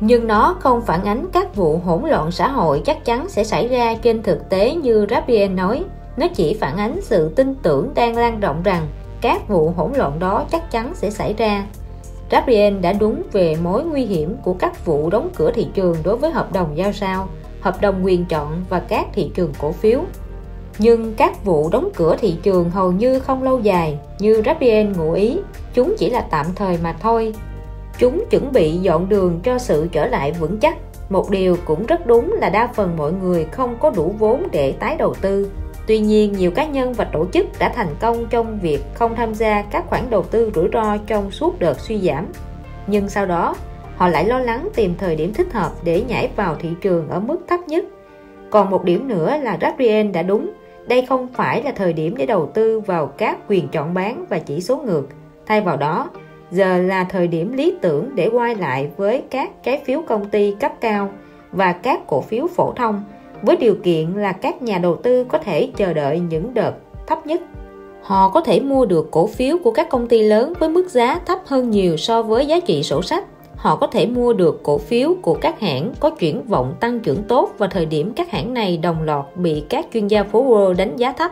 [0.00, 3.68] Nhưng nó không phản ánh các vụ hỗn loạn xã hội chắc chắn sẽ xảy
[3.68, 5.84] ra trên thực tế như Rabien nói.
[6.16, 8.88] Nó chỉ phản ánh sự tin tưởng đang lan rộng rằng
[9.20, 11.66] các vụ hỗn loạn đó chắc chắn sẽ xảy ra.
[12.30, 16.16] Rabien đã đúng về mối nguy hiểm của các vụ đóng cửa thị trường đối
[16.16, 17.28] với hợp đồng giao sao
[17.60, 20.00] hợp đồng quyền chọn và các thị trường cổ phiếu.
[20.78, 25.12] Nhưng các vụ đóng cửa thị trường hầu như không lâu dài như Rabien ngụ
[25.12, 25.38] ý,
[25.74, 27.34] chúng chỉ là tạm thời mà thôi.
[28.00, 30.76] Chúng chuẩn bị dọn đường cho sự trở lại vững chắc.
[31.08, 34.72] Một điều cũng rất đúng là đa phần mọi người không có đủ vốn để
[34.72, 35.50] tái đầu tư.
[35.86, 39.34] Tuy nhiên, nhiều cá nhân và tổ chức đã thành công trong việc không tham
[39.34, 42.26] gia các khoản đầu tư rủi ro trong suốt đợt suy giảm.
[42.86, 43.56] Nhưng sau đó,
[43.96, 47.20] họ lại lo lắng tìm thời điểm thích hợp để nhảy vào thị trường ở
[47.20, 47.84] mức thấp nhất.
[48.50, 50.50] Còn một điểm nữa là Gabriel đã đúng,
[50.88, 54.38] đây không phải là thời điểm để đầu tư vào các quyền chọn bán và
[54.38, 55.06] chỉ số ngược.
[55.46, 56.10] Thay vào đó,
[56.50, 60.54] giờ là thời điểm lý tưởng để quay lại với các trái phiếu công ty
[60.60, 61.10] cấp cao
[61.52, 63.04] và các cổ phiếu phổ thông,
[63.42, 66.72] với điều kiện là các nhà đầu tư có thể chờ đợi những đợt
[67.06, 67.42] thấp nhất.
[68.02, 71.18] Họ có thể mua được cổ phiếu của các công ty lớn với mức giá
[71.26, 73.24] thấp hơn nhiều so với giá trị sổ sách
[73.60, 77.22] họ có thể mua được cổ phiếu của các hãng có triển vọng tăng trưởng
[77.22, 80.74] tốt vào thời điểm các hãng này đồng loạt bị các chuyên gia phố Wall
[80.74, 81.30] đánh giá thấp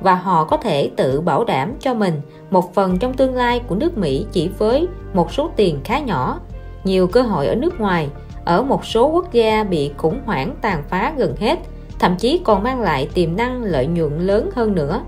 [0.00, 2.20] và họ có thể tự bảo đảm cho mình
[2.50, 6.40] một phần trong tương lai của nước Mỹ chỉ với một số tiền khá nhỏ
[6.84, 8.08] nhiều cơ hội ở nước ngoài
[8.44, 11.58] ở một số quốc gia bị khủng hoảng tàn phá gần hết
[11.98, 15.00] thậm chí còn mang lại tiềm năng lợi nhuận lớn hơn nữa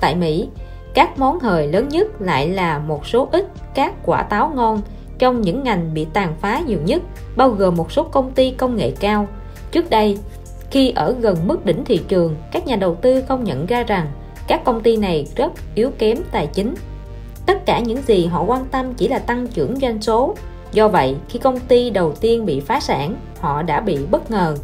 [0.00, 0.48] tại Mỹ
[0.94, 4.80] các món hời lớn nhất lại là một số ít các quả táo ngon
[5.22, 7.02] trong những ngành bị tàn phá nhiều nhất,
[7.36, 9.28] bao gồm một số công ty công nghệ cao.
[9.70, 10.18] Trước đây,
[10.70, 14.06] khi ở gần mức đỉnh thị trường, các nhà đầu tư không nhận ra rằng
[14.46, 16.74] các công ty này rất yếu kém tài chính.
[17.46, 20.34] Tất cả những gì họ quan tâm chỉ là tăng trưởng doanh số.
[20.72, 24.56] Do vậy, khi công ty đầu tiên bị phá sản, họ đã bị bất ngờ.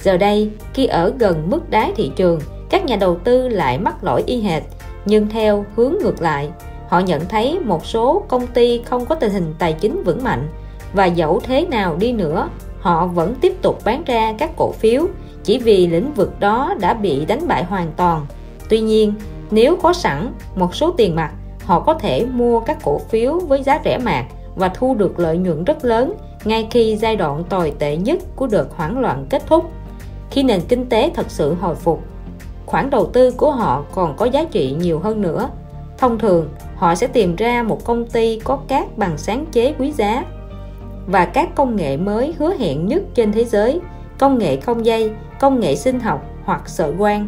[0.00, 2.40] Giờ đây, khi ở gần mức đáy thị trường,
[2.70, 4.62] các nhà đầu tư lại mắc lỗi y hệt,
[5.04, 6.48] nhưng theo hướng ngược lại,
[6.88, 10.48] họ nhận thấy một số công ty không có tình hình tài chính vững mạnh
[10.92, 12.48] và dẫu thế nào đi nữa
[12.80, 15.06] họ vẫn tiếp tục bán ra các cổ phiếu
[15.44, 18.26] chỉ vì lĩnh vực đó đã bị đánh bại hoàn toàn
[18.68, 19.14] tuy nhiên
[19.50, 21.32] nếu có sẵn một số tiền mặt
[21.64, 24.24] họ có thể mua các cổ phiếu với giá rẻ mạt
[24.56, 26.14] và thu được lợi nhuận rất lớn
[26.44, 29.70] ngay khi giai đoạn tồi tệ nhất của đợt hoảng loạn kết thúc.
[30.30, 32.02] Khi nền kinh tế thật sự hồi phục,
[32.66, 35.48] khoản đầu tư của họ còn có giá trị nhiều hơn nữa.
[35.98, 39.92] Thông thường, họ sẽ tìm ra một công ty có các bằng sáng chế quý
[39.92, 40.24] giá
[41.06, 43.80] và các công nghệ mới hứa hẹn nhất trên thế giới,
[44.18, 45.10] công nghệ không dây,
[45.40, 47.26] công nghệ sinh học hoặc sợi quang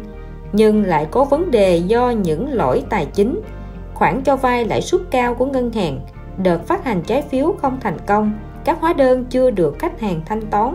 [0.53, 3.41] nhưng lại có vấn đề do những lỗi tài chính,
[3.93, 5.99] khoản cho vay lãi suất cao của ngân hàng,
[6.43, 8.31] đợt phát hành trái phiếu không thành công,
[8.65, 10.73] các hóa đơn chưa được khách hàng thanh toán,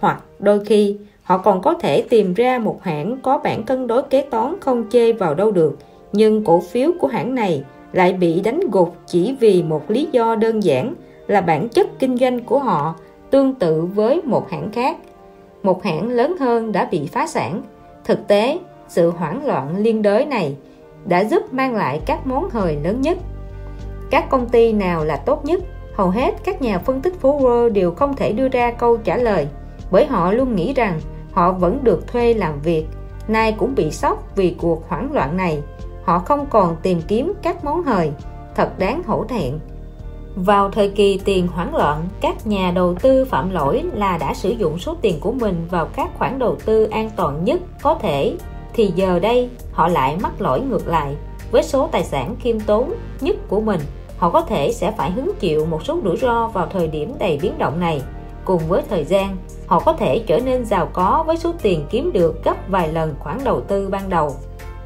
[0.00, 4.02] hoặc đôi khi họ còn có thể tìm ra một hãng có bản cân đối
[4.02, 5.78] kế toán không chê vào đâu được,
[6.12, 10.34] nhưng cổ phiếu của hãng này lại bị đánh gục chỉ vì một lý do
[10.34, 10.94] đơn giản
[11.26, 12.94] là bản chất kinh doanh của họ
[13.30, 14.96] tương tự với một hãng khác.
[15.62, 17.62] Một hãng lớn hơn đã bị phá sản.
[18.04, 18.58] Thực tế,
[18.88, 20.56] sự hoảng loạn liên đới này
[21.04, 23.18] đã giúp mang lại các món hời lớn nhất.
[24.10, 25.62] Các công ty nào là tốt nhất?
[25.94, 29.16] Hầu hết các nhà phân tích phố Wall đều không thể đưa ra câu trả
[29.16, 29.48] lời,
[29.90, 31.00] bởi họ luôn nghĩ rằng
[31.32, 32.86] họ vẫn được thuê làm việc
[33.28, 35.62] nay cũng bị sốc vì cuộc hoảng loạn này
[36.04, 38.12] họ không còn tìm kiếm các món hời,
[38.54, 39.58] thật đáng hổ thẹn
[40.36, 44.50] vào thời kỳ tiền hoảng loạn, các nhà đầu tư phạm lỗi là đã sử
[44.50, 48.36] dụng số tiền của mình vào các khoản đầu tư an toàn nhất có thể
[48.74, 51.16] thì giờ đây, họ lại mắc lỗi ngược lại.
[51.50, 53.80] Với số tài sản khiêm tốn nhất của mình,
[54.18, 57.38] họ có thể sẽ phải hứng chịu một số rủi ro vào thời điểm đầy
[57.42, 58.02] biến động này.
[58.44, 59.36] Cùng với thời gian,
[59.66, 63.14] họ có thể trở nên giàu có với số tiền kiếm được gấp vài lần
[63.18, 64.36] khoản đầu tư ban đầu.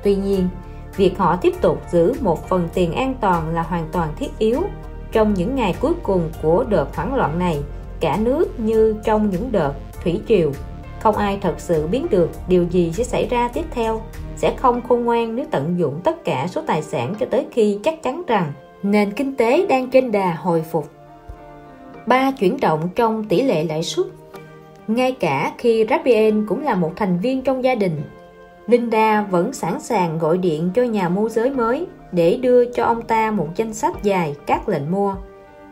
[0.03, 0.49] Tuy nhiên,
[0.97, 4.61] việc họ tiếp tục giữ một phần tiền an toàn là hoàn toàn thiết yếu.
[5.13, 7.61] Trong những ngày cuối cùng của đợt hoảng loạn này,
[8.01, 9.73] cả nước như trong những đợt
[10.05, 10.53] thủy triều
[11.01, 14.01] không ai thật sự biết được điều gì sẽ xảy ra tiếp theo.
[14.37, 17.79] Sẽ không khôn ngoan nếu tận dụng tất cả số tài sản cho tới khi
[17.83, 18.53] chắc chắn rằng
[18.83, 20.91] nền kinh tế đang trên đà hồi phục.
[22.07, 24.07] Ba chuyển động trong tỷ lệ lãi suất.
[24.89, 28.03] Ngay cả khi Rabien cũng là một thành viên trong gia đình,
[28.67, 33.03] Linda vẫn sẵn sàng gọi điện cho nhà môi giới mới để đưa cho ông
[33.03, 35.15] ta một danh sách dài các lệnh mua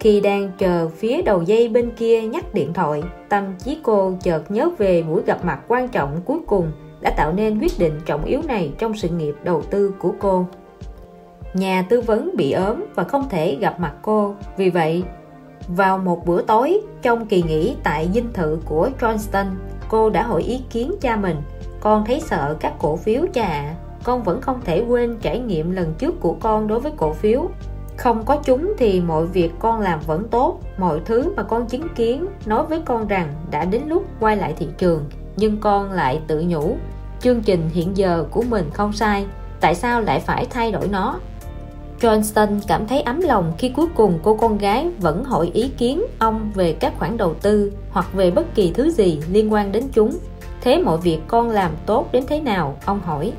[0.00, 4.50] khi đang chờ phía đầu dây bên kia nhắc điện thoại tâm trí cô chợt
[4.50, 8.24] nhớ về buổi gặp mặt quan trọng cuối cùng đã tạo nên quyết định trọng
[8.24, 10.46] yếu này trong sự nghiệp đầu tư của cô
[11.54, 15.04] nhà tư vấn bị ốm và không thể gặp mặt cô vì vậy
[15.68, 19.46] vào một bữa tối trong kỳ nghỉ tại dinh thự của Johnston,
[19.88, 21.36] cô đã hỏi ý kiến cha mình.
[21.80, 23.74] Con thấy sợ các cổ phiếu cha ạ.
[24.04, 27.48] Con vẫn không thể quên trải nghiệm lần trước của con đối với cổ phiếu.
[27.96, 30.60] Không có chúng thì mọi việc con làm vẫn tốt.
[30.78, 34.54] Mọi thứ mà con chứng kiến nói với con rằng đã đến lúc quay lại
[34.58, 35.04] thị trường.
[35.36, 36.76] Nhưng con lại tự nhủ,
[37.20, 39.26] chương trình hiện giờ của mình không sai.
[39.60, 41.20] Tại sao lại phải thay đổi nó?
[42.00, 46.02] Johnston cảm thấy ấm lòng khi cuối cùng cô con gái vẫn hỏi ý kiến
[46.18, 49.88] ông về các khoản đầu tư hoặc về bất kỳ thứ gì liên quan đến
[49.92, 50.18] chúng.
[50.60, 52.76] Thế mọi việc con làm tốt đến thế nào?
[52.84, 53.32] Ông hỏi.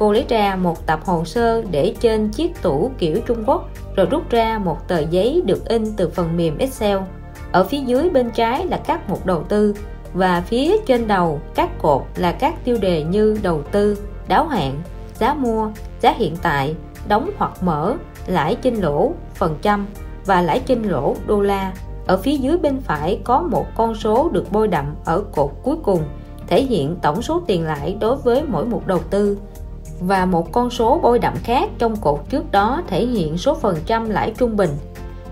[0.00, 4.06] Cô lấy ra một tập hồ sơ để trên chiếc tủ kiểu Trung Quốc rồi
[4.06, 6.98] rút ra một tờ giấy được in từ phần mềm Excel.
[7.52, 9.74] Ở phía dưới bên trái là các mục đầu tư
[10.14, 13.98] và phía trên đầu các cột là các tiêu đề như đầu tư,
[14.28, 14.82] đáo hạn,
[15.14, 15.70] giá mua,
[16.00, 16.74] giá hiện tại,
[17.08, 17.94] đóng hoặc mở,
[18.26, 19.86] lãi trên lỗ, phần trăm
[20.26, 21.72] và lãi trên lỗ đô la.
[22.06, 25.76] Ở phía dưới bên phải có một con số được bôi đậm ở cột cuối
[25.82, 26.02] cùng,
[26.46, 29.38] thể hiện tổng số tiền lãi đối với mỗi một đầu tư
[30.00, 33.76] và một con số bôi đậm khác trong cột trước đó thể hiện số phần
[33.86, 34.70] trăm lãi trung bình.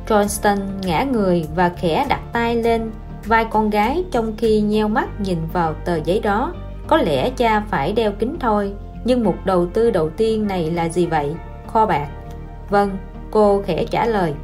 [0.09, 2.91] Johnston ngã người và khẽ đặt tay lên
[3.25, 6.53] vai con gái trong khi nheo mắt nhìn vào tờ giấy đó.
[6.87, 8.73] Có lẽ cha phải đeo kính thôi,
[9.05, 11.35] nhưng mục đầu tư đầu tiên này là gì vậy?
[11.67, 12.09] kho bạc
[12.71, 12.91] Vâng,
[13.31, 14.35] cô khẽ trả lời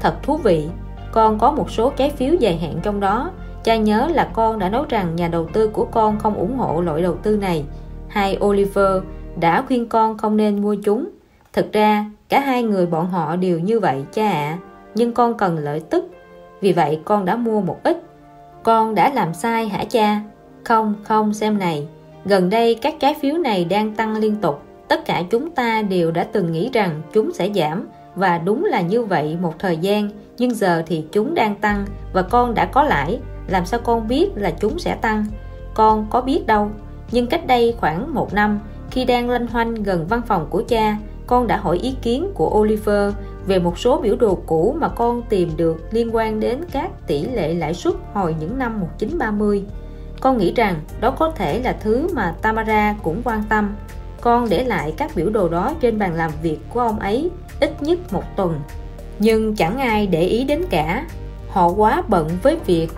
[0.00, 0.68] Thật thú vị,
[1.12, 3.30] con có một số trái phiếu dài hạn trong đó
[3.64, 6.80] Cha nhớ là con đã nói rằng nhà đầu tư của con không ủng hộ
[6.80, 7.64] loại đầu tư này
[8.08, 9.02] Hai Oliver
[9.40, 11.08] đã khuyên con không nên mua chúng.
[11.52, 14.58] Thực ra, cả hai người bọn họ đều như vậy cha ạ.
[14.94, 16.04] Nhưng con cần lợi tức.
[16.60, 18.02] Vì vậy con đã mua một ít.
[18.62, 20.20] Con đã làm sai hả cha?
[20.64, 21.86] Không, không xem này.
[22.24, 24.62] Gần đây các trái phiếu này đang tăng liên tục.
[24.88, 27.88] Tất cả chúng ta đều đã từng nghĩ rằng chúng sẽ giảm.
[28.14, 30.10] Và đúng là như vậy một thời gian.
[30.38, 33.20] Nhưng giờ thì chúng đang tăng và con đã có lãi.
[33.48, 35.24] Làm sao con biết là chúng sẽ tăng?
[35.74, 36.70] Con có biết đâu.
[37.10, 38.60] Nhưng cách đây khoảng một năm
[38.92, 40.96] khi đang lanh hoanh gần văn phòng của cha,
[41.26, 43.14] con đã hỏi ý kiến của Oliver
[43.46, 47.22] về một số biểu đồ cũ mà con tìm được liên quan đến các tỷ
[47.22, 49.64] lệ lãi suất hồi những năm 1930
[50.22, 53.76] con nghĩ rằng đó có thể là thứ mà Tamara cũng quan tâm.
[54.20, 57.82] Con để lại các biểu đồ đó trên bàn làm việc của ông ấy ít
[57.82, 58.60] nhất một tuần.
[59.18, 61.06] Nhưng chẳng ai để ý đến cả.
[61.48, 62.88] Họ quá bận với việc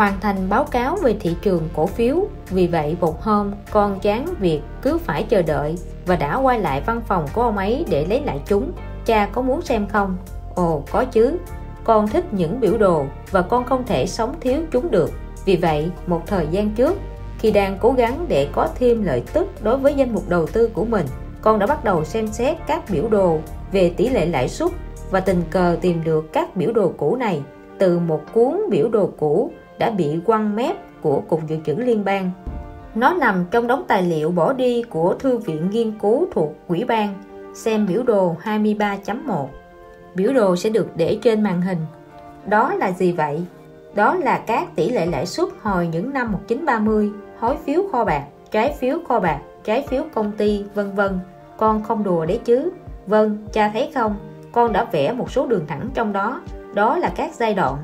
[0.00, 2.16] hoàn thành báo cáo về thị trường cổ phiếu.
[2.50, 6.82] Vì vậy, một hôm, con chán việc cứ phải chờ đợi và đã quay lại
[6.86, 8.72] văn phòng của ông ấy để lấy lại chúng.
[9.04, 10.16] Cha có muốn xem không?
[10.54, 11.38] Ồ, có chứ.
[11.84, 15.10] Con thích những biểu đồ và con không thể sống thiếu chúng được.
[15.44, 16.98] Vì vậy, một thời gian trước,
[17.38, 20.70] khi đang cố gắng để có thêm lợi tức đối với danh mục đầu tư
[20.74, 21.06] của mình,
[21.42, 23.38] con đã bắt đầu xem xét các biểu đồ
[23.72, 24.70] về tỷ lệ lãi suất
[25.10, 27.42] và tình cờ tìm được các biểu đồ cũ này.
[27.78, 29.50] Từ một cuốn biểu đồ cũ
[29.80, 32.30] đã bị quăng mép của Cục Dự trữ Liên bang.
[32.94, 36.84] Nó nằm trong đống tài liệu bỏ đi của Thư viện Nghiên cứu thuộc Quỹ
[36.84, 37.14] ban.
[37.54, 39.46] Xem biểu đồ 23.1.
[40.14, 41.78] Biểu đồ sẽ được để trên màn hình.
[42.46, 43.42] Đó là gì vậy?
[43.94, 48.24] Đó là các tỷ lệ lãi suất hồi những năm 1930, hối phiếu kho bạc,
[48.50, 51.18] trái phiếu kho bạc, trái phiếu công ty, vân vân.
[51.56, 52.70] Con không đùa đấy chứ?
[53.06, 54.16] Vâng, cha thấy không?
[54.52, 56.40] Con đã vẽ một số đường thẳng trong đó.
[56.74, 57.76] Đó là các giai đoạn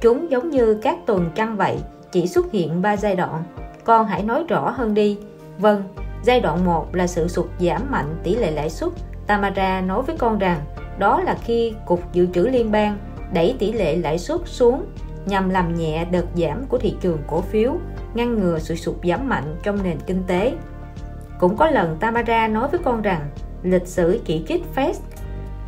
[0.00, 1.78] Chúng giống như các tuần trăng vậy,
[2.12, 3.42] chỉ xuất hiện 3 giai đoạn.
[3.84, 5.18] Con hãy nói rõ hơn đi.
[5.58, 5.82] Vâng,
[6.22, 8.90] giai đoạn 1 là sự sụt giảm mạnh tỷ lệ lãi suất.
[9.26, 10.60] Tamara nói với con rằng
[10.98, 12.98] đó là khi Cục Dự trữ Liên bang
[13.32, 14.86] đẩy tỷ lệ lãi suất xuống
[15.26, 17.72] nhằm làm nhẹ đợt giảm của thị trường cổ phiếu,
[18.14, 20.52] ngăn ngừa sự sụt giảm mạnh trong nền kinh tế.
[21.38, 23.20] Cũng có lần Tamara nói với con rằng
[23.62, 24.94] lịch sử chỉ trích Fed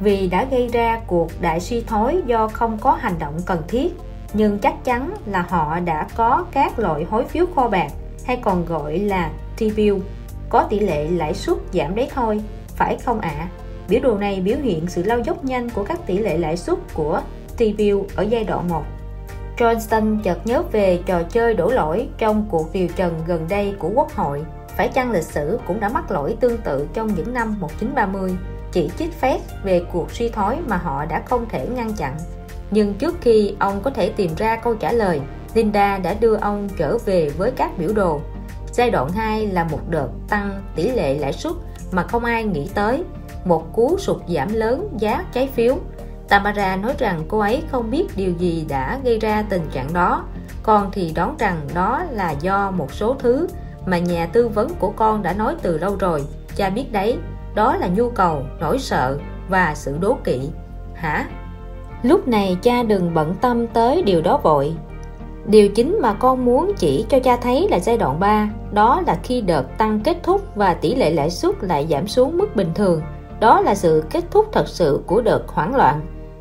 [0.00, 3.92] vì đã gây ra cuộc đại suy thoái do không có hành động cần thiết
[4.34, 7.88] nhưng chắc chắn là họ đã có các loại hối phiếu kho bạc,
[8.26, 10.00] hay còn gọi là T-bill.
[10.48, 12.40] Có tỷ lệ lãi suất giảm đấy thôi,
[12.76, 13.34] phải không ạ?
[13.38, 13.48] À?
[13.88, 16.78] biểu đồ này biểu hiện sự lao dốc nhanh của các tỷ lệ lãi suất
[16.94, 17.20] của
[17.58, 18.82] T-bill ở giai đoạn 1
[19.56, 23.90] Johnston chợt nhớ về trò chơi đổ lỗi trong cuộc điều trần gần đây của
[23.94, 24.44] Quốc hội.
[24.76, 28.36] Phải chăng lịch sử cũng đã mắc lỗi tương tự trong những năm 1930
[28.72, 32.16] chỉ trích phép về cuộc suy thoái mà họ đã không thể ngăn chặn
[32.72, 35.20] nhưng trước khi ông có thể tìm ra câu trả lời,
[35.54, 38.20] Linda đã đưa ông trở về với các biểu đồ.
[38.72, 41.52] Giai đoạn 2 là một đợt tăng tỷ lệ lãi suất
[41.90, 43.04] mà không ai nghĩ tới.
[43.44, 45.76] Một cú sụt giảm lớn giá trái phiếu.
[46.28, 50.24] Tamara nói rằng cô ấy không biết điều gì đã gây ra tình trạng đó.
[50.62, 53.46] Con thì đoán rằng đó là do một số thứ
[53.86, 56.24] mà nhà tư vấn của con đã nói từ lâu rồi.
[56.56, 57.18] Cha biết đấy,
[57.54, 59.18] đó là nhu cầu, nỗi sợ
[59.48, 60.40] và sự đố kỵ.
[60.94, 61.26] Hả?
[62.02, 64.72] Lúc này cha đừng bận tâm tới điều đó vội.
[65.46, 69.18] Điều chính mà con muốn chỉ cho cha thấy là giai đoạn 3 đó là
[69.22, 72.70] khi đợt tăng kết thúc và tỷ lệ lãi suất lại giảm xuống mức bình
[72.74, 73.02] thường.
[73.40, 76.00] Đó là sự kết thúc thật sự của đợt hoảng loạn.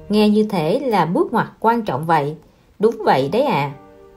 [0.09, 2.35] Nghe như thể là bước ngoặt quan trọng vậy.
[2.79, 3.71] Đúng vậy đấy à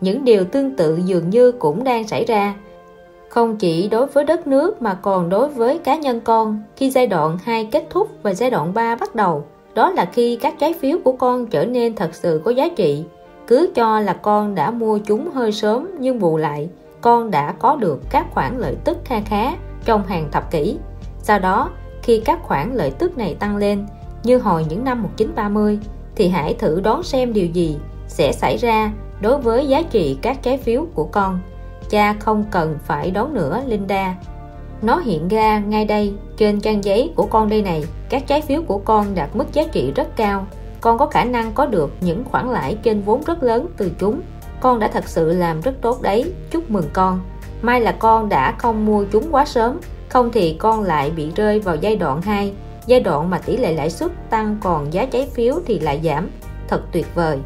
[0.05, 2.55] những điều tương tự dường như cũng đang xảy ra.
[3.29, 7.07] Không chỉ đối với đất nước mà còn đối với cá nhân con, khi giai
[7.07, 9.45] đoạn 2 kết thúc và giai đoạn 3 bắt đầu
[9.75, 13.05] đó là khi các trái phiếu của con trở nên thật sự có giá trị.
[13.47, 16.69] Cứ cho là con đã mua chúng hơi sớm nhưng bù lại,
[17.01, 19.53] con đã có được các khoản lợi tức kha khá
[19.85, 20.77] trong hàng thập kỷ.
[21.19, 21.71] Sau đó,
[22.03, 23.87] khi các khoản lợi tức này tăng lên,
[24.23, 25.79] như hồi những năm 1930
[26.17, 27.77] thì hãy thử đoán xem điều gì
[28.09, 31.39] sẽ xảy ra đối với giá trị các trái phiếu của con.
[31.91, 34.15] Cha không cần phải đón nữa, Linda
[34.83, 37.85] nó hiện ra ngay đây, trên trang giấy của con đây này.
[38.09, 40.47] Các trái phiếu của con đạt mức giá trị rất cao.
[40.81, 44.21] Con có khả năng có được những khoản lãi trên vốn rất lớn từ chúng.
[44.61, 46.33] Con đã thật sự làm rất tốt đấy.
[46.51, 47.21] Chúc mừng con.
[47.63, 51.61] May là con đã không mua chúng quá sớm, không thì con lại bị rơi
[51.61, 52.53] vào giai đoạn 2
[52.87, 56.31] giai đoạn mà tỷ lệ lãi suất tăng còn giá trái phiếu thì lại giảm.
[56.69, 57.39] Thật tuyệt vời.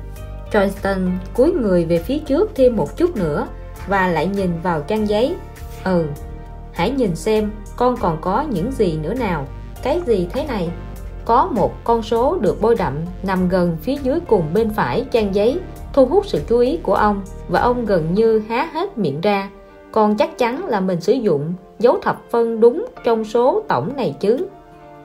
[0.53, 3.47] Johnston cúi người về phía trước thêm một chút nữa
[3.87, 5.37] và lại nhìn vào trang giấy.
[5.85, 6.07] Ừ
[6.79, 9.47] hãy nhìn xem con còn có những gì nữa nào.
[9.83, 10.71] Cái gì thế này?
[11.25, 15.35] Có một con số được bôi đậm nằm gần phía dưới cùng bên phải trang
[15.35, 15.61] giấy,
[15.93, 19.51] thu hút sự chú ý của ông, và ông gần như há hết miệng ra.
[19.93, 24.17] Con chắc chắn là mình sử dụng dấu thập phân đúng trong số tổng này
[24.21, 24.47] chứ?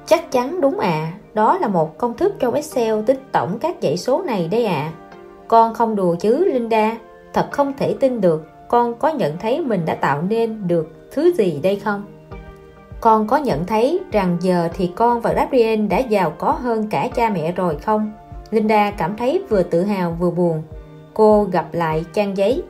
[0.06, 3.98] Chắc chắn đúng à đó là một công thức trong Excel tính tổng các dãy
[3.98, 4.92] số này đấy à
[5.48, 6.98] con không đùa chứ, Linda?
[7.34, 8.48] Thật không thể tin được.
[8.68, 12.04] Con có nhận thấy mình đã tạo nên được thứ gì đây không?
[13.02, 17.08] Con có nhận thấy rằng giờ thì con và Gabriel đã giàu có hơn cả
[17.16, 18.12] cha mẹ rồi không?
[18.52, 20.64] Linda cảm thấy vừa tự hào vừa buồn.
[21.14, 22.64] Cô gặp lại trang giấy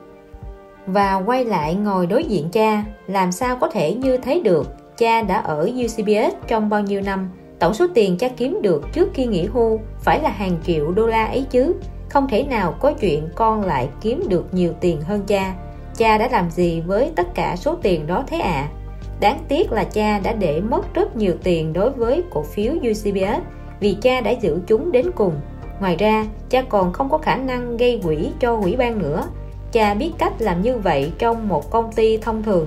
[0.86, 2.84] và quay lại ngồi đối diện cha.
[3.06, 4.74] Làm sao có thể như thế được?
[4.96, 7.30] Cha đã ở UCBS trong bao nhiêu năm?
[7.58, 11.06] Tổng số tiền cha kiếm được trước khi nghỉ hưu phải là hàng triệu đô
[11.06, 11.74] la ấy chứ.
[12.08, 15.54] Không thể nào có chuyện con lại kiếm được nhiều tiền hơn cha
[15.96, 18.68] cha đã làm gì với tất cả số tiền đó thế ạ?
[18.70, 18.84] À?
[19.20, 23.42] đáng tiếc là cha đã để mất rất nhiều tiền đối với cổ phiếu UCBS,
[23.80, 25.34] vì cha đã giữ chúng đến cùng.
[25.80, 29.26] Ngoài ra, cha còn không có khả năng gây quỹ cho quỹ ban nữa.
[29.72, 32.66] Cha biết cách làm như vậy trong một công ty thông thường.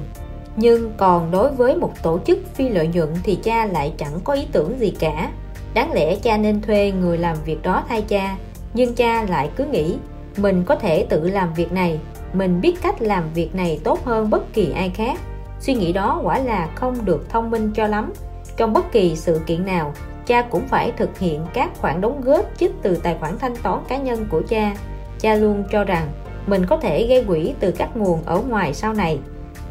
[0.56, 4.34] Nhưng còn đối với một tổ chức phi lợi nhuận thì cha lại chẳng có
[4.34, 5.32] ý tưởng gì cả.
[5.74, 8.38] Đáng lẽ cha nên thuê người làm việc đó thay cha,
[8.74, 9.98] nhưng cha lại cứ nghĩ,
[10.38, 12.00] mình có thể tự làm việc này
[12.34, 15.20] mình biết cách làm việc này tốt hơn bất kỳ ai khác.
[15.60, 18.14] Suy nghĩ đó quả là không được thông minh cho lắm.
[18.58, 19.94] Trong bất kỳ sự kiện nào,
[20.26, 23.80] cha cũng phải thực hiện các khoản đóng góp trích từ tài khoản thanh toán
[23.88, 24.76] cá nhân của cha.
[25.20, 26.08] Cha luôn cho rằng
[26.48, 29.20] mình có thể gây quỹ từ các nguồn ở ngoài sau này.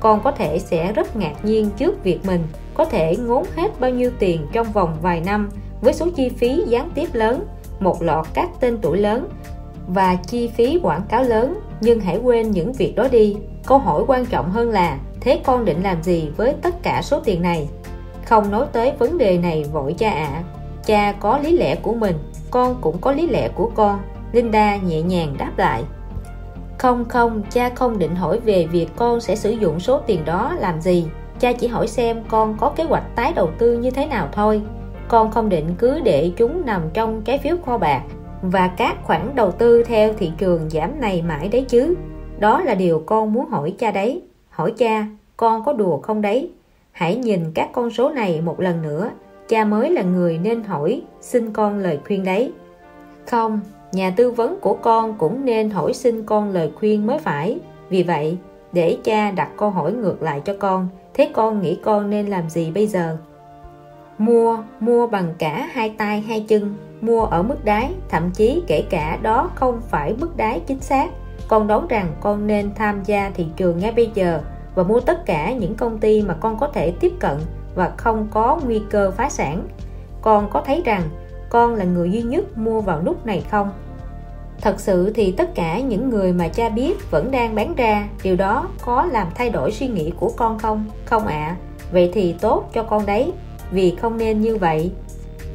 [0.01, 2.43] Con có thể sẽ rất ngạc nhiên trước việc mình
[2.74, 5.51] có thể ngốn hết bao nhiêu tiền trong vòng vài năm
[5.81, 7.47] với số chi phí gián tiếp lớn,
[7.81, 9.28] một lọt các tên tuổi lớn
[9.87, 13.37] và chi phí quảng cáo lớn, nhưng hãy quên những việc đó đi.
[13.67, 17.21] Câu hỏi quan trọng hơn là, thế con định làm gì với tất cả số
[17.21, 17.69] tiền này?
[18.25, 20.31] Không nói tới vấn đề này vội cha ạ.
[20.33, 20.43] À.
[20.87, 22.17] cha có lý lẽ của mình,
[22.51, 23.99] con cũng có lý lẽ của con.
[24.33, 25.83] Linda nhẹ nhàng đáp lại.
[26.79, 30.55] Không không, cha không định hỏi về việc con sẽ sử dụng số tiền đó
[30.59, 31.07] làm gì.
[31.41, 34.63] Cha chỉ hỏi xem con có kế hoạch tái đầu tư như thế nào thôi.
[35.09, 38.03] Con không định cứ để chúng nằm trong trái phiếu kho bạc
[38.43, 41.95] và các khoản đầu tư theo thị trường giảm này mãi đấy chứ.
[42.39, 44.23] Đó là điều con muốn hỏi cha đấy.
[44.51, 45.07] Hỏi cha,
[45.37, 46.51] con có đùa không đấy?
[46.93, 49.11] Hãy nhìn các con số này một lần nữa.
[49.49, 52.53] Cha mới là người nên hỏi, xin con lời khuyên đấy.
[53.27, 53.61] Không,
[53.93, 57.59] nhà tư vấn của con cũng nên hỏi xin con lời khuyên mới phải.
[57.89, 58.39] Vì vậy,
[58.73, 62.51] để cha đặt câu hỏi ngược lại cho con, thế con nghĩ con nên làm
[62.51, 63.17] gì bây giờ?
[64.19, 68.85] Mua mua bằng cả hai tay, hai chân, mua ở mức đáy, thậm chí kể
[68.91, 71.11] cả đó không phải mức đáy chính xác.
[71.49, 74.41] Con đoán rằng con nên tham gia thị trường ngay bây giờ
[74.75, 77.37] và mua tất cả những công ty mà con có thể tiếp cận
[77.75, 79.69] và không có nguy cơ phá sản.
[80.23, 81.03] Con có thấy rằng
[81.51, 83.71] con là người duy nhất mua vào lúc này không?
[84.61, 88.37] Thật sự thì tất cả những người mà cha biết vẫn đang bán ra, điều
[88.37, 90.85] đó có làm thay đổi suy nghĩ của con không?
[91.05, 91.35] Không ạ.
[91.35, 91.57] À.
[91.93, 93.33] vậy thì tốt cho con đấy
[93.71, 94.91] vì không nên như vậy.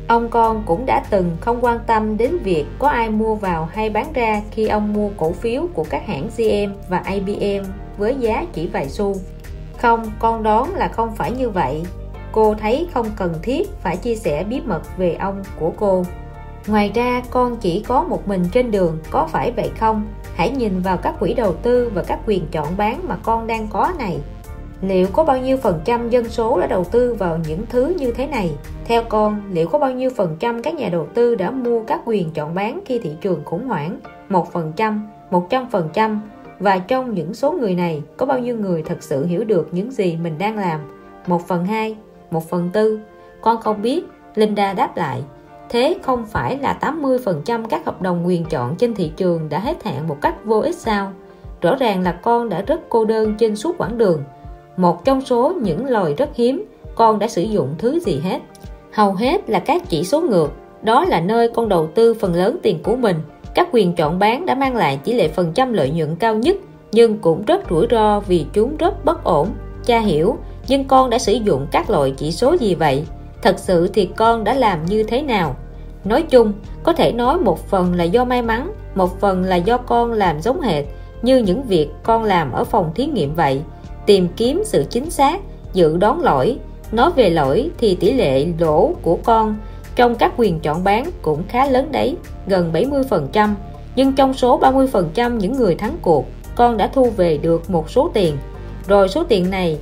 [0.08, 3.90] Ông con cũng đã từng không quan tâm đến việc có ai mua vào hay
[3.90, 7.66] bán ra khi ông mua cổ phiếu của các hãng GM và IBM
[7.98, 9.16] với giá chỉ vài xu.
[9.78, 11.84] Không, con đoán là không phải như vậy.
[12.32, 16.04] Cô thấy không cần thiết phải chia sẻ bí mật về ông của cô.
[16.68, 20.08] Ngoài ra, con chỉ có một mình trên đường, có phải vậy không?
[20.36, 23.68] Hãy nhìn vào các quỹ đầu tư và các quyền chọn bán mà con đang
[23.68, 24.20] có này
[24.82, 28.12] liệu có bao nhiêu phần trăm dân số đã đầu tư vào những thứ như
[28.12, 28.52] thế này?
[28.86, 32.02] Theo con, liệu có bao nhiêu phần trăm các nhà đầu tư đã mua các
[32.06, 34.00] quyền chọn bán khi thị trường khủng hoảng?
[34.30, 36.22] Một phần trăm, một trăm phần trăm.
[36.60, 39.92] Và trong những số người này, có bao nhiêu người thật sự hiểu được những
[39.92, 40.80] gì mình đang làm?
[41.28, 41.98] Một phần hai,
[42.32, 43.00] một phần tư.
[43.42, 44.04] Con không biết,
[44.36, 45.24] Linda đáp lại.
[45.70, 49.84] Thế không phải là 80% các hợp đồng quyền chọn trên thị trường đã hết
[49.84, 51.12] hạn một cách vô ích sao?
[51.62, 54.24] Rõ ràng là con đã rất cô đơn trên suốt quãng đường
[54.78, 56.66] một trong số những loài rất hiếm,
[56.96, 58.40] con đã sử dụng thứ gì hết?
[58.92, 60.52] Hầu hết là các chỉ số ngược.
[60.82, 63.16] Đó là nơi con đầu tư phần lớn tiền của mình.
[63.56, 66.56] Các quyền chọn bán đã mang lại tỷ lệ phần trăm lợi nhuận cao nhất,
[66.92, 69.48] nhưng cũng rất rủi ro vì chúng rất bất ổn.
[69.86, 70.38] Cha hiểu,
[70.68, 73.06] nhưng con đã sử dụng các loại chỉ số gì vậy?
[73.42, 75.56] Thật sự thì con đã làm như thế nào?
[76.04, 76.54] Nói chung,
[76.84, 80.42] có thể nói một phần là do may mắn, một phần là do con làm
[80.42, 80.86] giống hệt,
[81.22, 83.62] như những việc con làm ở phòng thí nghiệm vậy
[84.06, 85.42] tìm kiếm sự chính xác,
[85.74, 86.58] dự đoán lỗi.
[86.92, 89.58] Nói về lỗi thì tỷ lệ lỗ của con
[89.96, 92.16] trong các quyền chọn bán cũng khá lớn đấy,
[92.48, 93.50] gần 70%
[93.96, 96.26] nhưng trong số 30% những người thắng cuộc,
[96.56, 98.38] con đã thu về được một số tiền.
[98.88, 99.80] Rồi số tiền này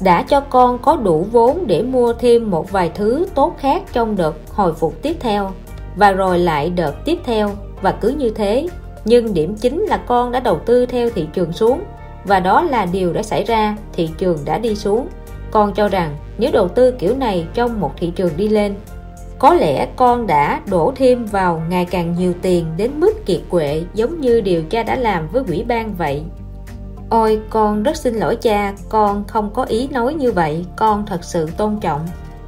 [0.00, 4.16] đã cho con có đủ vốn để mua thêm một vài thứ tốt khác trong
[4.16, 5.50] đợt hồi phục tiếp theo.
[5.96, 7.50] Và rồi lại đợt tiếp theo,
[7.82, 8.66] và cứ như thế.
[9.04, 11.80] Nhưng điểm chính là con đã đầu tư theo thị trường xuống
[12.24, 15.08] và đó là điều đã xảy ra, thị trường đã đi xuống.
[15.50, 18.74] Con cho rằng nếu đầu tư kiểu này trong một thị trường đi lên,
[19.38, 23.82] có lẽ con đã đổ thêm vào ngày càng nhiều tiền đến mức kiệt quệ,
[23.94, 26.22] giống như điều cha đã làm với quỹ ban vậy.
[27.10, 31.24] Ôi, con rất xin lỗi cha, con không có ý nói như vậy, con thật
[31.24, 32.00] sự tôn trọng.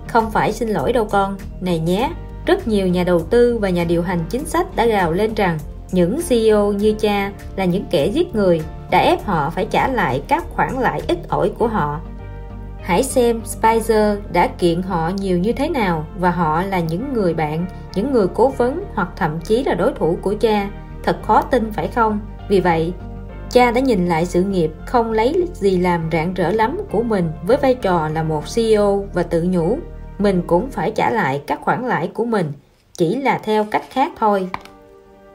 [0.09, 1.37] Không phải xin lỗi đâu con.
[1.61, 2.11] Này nhé,
[2.47, 5.59] rất nhiều nhà đầu tư và nhà điều hành chính sách đã gào lên rằng
[5.93, 10.23] những CEO như cha là những kẻ giết người đã ép họ phải trả lại
[10.29, 12.01] các khoản lãi ít ỏi của họ.
[12.83, 17.35] Hãy xem Spicer đã kiện họ nhiều như thế nào và họ là những người
[17.35, 20.71] bạn, những người cố vấn hoặc thậm chí là đối thủ của cha.
[21.03, 22.21] Thật khó tin, phải không?
[22.49, 22.93] Vì vậy,
[23.51, 27.33] cha đã nhìn lại sự nghiệp không lấy gì làm rạng rỡ lắm của mình
[27.47, 29.79] với vai trò là một CEO và tự nhủ,
[30.19, 32.53] mình cũng phải trả lại các khoản lãi của mình,
[32.93, 34.49] chỉ là theo cách khác thôi.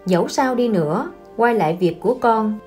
[0.05, 2.59] Dẫu sao đi nữa, quay lại việc của con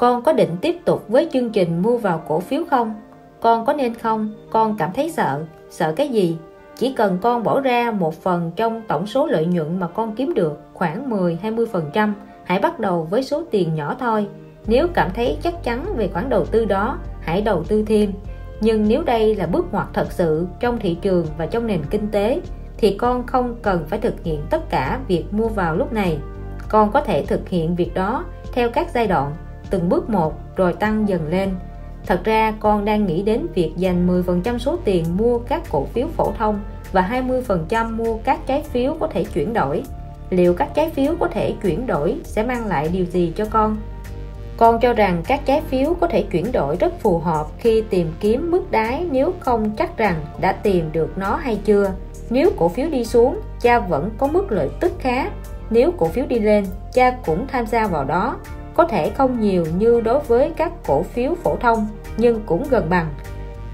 [0.00, 2.94] con có định tiếp tục với chương trình mua vào cổ phiếu không?
[3.40, 4.34] Con có nên không?
[4.50, 5.44] Con cảm thấy sợ.
[5.70, 6.36] Sợ cái gì?
[6.76, 10.34] Chỉ cần con bỏ ra một phần trong tổng số lợi nhuận mà con kiếm
[10.34, 12.12] được, khoảng 10-20%
[12.44, 14.28] hãy bắt đầu với số tiền nhỏ thôi.
[14.66, 18.12] Nếu cảm thấy chắc chắn về khoản đầu tư đó, hãy đầu tư thêm.
[18.60, 22.08] Nhưng nếu đây là bước ngoặt thật sự trong thị trường và trong nền kinh
[22.10, 22.40] tế,
[22.76, 26.18] thì con không cần phải thực hiện tất cả việc mua vào lúc này.
[26.68, 29.32] Con có thể thực hiện việc đó theo các giai đoạn
[29.70, 31.50] từng bước một rồi tăng dần lên.
[32.06, 36.06] Thật ra, con đang nghĩ đến việc dành 10% số tiền mua các cổ phiếu
[36.16, 36.60] phổ thông
[36.92, 37.22] và
[37.68, 39.82] 20% mua các trái phiếu có thể chuyển đổi.
[40.30, 43.76] Liệu các trái phiếu có thể chuyển đổi sẽ mang lại điều gì cho con?
[44.56, 48.12] Con cho rằng các trái phiếu có thể chuyển đổi rất phù hợp khi tìm
[48.20, 51.92] kiếm mức đáy nếu không chắc rằng đã tìm được nó hay chưa.
[52.30, 55.30] Nếu cổ phiếu đi xuống, cha vẫn có mức lợi tức khá.
[55.70, 58.36] Nếu cổ phiếu đi lên, cha cũng tham gia vào đó
[58.74, 61.86] có thể không nhiều như đối với các cổ phiếu phổ thông
[62.16, 63.06] nhưng cũng gần bằng.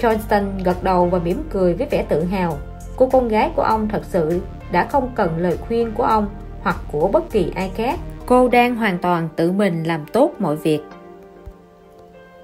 [0.01, 2.59] Johnston gật đầu và mỉm cười với vẻ tự hào.
[2.97, 4.41] Cô con gái của ông thật sự
[4.73, 6.29] đã không cần lời khuyên của ông
[6.63, 7.99] hoặc của bất kỳ ai khác.
[8.27, 10.81] Cô đang hoàn toàn tự mình làm tốt mọi việc.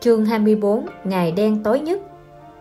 [0.01, 2.01] Chương 24 ngày đen tối nhất.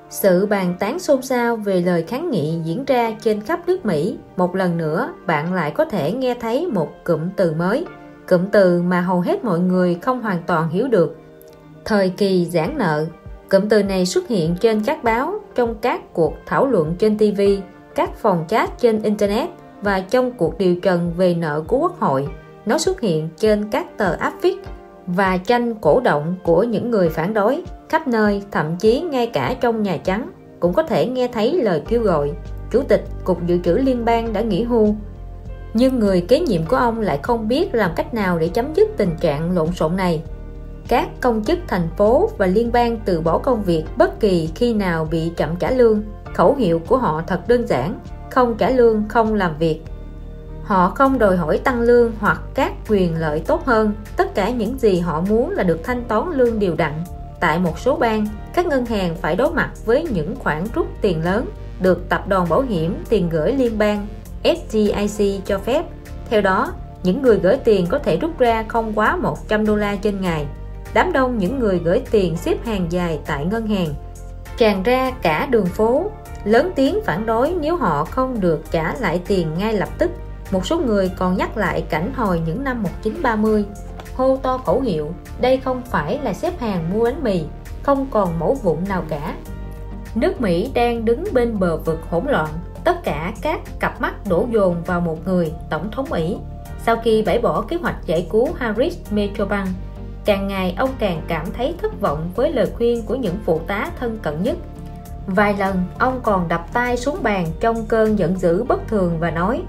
[0.09, 4.17] Sự bàn tán xôn xao về lời kháng nghị diễn ra trên khắp nước Mỹ.
[4.37, 7.85] Một lần nữa bạn lại có thể nghe thấy một cụm từ mới
[8.31, 11.17] cụm từ mà hầu hết mọi người không hoàn toàn hiểu được.
[11.85, 13.05] Thời kỳ giãn nợ,
[13.49, 17.41] cụm từ này xuất hiện trên các báo, trong các cuộc thảo luận trên TV
[17.95, 19.49] các phòng chat trên Internet
[19.81, 22.27] và trong cuộc điều trần về nợ của Quốc hội.
[22.65, 24.57] Nó xuất hiện trên các tờ áp viết
[25.07, 29.55] và tranh cổ động của những người phản đối, khắp nơi, thậm chí ngay cả
[29.61, 32.31] trong Nhà Trắng cũng có thể nghe thấy lời kêu gọi.
[32.71, 34.95] Chủ tịch Cục Dự trữ Liên bang đã nghỉ hưu
[35.73, 38.89] nhưng người kế nhiệm của ông lại không biết làm cách nào để chấm dứt
[38.97, 40.23] tình trạng lộn xộn này.
[40.87, 44.73] Các công chức thành phố và liên bang từ bỏ công việc bất kỳ khi
[44.73, 46.03] nào bị chậm trả lương,
[46.33, 47.99] khẩu hiệu của họ thật đơn giản,
[48.31, 49.81] không trả lương, không làm việc.
[50.63, 53.93] Họ không đòi hỏi tăng lương hoặc các quyền lợi tốt hơn.
[54.17, 56.93] Tất cả những gì họ muốn là được thanh toán lương đều đặn.
[57.39, 61.23] Tại một số bang, các ngân hàng phải đối mặt với những khoản rút tiền
[61.23, 61.45] lớn,
[61.81, 64.07] được tập đoàn bảo hiểm tiền gửi liên bang.
[64.43, 65.85] FDIC cho phép.
[66.29, 66.73] Theo đó,
[67.03, 70.45] những người gửi tiền có thể rút ra không quá 100 đô la trên ngày.
[70.93, 73.93] Đám đông những người gửi tiền xếp hàng dài tại ngân hàng.
[74.57, 76.11] Tràn ra cả đường phố,
[76.43, 80.11] lớn tiếng phản đối nếu họ không được trả lại tiền ngay lập tức.
[80.51, 83.65] Một số người còn nhắc lại cảnh hồi những năm 1930
[84.15, 87.43] hô to khẩu hiệu, đây không phải là xếp hàng mua bánh mì,
[87.83, 89.35] không còn mẫu vụn nào cả.
[90.15, 92.49] Nước Mỹ đang đứng bên bờ vực hỗn loạn
[92.83, 96.37] tất cả các cặp mắt đổ dồn vào một người tổng thống Mỹ.
[96.85, 99.69] Sau khi bãi bỏ kế hoạch giải cứu Harris Metrobank,
[100.25, 103.91] càng ngày ông càng cảm thấy thất vọng với lời khuyên của những phụ tá
[103.99, 104.57] thân cận nhất.
[105.27, 109.31] Vài lần, ông còn đập tay xuống bàn trong cơn giận dữ bất thường và
[109.31, 109.61] nói,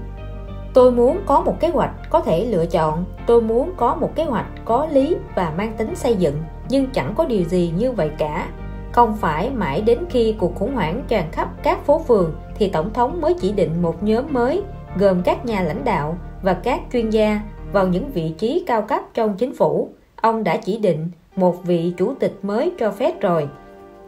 [0.73, 4.23] tôi muốn có một kế hoạch có thể lựa chọn, tôi muốn có một kế
[4.23, 6.35] hoạch có lý và mang tính xây dựng,
[6.69, 8.47] nhưng chẳng có điều gì như vậy cả.
[8.91, 12.93] Không phải mãi đến khi cuộc khủng hoảng tràn khắp các phố phường thì tổng
[12.93, 14.61] thống mới chỉ định một nhóm mới
[14.97, 17.41] gồm các nhà lãnh đạo và các chuyên gia
[17.71, 21.93] vào những vị trí cao cấp trong chính phủ ông đã chỉ định một vị
[21.97, 23.47] chủ tịch mới cho phép rồi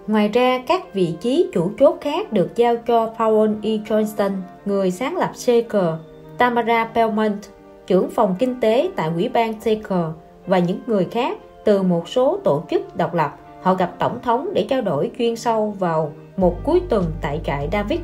[0.07, 3.69] Ngoài ra, các vị trí chủ chốt khác được giao cho Powell E.
[3.69, 4.31] Johnston,
[4.65, 5.93] người sáng lập Shaker,
[6.37, 7.39] Tamara Belmont,
[7.87, 10.05] trưởng phòng kinh tế tại Ủy ban Shaker
[10.47, 13.37] và những người khác từ một số tổ chức độc lập.
[13.61, 17.69] Họ gặp Tổng thống để trao đổi chuyên sâu vào một cuối tuần tại trại
[17.71, 17.99] David.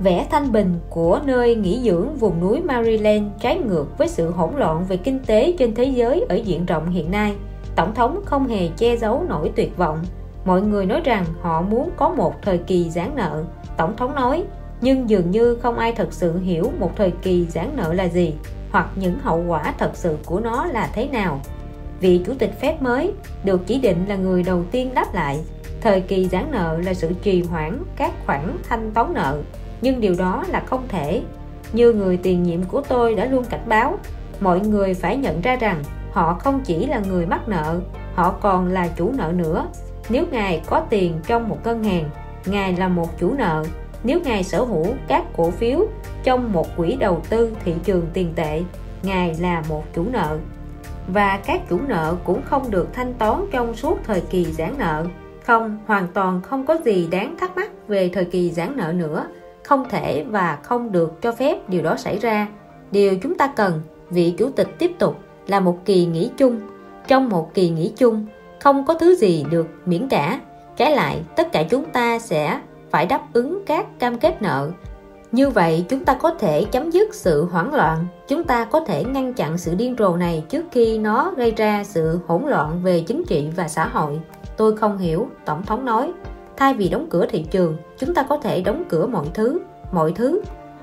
[0.00, 4.50] Vẻ thanh bình của nơi nghỉ dưỡng vùng núi Maryland trái ngược với sự hỗn
[4.56, 7.34] loạn về kinh tế trên thế giới ở diện rộng hiện nay.
[7.76, 9.98] Tổng thống không hề che giấu nỗi tuyệt vọng.
[10.44, 13.44] Mọi người nói rằng họ muốn có một thời kỳ giãn nợ.
[13.76, 14.44] Tổng thống nói,
[14.80, 18.34] nhưng dường như không ai thật sự hiểu một thời kỳ giãn nợ là gì,
[18.70, 21.40] hoặc những hậu quả thật sự của nó là thế nào.
[22.00, 23.12] Vị chủ tịch phép mới
[23.44, 25.40] được chỉ định là người đầu tiên đáp lại,
[25.80, 29.42] thời kỳ giãn nợ là sự trì hoãn các khoản thanh toán nợ
[29.80, 31.22] nhưng điều đó là không thể
[31.72, 33.98] như người tiền nhiệm của tôi đã luôn cảnh báo
[34.40, 35.82] mọi người phải nhận ra rằng
[36.12, 37.80] họ không chỉ là người mắc nợ
[38.14, 39.66] họ còn là chủ nợ nữa
[40.10, 42.10] nếu Ngài có tiền trong một ngân hàng,
[42.46, 43.64] Ngài là một chủ nợ.
[44.04, 45.80] Nếu Ngài sở hữu các cổ phiếu
[46.24, 48.62] trong một quỹ đầu tư thị trường tiền tệ,
[49.02, 50.38] Ngài là một chủ nợ.
[51.08, 55.06] Và các chủ nợ cũng không được thanh toán trong suốt thời kỳ giãn nợ.
[55.44, 59.26] Không, hoàn toàn không có gì đáng thắc mắc về thời kỳ giãn nợ nữa.
[59.68, 62.46] Không thể và không được cho phép điều đó xảy ra.
[62.90, 63.80] điều chúng ta cần,
[64.10, 65.16] vị chủ tịch tiếp tục,
[65.46, 66.60] là một kỳ nghỉ chung.
[67.06, 68.26] Trong một kỳ nghỉ chung,
[68.60, 70.40] không có thứ gì được miễn cả
[70.76, 74.70] trái lại, tất cả chúng ta sẽ phải đáp ứng các cam kết nợ.
[75.32, 78.06] Như vậy, chúng ta có thể chấm dứt sự hoảng loạn.
[78.28, 81.84] Chúng ta có thể ngăn chặn sự điên rồ này trước khi nó gây ra
[81.84, 84.20] sự hỗn loạn về chính trị và xã hội.
[84.56, 86.12] Tôi không hiểu, tổng thống nói
[86.58, 89.58] thay vì đóng cửa thị trường, chúng ta có thể đóng cửa mọi thứ
[89.92, 90.40] mọi thứ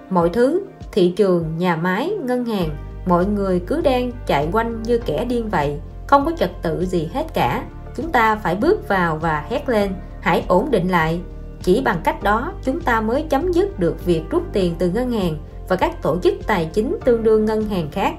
[0.09, 0.61] mọi thứ.
[0.91, 2.69] Thị trường, nhà máy, ngân hàng,
[3.05, 5.79] mọi người cứ đang chạy quanh như kẻ điên vậy.
[6.07, 7.63] Không có trật tự gì hết cả.
[7.95, 9.91] Chúng ta phải bước vào và hét lên,
[10.21, 11.21] hãy ổn định lại.
[11.63, 15.11] Chỉ bằng cách đó, chúng ta mới chấm dứt được việc rút tiền từ ngân
[15.11, 15.37] hàng
[15.67, 18.13] và các tổ chức tài chính tương đương ngân hàng khác.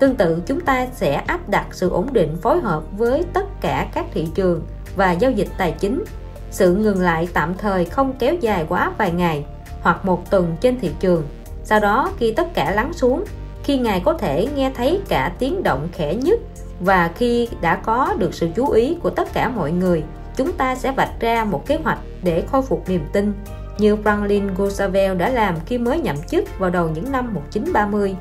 [0.00, 3.88] Tương tự, chúng ta sẽ áp đặt sự ổn định phối hợp với tất cả
[3.94, 4.62] các thị trường
[4.96, 6.04] và giao dịch tài chính
[6.50, 9.44] sự ngừng lại tạm thời không kéo dài quá vài ngày
[9.82, 11.26] hoặc một tuần trên thị trường.
[11.64, 13.24] Sau đó, khi tất cả lắng xuống,
[13.64, 16.40] khi ngài có thể nghe thấy cả tiếng động khẽ nhất
[16.80, 20.02] và khi đã có được sự chú ý của tất cả mọi người,
[20.36, 23.32] chúng ta sẽ vạch ra một kế hoạch để khôi phục niềm tin,
[23.78, 28.16] như Franklin Roosevelt đã làm khi mới nhậm chức vào đầu những năm 1930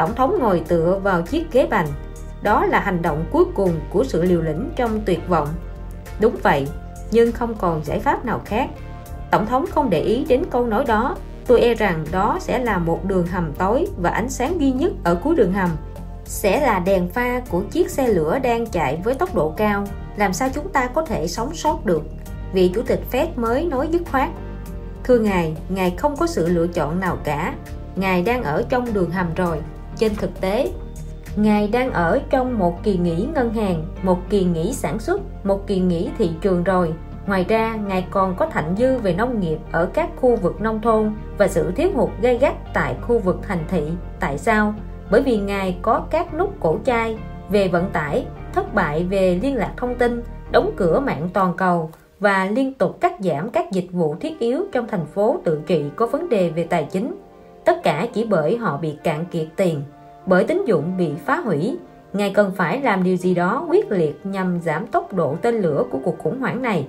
[0.00, 1.86] Tổng thống ngồi tựa vào chiếc ghế bành.
[2.42, 5.48] Đó là hành động cuối cùng của sự liều lĩnh trong tuyệt vọng.
[6.20, 6.68] Đúng vậy
[7.10, 8.68] nhưng không còn giải pháp nào khác.
[9.30, 11.16] Tổng thống không để ý đến câu nói đó.
[11.46, 14.92] Tôi e rằng đó sẽ là một đường hầm tối và ánh sáng duy nhất
[15.04, 15.70] ở cuối đường hầm.
[16.24, 19.84] Sẽ là đèn pha của chiếc xe lửa đang chạy với tốc độ cao.
[20.16, 22.02] Làm sao chúng ta có thể sống sót được?
[22.52, 24.28] Vị chủ tịch Fed mới nói dứt khoát.
[25.04, 27.54] Thưa ngài ngài không có sự lựa chọn nào cả.
[27.96, 29.58] Ngài đang ở trong đường hầm rồi.
[29.96, 30.70] Trên thực tế
[31.36, 35.66] ngài đang ở trong một kỳ nghỉ ngân hàng một kỳ nghỉ sản xuất một
[35.66, 36.94] kỳ nghỉ thị trường rồi
[37.26, 40.80] Ngoài ra, Ngài còn có thạnh dư về nông nghiệp ở các khu vực nông
[40.80, 43.82] thôn và sự thiếu hụt gây gắt tại khu vực thành thị.
[44.20, 44.74] Tại sao?
[45.10, 49.56] Bởi vì Ngài có các nút cổ chai về vận tải, thất bại về liên
[49.56, 51.90] lạc thông tin, đóng cửa mạng toàn cầu
[52.20, 55.84] và liên tục cắt giảm các dịch vụ thiết yếu trong thành phố tự trị
[55.96, 57.14] có vấn đề về tài chính.
[57.64, 59.82] Tất cả chỉ bởi họ bị cạn kiệt tiền,
[60.26, 61.78] bởi tín dụng bị phá hủy.
[62.12, 65.84] Ngài cần phải làm điều gì đó quyết liệt nhằm giảm tốc độ tên lửa
[65.90, 66.88] của cuộc khủng hoảng này,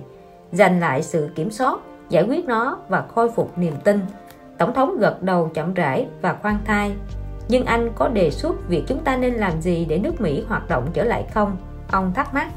[0.52, 1.78] giành lại sự kiểm soát,
[2.08, 4.00] giải quyết nó và khôi phục niềm tin.
[4.58, 6.92] Tổng thống gật đầu chậm rãi và khoan thai.
[7.48, 10.68] Nhưng anh có đề xuất việc chúng ta nên làm gì để nước Mỹ hoạt
[10.68, 11.56] động trở lại không?
[11.90, 12.48] Ông thắc mắc.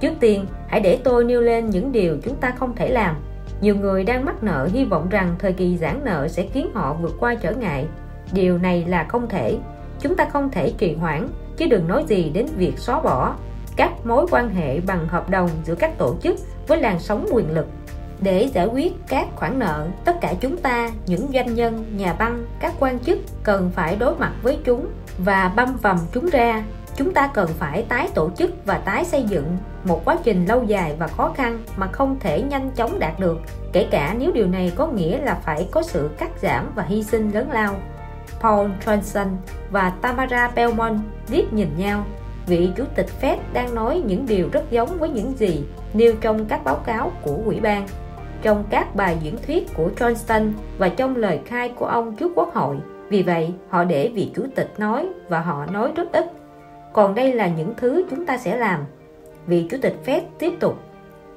[0.00, 3.16] Trước tiên, hãy để tôi nêu lên những điều chúng ta không thể làm.
[3.60, 6.96] Nhiều người đang mắc nợ hy vọng rằng thời kỳ giãn nợ sẽ khiến họ
[7.02, 7.86] vượt qua trở ngại.
[8.32, 9.58] Điều này là không thể
[10.00, 13.34] chúng ta không thể trì hoãn, chứ đừng nói gì đến việc xóa bỏ.
[13.76, 16.36] Các mối quan hệ bằng hợp đồng giữa các tổ chức
[16.66, 17.66] với làn sóng quyền lực.
[18.20, 22.46] Để giải quyết các khoản nợ, tất cả chúng ta, những doanh nhân, nhà băng,
[22.60, 24.86] các quan chức cần phải đối mặt với chúng
[25.18, 26.64] và băm vằm chúng ra.
[26.96, 30.64] Chúng ta cần phải tái tổ chức và tái xây dựng một quá trình lâu
[30.64, 33.38] dài và khó khăn mà không thể nhanh chóng đạt được.
[33.72, 37.02] Kể cả nếu điều này có nghĩa là phải có sự cắt giảm và hy
[37.02, 37.76] sinh lớn lao.
[38.40, 39.26] Paul Johnson
[39.70, 41.00] và Tamara Belmont
[41.30, 42.04] liếc nhìn nhau.
[42.46, 46.44] Vị chủ tịch Fed đang nói những điều rất giống với những gì nêu trong
[46.44, 47.88] các báo cáo của ủy ban.
[48.42, 52.54] Trong các bài diễn thuyết của Johnston và trong lời khai của ông trước quốc
[52.54, 52.76] hội,
[53.08, 56.32] vì vậy họ để vị chủ tịch nói và họ nói rất ít.
[56.92, 58.84] Còn đây là những thứ chúng ta sẽ làm.
[59.46, 60.78] Vị chủ tịch Fed tiếp tục,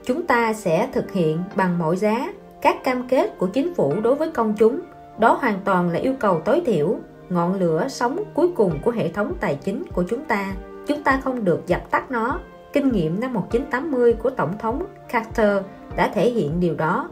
[0.05, 4.15] chúng ta sẽ thực hiện bằng mọi giá các cam kết của chính phủ đối
[4.15, 4.79] với công chúng
[5.19, 6.95] đó hoàn toàn là yêu cầu tối thiểu,
[7.29, 10.53] ngọn lửa sống cuối cùng của hệ thống tài chính của chúng ta.
[10.87, 12.39] Chúng ta không được dập tắt nó.
[12.73, 15.63] Kinh nghiệm năm 1980 của Tổng thống Carter
[15.95, 17.09] đã thể hiện điều đó.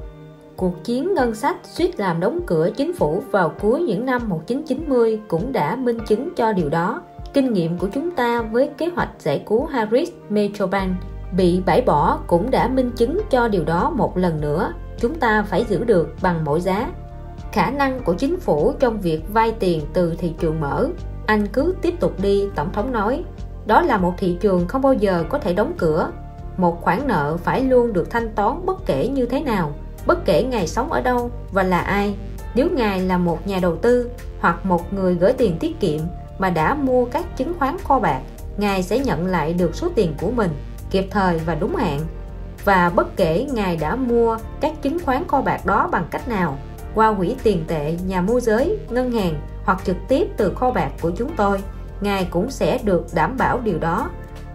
[0.56, 5.22] Cuộc chiến ngân sách suýt làm đóng cửa chính phủ vào cuối những năm 1990
[5.28, 7.02] cũng đã minh chứng cho điều đó.
[7.34, 10.96] Kinh nghiệm của chúng ta với kế hoạch giải cứu Harris Metrobank
[11.38, 14.74] bị bãi bỏ cũng đã minh chứng cho điều đó một lần nữa.
[14.98, 16.92] Chúng ta phải giữ được bằng mọi giá
[17.52, 20.88] khả năng của chính phủ trong việc vay tiền từ thị trường mở.
[21.26, 23.24] Anh cứ tiếp tục đi, tổng thống nói.
[23.66, 26.12] Đó là một thị trường không bao giờ có thể đóng cửa.
[26.58, 29.74] Một khoản nợ phải luôn được thanh toán bất kể như thế nào,
[30.06, 32.16] bất kể ngài sống ở đâu và là ai.
[32.56, 34.10] Nếu ngài là một nhà đầu tư
[34.40, 36.00] hoặc một người gửi tiền tiết kiệm
[36.40, 38.22] mà đã mua các chứng khoán kho bạc,
[38.58, 40.52] ngài sẽ nhận lại được số tiền của mình
[40.92, 42.00] kịp thời và đúng hạn.
[42.66, 46.58] Và bất kể ngài đã mua các chứng khoán kho bạc đó bằng cách nào
[46.96, 50.92] qua quỹ tiền tệ nhà môi giới ngân hàng hoặc trực tiếp từ kho bạc
[51.02, 51.60] của chúng tôi
[52.02, 54.10] Ngài cũng sẽ được đảm bảo điều đó.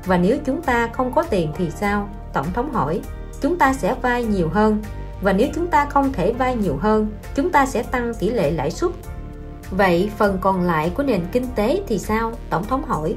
[0.04, 2.08] Và nếu chúng ta không có tiền thì sao?
[2.32, 3.00] Tổng thống hỏi.
[3.40, 4.82] Chúng ta sẽ vay nhiều hơn.
[5.22, 8.50] Và nếu chúng ta không thể vay nhiều hơn, chúng ta sẽ tăng tỷ lệ
[8.50, 8.90] lãi suất.
[9.70, 12.32] Vậy phần còn lại của nền kinh tế thì sao?
[12.50, 13.14] Tổng thống hỏi.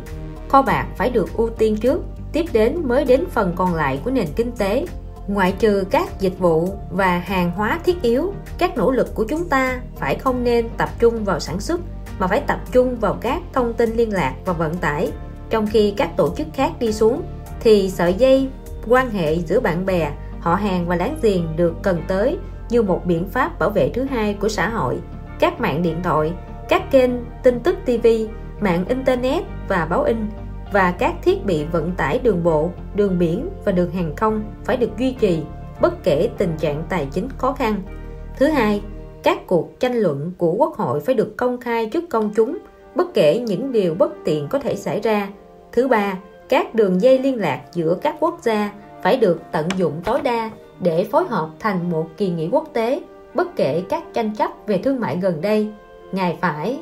[0.49, 2.01] Kho bạc phải được ưu tiên trước,
[2.31, 4.85] tiếp đến mới đến phần còn lại của nền kinh tế.
[5.29, 9.49] Ngoại trừ các dịch vụ và hàng hóa thiết yếu, các nỗ lực của chúng
[9.49, 11.81] ta phải không nên tập trung vào sản xuất
[12.19, 15.11] mà phải tập trung vào các thông tin liên lạc và vận tải.
[15.49, 17.23] Trong khi các tổ chức khác đi xuống
[17.59, 18.49] thì sợi dây
[18.87, 22.37] quan hệ giữa bạn bè, họ hàng và láng giềng được cần tới
[22.69, 24.99] như một biện pháp bảo vệ thứ hai của xã hội
[25.39, 26.33] các mạng điện thoại
[26.69, 27.11] các kênh
[27.43, 28.07] tin tức TV
[28.59, 30.29] mạng Internet và báo in
[30.71, 34.77] và các thiết bị vận tải đường bộ, đường biển và đường hàng không phải
[34.77, 35.39] được duy trì
[35.81, 37.81] bất kể tình trạng tài chính khó khăn.
[38.37, 38.81] Thứ hai,
[39.23, 42.57] các cuộc tranh luận của quốc hội phải được công khai trước công chúng,
[42.95, 45.29] bất kể những điều bất tiện có thể xảy ra.
[45.71, 46.17] Thứ ba,
[46.49, 48.73] các đường dây liên lạc giữa các quốc gia
[49.03, 53.01] phải được tận dụng tối đa để phối hợp thành một kỳ nghỉ quốc tế,
[53.33, 55.71] bất kể các tranh chấp về thương mại gần đây.
[56.11, 56.79] Ngài phải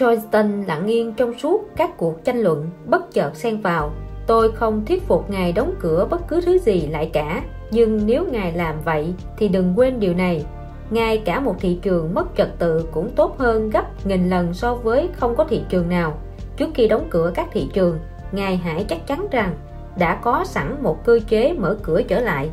[0.00, 3.92] Johnston lặng yên trong suốt các cuộc tranh luận, bất chợt xen vào.
[4.26, 8.24] Tôi không thuyết phục ngài đóng cửa bất cứ thứ gì lại cả, nhưng nếu
[8.30, 10.44] ngài làm vậy thì đừng quên điều này.
[10.90, 14.74] Ngay cả một thị trường mất trật tự cũng tốt hơn gấp nghìn lần so
[14.74, 16.18] với không có thị trường nào.
[16.56, 17.98] Trước khi đóng cửa các thị trường,
[18.32, 19.54] ngài hãy chắc chắn rằng
[19.98, 22.50] đã có sẵn một cơ chế mở cửa trở lại.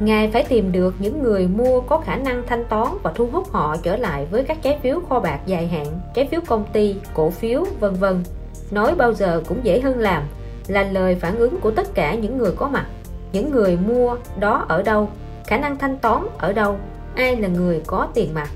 [0.00, 3.52] Ngài phải tìm được những người mua có khả năng thanh toán và thu hút
[3.52, 6.96] họ trở lại với các trái phiếu kho bạc dài hạn, trái phiếu công ty,
[7.14, 8.22] cổ phiếu, vân vân.
[8.70, 10.22] Nói bao giờ cũng dễ hơn làm,
[10.66, 12.86] là lời phản ứng của tất cả những người có mặt.
[13.32, 15.08] Những người mua đó ở đâu,
[15.46, 16.76] khả năng thanh toán ở đâu,
[17.14, 18.48] ai là người có tiền mặt.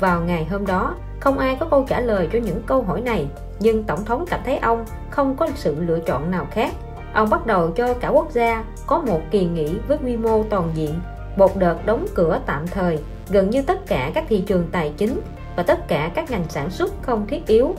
[0.00, 3.26] Vào ngày hôm đó, không ai có câu trả lời cho những câu hỏi này,
[3.60, 6.72] nhưng Tổng thống cảm thấy ông không có sự lựa chọn nào khác
[7.12, 10.70] ông bắt đầu cho cả quốc gia có một kỳ nghỉ với quy mô toàn
[10.74, 10.94] diện
[11.36, 12.98] một đợt đóng cửa tạm thời
[13.30, 15.20] gần như tất cả các thị trường tài chính
[15.56, 17.74] và tất cả các ngành sản xuất không thiết yếu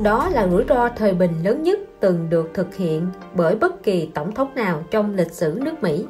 [0.00, 4.06] đó là rủi ro thời bình lớn nhất từng được thực hiện bởi bất kỳ
[4.06, 6.04] tổng thống nào trong lịch sử nước Mỹ.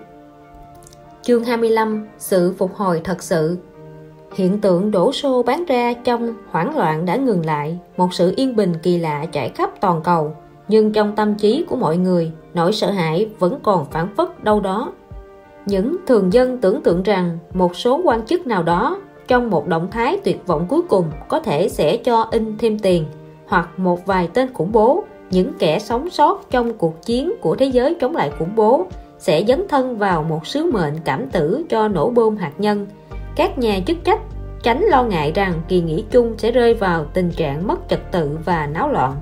[1.22, 3.58] Chương 25 Sự phục hồi thật sự
[4.34, 8.56] Hiện tượng đổ xô bán ra trong hoảng loạn đã ngừng lại, một sự yên
[8.56, 10.36] bình kỳ lạ trải khắp toàn cầu
[10.68, 14.60] nhưng trong tâm trí của mọi người nỗi sợ hãi vẫn còn phản phất đâu
[14.60, 14.92] đó.
[15.66, 18.98] Những thường dân tưởng tượng rằng một số quan chức nào đó
[19.28, 23.04] trong một động thái tuyệt vọng cuối cùng có thể sẽ cho in thêm tiền
[23.46, 27.66] hoặc một vài tên khủng bố, những kẻ sống sót trong cuộc chiến của thế
[27.66, 28.86] giới chống lại khủng bố
[29.18, 32.86] sẽ dấn thân vào một sứ mệnh cảm tử cho nổ bom hạt nhân.
[33.36, 34.20] Các nhà chức trách
[34.62, 38.38] tránh lo ngại rằng kỳ nghỉ chung sẽ rơi vào tình trạng mất trật tự
[38.44, 39.12] và náo loạn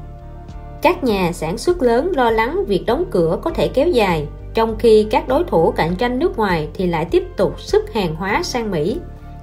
[0.83, 4.77] các nhà sản xuất lớn lo lắng việc đóng cửa có thể kéo dài trong
[4.79, 8.43] khi các đối thủ cạnh tranh nước ngoài thì lại tiếp tục xuất hàng hóa
[8.43, 8.99] sang Mỹ.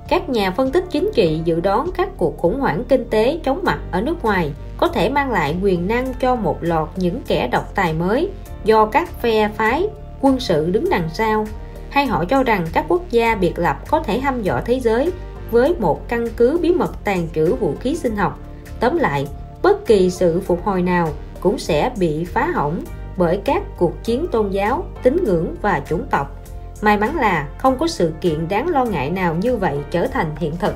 [0.09, 3.59] Các nhà phân tích chính trị dự đoán các cuộc khủng hoảng kinh tế chống
[3.63, 7.47] mặt ở nước ngoài có thể mang lại quyền năng cho một loạt những kẻ
[7.51, 8.29] độc tài mới
[8.63, 9.87] do các phe phái
[10.21, 11.47] quân sự đứng đằng sau
[11.89, 15.11] hay họ cho rằng các quốc gia biệt lập có thể hăm dọa thế giới
[15.51, 18.39] với một căn cứ bí mật tàn trữ vũ khí sinh học.
[18.79, 19.27] Tóm lại,
[19.61, 21.09] bất kỳ sự phục hồi nào
[21.47, 22.83] cũng sẽ bị phá hỏng
[23.17, 26.43] bởi các cuộc chiến tôn giáo, tín ngưỡng và chủng tộc.
[26.81, 30.35] May mắn là không có sự kiện đáng lo ngại nào như vậy trở thành
[30.37, 30.73] hiện thực.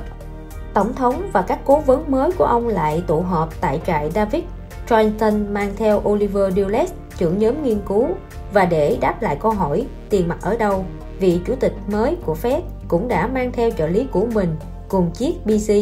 [0.74, 4.42] Tổng thống và các cố vấn mới của ông lại tụ họp tại trại David.
[4.88, 8.06] Trenton mang theo Oliver Dulles, trưởng nhóm nghiên cứu,
[8.52, 10.84] và để đáp lại câu hỏi tiền mặt ở đâu,
[11.18, 14.56] vị chủ tịch mới của Fed cũng đã mang theo trợ lý của mình
[14.88, 15.72] cùng chiếc PC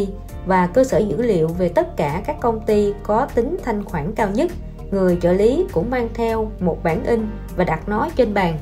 [0.47, 4.15] và cơ sở dữ liệu về tất cả các công ty có tính thanh khoản
[4.15, 4.51] cao nhất
[4.91, 7.27] người trợ lý cũng mang theo một bản in
[7.57, 8.59] và đặt nó trên bàn.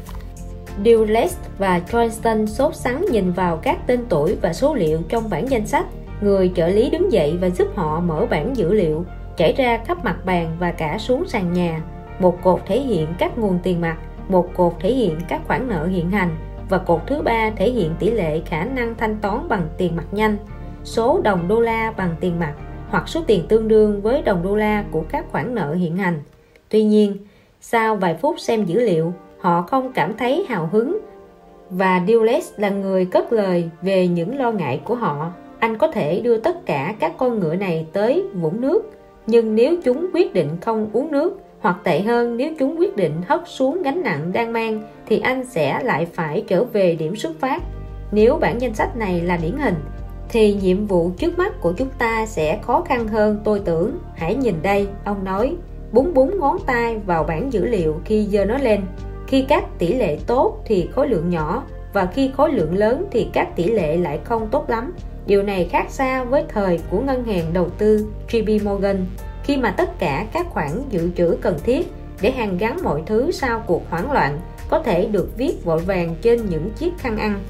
[0.84, 5.50] Dulles và Johnston sốt sắng nhìn vào các tên tuổi và số liệu trong bản
[5.50, 5.86] danh sách.
[6.20, 9.04] Người trợ lý đứng dậy và giúp họ mở bản dữ liệu,
[9.36, 11.82] chảy ra khắp mặt bàn và cả xuống sàn nhà.
[12.18, 13.96] Một cột thể hiện các nguồn tiền mặt,
[14.28, 16.36] một cột thể hiện các khoản nợ hiện hành
[16.68, 20.06] và cột thứ ba thể hiện tỷ lệ khả năng thanh toán bằng tiền mặt
[20.12, 20.36] nhanh,
[20.84, 22.54] số đồng đô la bằng tiền mặt
[22.88, 26.22] hoặc số tiền tương đương với đồng đô la của các khoản nợ hiện hành.
[26.68, 27.16] Tuy nhiên,
[27.60, 30.98] sau vài phút xem dữ liệu, họ không cảm thấy hào hứng
[31.70, 35.32] và Dulles là người cất lời về những lo ngại của họ.
[35.58, 38.90] Anh có thể đưa tất cả các con ngựa này tới vũng nước,
[39.26, 43.12] nhưng nếu chúng quyết định không uống nước, hoặc tệ hơn nếu chúng quyết định
[43.26, 47.40] hất xuống gánh nặng đang mang, thì anh sẽ lại phải trở về điểm xuất
[47.40, 47.62] phát.
[48.12, 49.74] Nếu bản danh sách này là điển hình,
[50.28, 53.98] thì nhiệm vụ trước mắt của chúng ta sẽ khó khăn hơn tôi tưởng.
[54.16, 55.56] Hãy nhìn đây, ông nói.
[55.92, 58.80] Búng búng ngón tay vào bảng dữ liệu khi giơ nó lên.
[59.26, 63.28] Khi các tỷ lệ tốt thì khối lượng nhỏ, và khi khối lượng lớn thì
[63.32, 64.94] các tỷ lệ lại không tốt lắm.
[65.26, 69.06] Điều này khác xa với thời của ngân hàng đầu tư JP Morgan.
[69.44, 71.86] Khi mà tất cả các khoản dự trữ cần thiết
[72.20, 76.14] để hàn gắn mọi thứ sau cuộc hoảng loạn, có thể được viết vội vàng
[76.22, 77.40] trên những chiếc khăn ăn.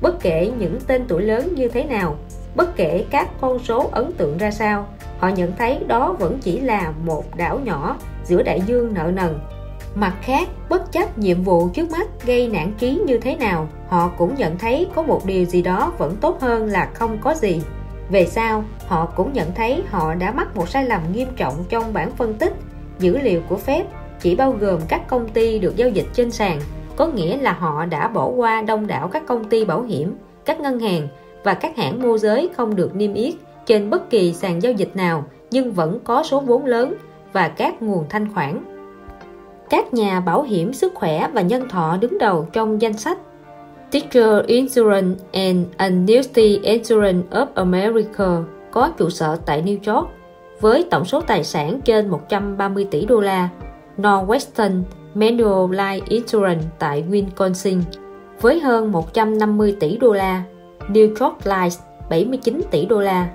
[0.00, 2.16] Bất kể những tên tuổi lớn như thế nào,
[2.54, 4.86] bất kể các con số ấn tượng ra sao,
[5.18, 9.38] họ nhận thấy đó vẫn chỉ là một đảo nhỏ giữa đại dương nợ nần.
[9.94, 14.10] Mặt khác, bất chấp nhiệm vụ trước mắt gây nản trí như thế nào, họ
[14.18, 17.62] cũng nhận thấy có một điều gì đó vẫn tốt hơn là không có gì.
[18.10, 21.92] Về sau, họ cũng nhận thấy họ đã mắc một sai lầm nghiêm trọng trong
[21.92, 22.52] bản phân tích
[22.98, 23.86] dữ liệu của phép
[24.20, 26.60] chỉ bao gồm các công ty được giao dịch trên sàn,
[27.00, 30.14] có nghĩa là họ đã bỏ qua đông đảo các công ty bảo hiểm,
[30.44, 31.08] các ngân hàng
[31.44, 33.34] và các hãng môi giới không được niêm yết
[33.66, 36.94] trên bất kỳ sàn giao dịch nào nhưng vẫn có số vốn lớn
[37.32, 38.64] và các nguồn thanh khoản.
[39.70, 43.18] Các nhà bảo hiểm sức khỏe và nhân thọ đứng đầu trong danh sách
[43.90, 48.36] Teacher Insurance and Annuity Insurance of America
[48.70, 50.08] có trụ sở tại New York
[50.60, 53.48] với tổng số tài sản trên 130 tỷ đô la
[53.98, 54.82] Northwestern
[55.14, 57.80] Manulife Insurance tại Wisconsin
[58.40, 60.42] với hơn 150 tỷ đô la,
[60.88, 61.80] New York Life
[62.10, 63.28] 79 tỷ đô la,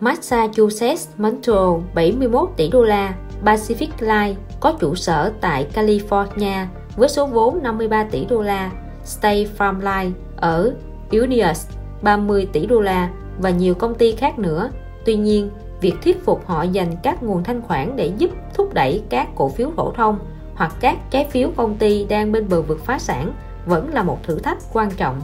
[0.00, 3.14] Massachusetts Mutual 71 tỷ đô la,
[3.44, 6.66] Pacific Life có trụ sở tại California
[6.96, 8.70] với số vốn 53 tỷ đô la,
[9.04, 10.74] State Farm Life ở
[11.10, 11.66] Illinois
[12.02, 14.70] 30 tỷ đô la và nhiều công ty khác nữa.
[15.04, 15.50] Tuy nhiên,
[15.80, 19.48] việc thuyết phục họ dành các nguồn thanh khoản để giúp thúc đẩy các cổ
[19.48, 20.18] phiếu phổ thông
[20.60, 23.32] hoặc các trái phiếu công ty đang bên bờ vực phá sản
[23.66, 25.20] vẫn là một thử thách quan trọng.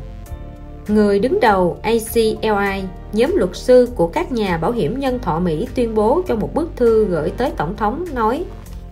[0.88, 2.82] Người đứng đầu ACLI,
[3.12, 6.54] nhóm luật sư của các nhà bảo hiểm nhân thọ Mỹ tuyên bố trong một
[6.54, 8.44] bức thư gửi tới Tổng thống nói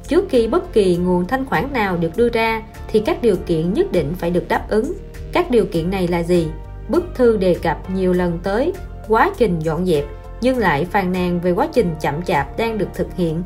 [0.08, 3.74] trước khi bất kỳ nguồn thanh khoản nào được đưa ra thì các điều kiện
[3.74, 4.92] nhất định phải được đáp ứng.
[5.32, 6.48] Các điều kiện này là gì?
[6.88, 8.72] Bức thư đề cập nhiều lần tới
[9.08, 10.04] quá trình dọn dẹp
[10.40, 13.42] nhưng lại phàn nàn về quá trình chậm chạp đang được thực hiện.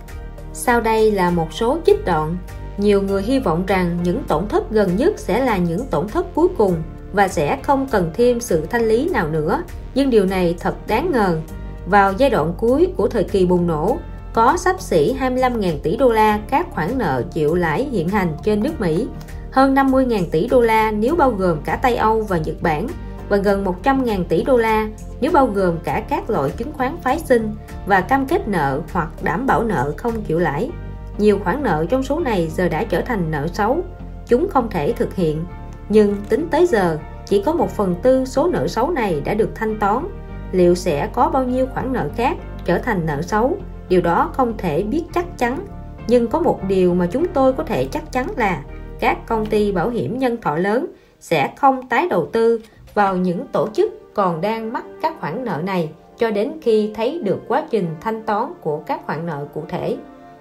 [0.53, 2.37] Sau đây là một số trích đoạn.
[2.79, 6.27] Nhiều người hy vọng rằng những tổn thất gần nhất sẽ là những tổn thất
[6.35, 6.83] cuối cùng
[7.13, 9.63] và sẽ không cần thêm sự thanh lý nào nữa.
[9.95, 11.41] Nhưng điều này thật đáng ngờ.
[11.87, 13.99] Vào giai đoạn cuối của thời kỳ bùng nổ,
[14.33, 18.63] có sắp xỉ 25.000 tỷ đô la các khoản nợ chịu lãi hiện hành trên
[18.63, 19.09] nước Mỹ,
[19.53, 22.87] hơn 50.000 tỷ đô la nếu bao gồm cả Tây Âu và Nhật Bản
[23.29, 24.89] và gần 100.000 tỷ đô la
[25.21, 27.55] nếu bao gồm cả các loại chứng khoán phái sinh
[27.87, 30.71] và cam kết nợ hoặc đảm bảo nợ không chịu lãi.
[31.19, 33.82] Nhiều khoản nợ trong số này giờ đã trở thành nợ xấu,
[34.27, 35.45] chúng không thể thực hiện.
[35.89, 39.51] Nhưng tính tới giờ, chỉ có một phần tư số nợ xấu này đã được
[39.55, 40.09] thanh toán.
[40.53, 43.57] Liệu sẽ có bao nhiêu khoản nợ khác trở thành nợ xấu?
[43.89, 45.66] Điều đó không thể biết chắc chắn.
[46.09, 48.62] Nhưng có một điều mà chúng tôi có thể chắc chắn là
[49.01, 50.86] các công ty bảo hiểm nhân thọ lớn
[51.20, 52.61] sẽ không tái đầu tư
[52.95, 57.20] vào những tổ chức còn đang mắc các khoản nợ này cho đến khi thấy
[57.24, 59.97] được quá trình thanh toán của các khoản nợ cụ thể.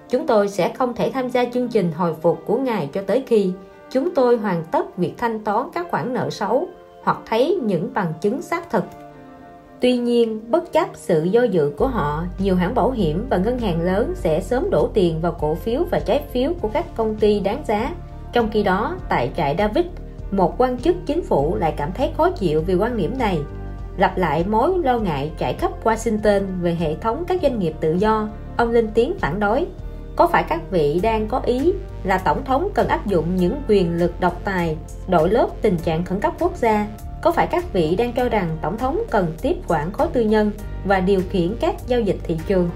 [0.09, 3.23] Chúng tôi sẽ không thể tham gia chương trình hồi phục của ngài cho tới
[3.27, 3.51] khi
[3.89, 6.67] chúng tôi hoàn tất việc thanh toán các khoản nợ xấu
[7.03, 8.83] hoặc thấy những bằng chứng xác thực.
[9.79, 13.59] Tuy nhiên, bất chấp sự do dự của họ, nhiều hãng bảo hiểm và ngân
[13.59, 17.15] hàng lớn sẽ sớm đổ tiền vào cổ phiếu và trái phiếu của các công
[17.15, 17.91] ty đáng giá.
[18.33, 19.85] Trong khi đó, tại trại David,
[20.31, 23.39] một quan chức chính phủ lại cảm thấy khó chịu vì quan điểm này
[23.97, 27.93] lặp lại mối lo ngại trải khắp Washington về hệ thống các doanh nghiệp tự
[27.93, 29.65] do ông lên tiếng phản đối
[30.17, 31.73] có phải các vị đang có ý
[32.03, 34.77] là tổng thống cần áp dụng những quyền lực độc tài
[35.07, 36.87] đội lớp tình trạng khẩn cấp quốc gia?
[37.21, 40.51] Có phải các vị đang cho rằng tổng thống cần tiếp quản khối tư nhân
[40.85, 42.69] và điều khiển các giao dịch thị trường?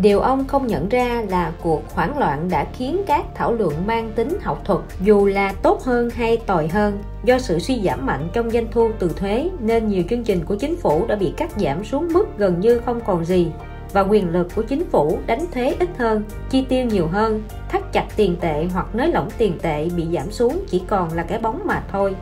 [0.00, 4.12] Điều ông không nhận ra là cuộc hoảng loạn đã khiến các thảo luận mang
[4.14, 6.98] tính học thuật dù là tốt hơn hay tồi hơn.
[7.24, 10.56] Do sự suy giảm mạnh trong doanh thu từ thuế nên nhiều chương trình của
[10.56, 13.48] chính phủ đã bị cắt giảm xuống mức gần như không còn gì
[13.92, 17.92] và quyền lực của chính phủ đánh thuế ít hơn, chi tiêu nhiều hơn, thắt
[17.92, 21.38] chặt tiền tệ hoặc nới lỏng tiền tệ bị giảm xuống chỉ còn là cái
[21.38, 22.16] bóng mà thôi.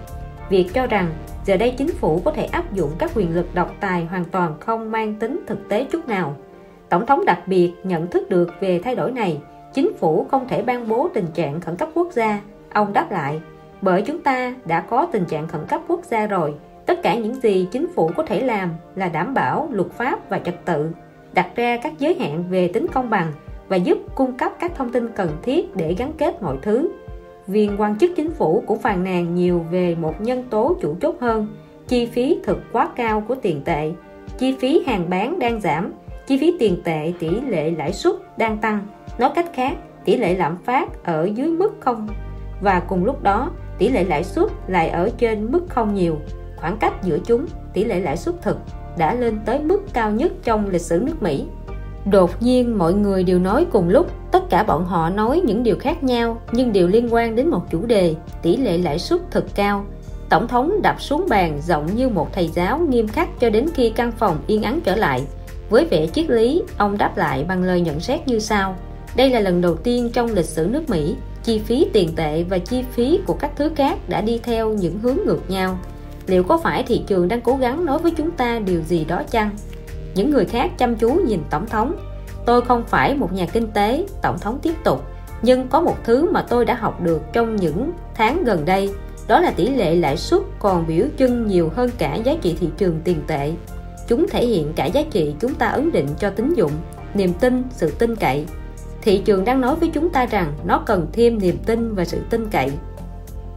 [0.48, 1.06] Việc cho rằng
[1.44, 4.54] giờ đây chính phủ có thể áp dụng các quyền lực độc tài hoàn toàn
[4.60, 6.36] không mang tính thực tế chút nào
[6.88, 9.40] Tổng thống đặc biệt nhận thức được về thay đổi này,
[9.74, 12.40] chính phủ không thể ban bố tình trạng khẩn cấp quốc gia.
[12.72, 13.40] Ông đáp lại,
[13.82, 16.54] bởi chúng ta đã có tình trạng khẩn cấp quốc gia rồi.
[16.86, 20.38] Tất cả những gì chính phủ có thể làm là đảm bảo luật pháp và
[20.38, 20.90] trật tự,
[21.36, 23.32] đặt ra các giới hạn về tính công bằng
[23.68, 26.88] và giúp cung cấp các thông tin cần thiết để gắn kết mọi thứ.
[27.46, 31.16] Viên quan chức chính phủ cũng phàn nàn nhiều về một nhân tố chủ chốt
[31.20, 31.48] hơn,
[31.88, 33.92] chi phí thực quá cao của tiền tệ,
[34.38, 35.92] chi phí hàng bán đang giảm,
[36.26, 38.86] chi phí tiền tệ tỷ lệ lãi suất đang tăng
[39.18, 39.72] nói cách khác
[40.04, 42.08] tỷ lệ lạm phát ở dưới mức không
[42.60, 46.16] và cùng lúc đó tỷ lệ lãi suất lại ở trên mức không nhiều
[46.56, 48.58] khoảng cách giữa chúng tỷ lệ lãi suất thực
[48.98, 51.44] đã lên tới mức cao nhất trong lịch sử nước Mỹ.
[52.10, 55.76] Đột nhiên mọi người đều nói cùng lúc, tất cả bọn họ nói những điều
[55.78, 59.44] khác nhau nhưng đều liên quan đến một chủ đề, tỷ lệ lãi suất thật
[59.54, 59.84] cao.
[60.28, 63.90] Tổng thống đập xuống bàn giọng như một thầy giáo nghiêm khắc cho đến khi
[63.90, 65.22] căn phòng yên ắng trở lại.
[65.70, 68.76] Với vẻ triết lý, ông đáp lại bằng lời nhận xét như sau.
[69.16, 72.58] Đây là lần đầu tiên trong lịch sử nước Mỹ, chi phí tiền tệ và
[72.58, 75.78] chi phí của các thứ khác đã đi theo những hướng ngược nhau.
[76.26, 79.22] Liệu có phải thị trường đang cố gắng nói với chúng ta điều gì đó
[79.30, 79.50] chăng?
[80.14, 81.96] Những người khác chăm chú nhìn Tổng thống.
[82.46, 85.04] Tôi không phải một nhà kinh tế, Tổng thống tiếp tục,
[85.42, 88.90] nhưng có một thứ mà tôi đã học được trong những tháng gần đây,
[89.28, 92.68] đó là tỷ lệ lãi suất còn biểu trưng nhiều hơn cả giá trị thị
[92.78, 93.52] trường tiền tệ.
[94.08, 96.72] Chúng thể hiện cả giá trị chúng ta ấn định cho tín dụng,
[97.14, 98.46] niềm tin, sự tin cậy.
[99.02, 102.20] Thị trường đang nói với chúng ta rằng nó cần thêm niềm tin và sự
[102.30, 102.70] tin cậy.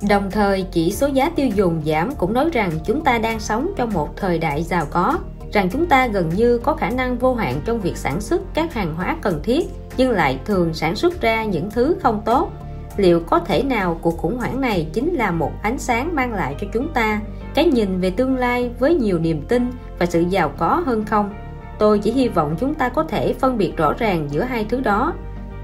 [0.08, 3.74] Đồng thời, chỉ số giá tiêu dùng giảm cũng nói rằng chúng ta đang sống
[3.76, 5.18] trong một thời đại giàu có,
[5.54, 8.74] rằng chúng ta gần như có khả năng vô hạn trong việc sản xuất các
[8.74, 9.68] hàng hóa cần thiết
[9.98, 12.52] nhưng lại thường sản xuất ra những thứ không tốt.
[12.98, 16.56] Liệu có thể nào cuộc khủng hoảng này chính là một ánh sáng mang lại
[16.62, 17.22] cho chúng ta
[17.56, 21.34] cái nhìn về tương lai với nhiều niềm tin và sự giàu có hơn không?
[21.80, 24.80] Tôi chỉ hy vọng chúng ta có thể phân biệt rõ ràng giữa hai thứ
[24.80, 25.14] đó.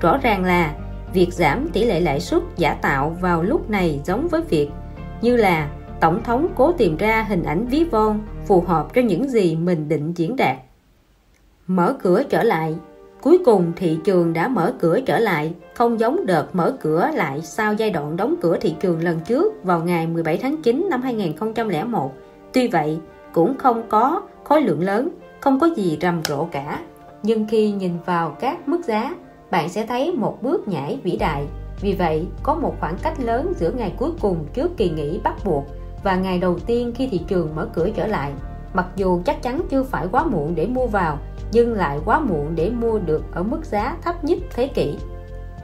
[0.02, 0.74] Rõ ràng là
[1.16, 4.70] việc giảm tỷ lệ lãi suất giả tạo vào lúc này giống với việc
[5.22, 5.70] như là
[6.02, 9.90] tổng thống cố tìm ra hình ảnh ví von phù hợp cho những gì mình
[9.90, 10.58] định diễn đạt.
[11.68, 12.76] Mở cửa trở lại.
[13.22, 17.42] Cuối cùng thị trường đã mở cửa trở lại, không giống đợt mở cửa lại
[17.42, 21.02] sau giai đoạn đóng cửa thị trường lần trước vào ngày 17 tháng 9 năm
[21.02, 22.12] 2001
[22.54, 23.00] tuy vậy,
[23.34, 25.10] cũng không có khối lượng lớn,
[25.40, 26.80] không có gì rầm rộ cả.
[27.24, 29.16] Nhưng khi nhìn vào các mức giá
[29.52, 31.46] bạn sẽ thấy một bước nhảy vĩ đại.
[31.82, 35.36] Vì vậy có một khoảng cách lớn giữa ngày cuối cùng trước kỳ nghỉ bắt
[35.46, 35.64] buộc
[36.04, 38.32] và ngày đầu tiên khi thị trường mở cửa trở lại.
[38.74, 41.18] Mặc dù chắc chắn chưa phải quá muộn để mua vào
[41.52, 44.98] nhưng lại quá muộn để mua được ở mức giá thấp nhất thế kỷ.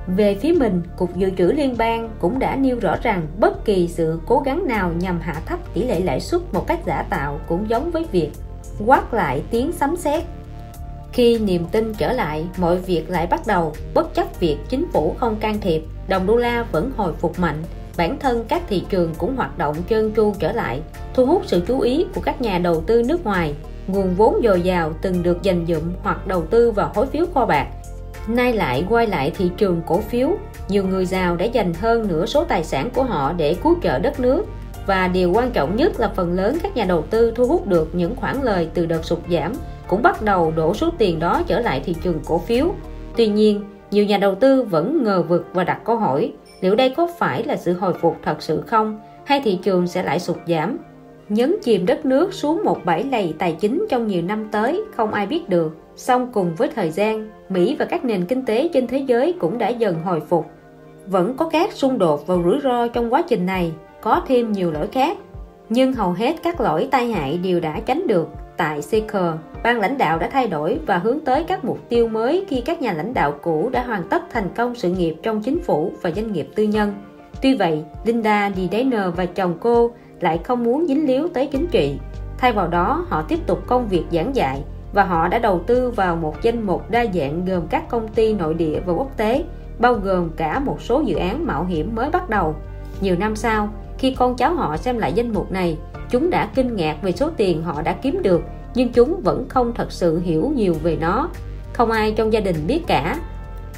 [0.08, 3.88] Về phía mình, Cục Dự trữ Liên bang cũng đã nêu rõ rằng bất kỳ
[3.88, 7.40] sự cố gắng nào nhằm hạ thấp tỷ lệ lãi suất một cách giả tạo
[7.48, 8.32] cũng giống với việc
[8.86, 10.24] quát lại tiếng sấm sét.
[11.14, 15.16] Khi niềm tin trở lại, mọi việc lại bắt đầu, bất chấp việc chính phủ
[15.20, 17.64] không can thiệp, đồng đô la vẫn hồi phục mạnh,
[17.98, 20.82] bản thân các thị trường cũng hoạt động trơn tru trở lại,
[21.14, 23.54] thu hút sự chú ý của các nhà đầu tư nước ngoài.
[23.88, 27.46] Nguồn vốn dồi dào từng được dành dụm hoặc đầu tư vào hối phiếu kho
[27.46, 27.68] bạc,
[28.28, 30.30] nay lại quay lại thị trường cổ phiếu.
[30.70, 34.00] Nhiều người giàu đã dành hơn nửa số tài sản của họ để cứu trợ
[34.00, 34.46] đất nước.
[34.86, 37.90] Và điều quan trọng nhất là phần lớn các nhà đầu tư thu hút được
[37.96, 39.54] những khoản lời từ đợt sụt giảm
[39.92, 42.66] cũng bắt đầu đổ số tiền đó trở lại thị trường cổ phiếu.
[43.18, 46.90] Tuy nhiên, nhiều nhà đầu tư vẫn ngờ vực và đặt câu hỏi liệu đây
[46.90, 50.38] có phải là sự hồi phục thật sự không hay thị trường sẽ lại sụt
[50.48, 50.78] giảm?
[51.30, 55.14] Nhấn chìm đất nước xuống một bãi lầy tài chính trong nhiều năm tới không
[55.14, 55.78] ai biết được.
[55.96, 59.58] Song cùng với thời gian Mỹ và các nền kinh tế trên thế giới cũng
[59.58, 60.46] đã dần hồi phục.
[61.08, 64.72] Vẫn có các xung đột và rủi ro trong quá trình này có thêm nhiều
[64.72, 65.18] lỗi khác.
[65.70, 68.28] Nhưng hầu hết các lỗi tai hại đều đã tránh được
[68.62, 69.34] tại Seeker
[69.64, 72.82] ban lãnh đạo đã thay đổi và hướng tới các mục tiêu mới khi các
[72.82, 76.12] nhà lãnh đạo cũ đã hoàn tất thành công sự nghiệp trong chính phủ và
[76.12, 76.94] doanh nghiệp tư nhân.
[77.42, 82.00] Tuy vậy, Linda Dedaner và chồng cô lại không muốn dính líu tới chính trị.
[82.38, 84.64] Thay vào đó, họ tiếp tục công việc giảng dạy
[84.94, 88.34] và họ đã đầu tư vào một danh mục đa dạng gồm các công ty
[88.34, 89.44] nội địa và quốc tế,
[89.80, 92.56] bao gồm cả một số dự án mạo hiểm mới bắt đầu.
[93.02, 93.70] Nhiều năm sau,
[94.02, 95.78] khi con cháu họ xem lại danh mục này,
[96.10, 98.42] chúng đã kinh ngạc về số tiền họ đã kiếm được
[98.76, 101.30] nhưng chúng vẫn không thật sự hiểu nhiều về nó.
[101.74, 103.20] Không ai trong gia đình biết cả.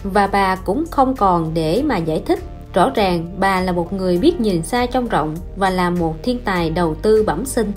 [0.04, 2.40] Và bà cũng không còn để mà giải thích.
[2.74, 6.40] Rõ ràng bà là một người biết nhìn xa trong rộng và là một thiên
[6.46, 7.72] tài đầu tư bẩm sinh.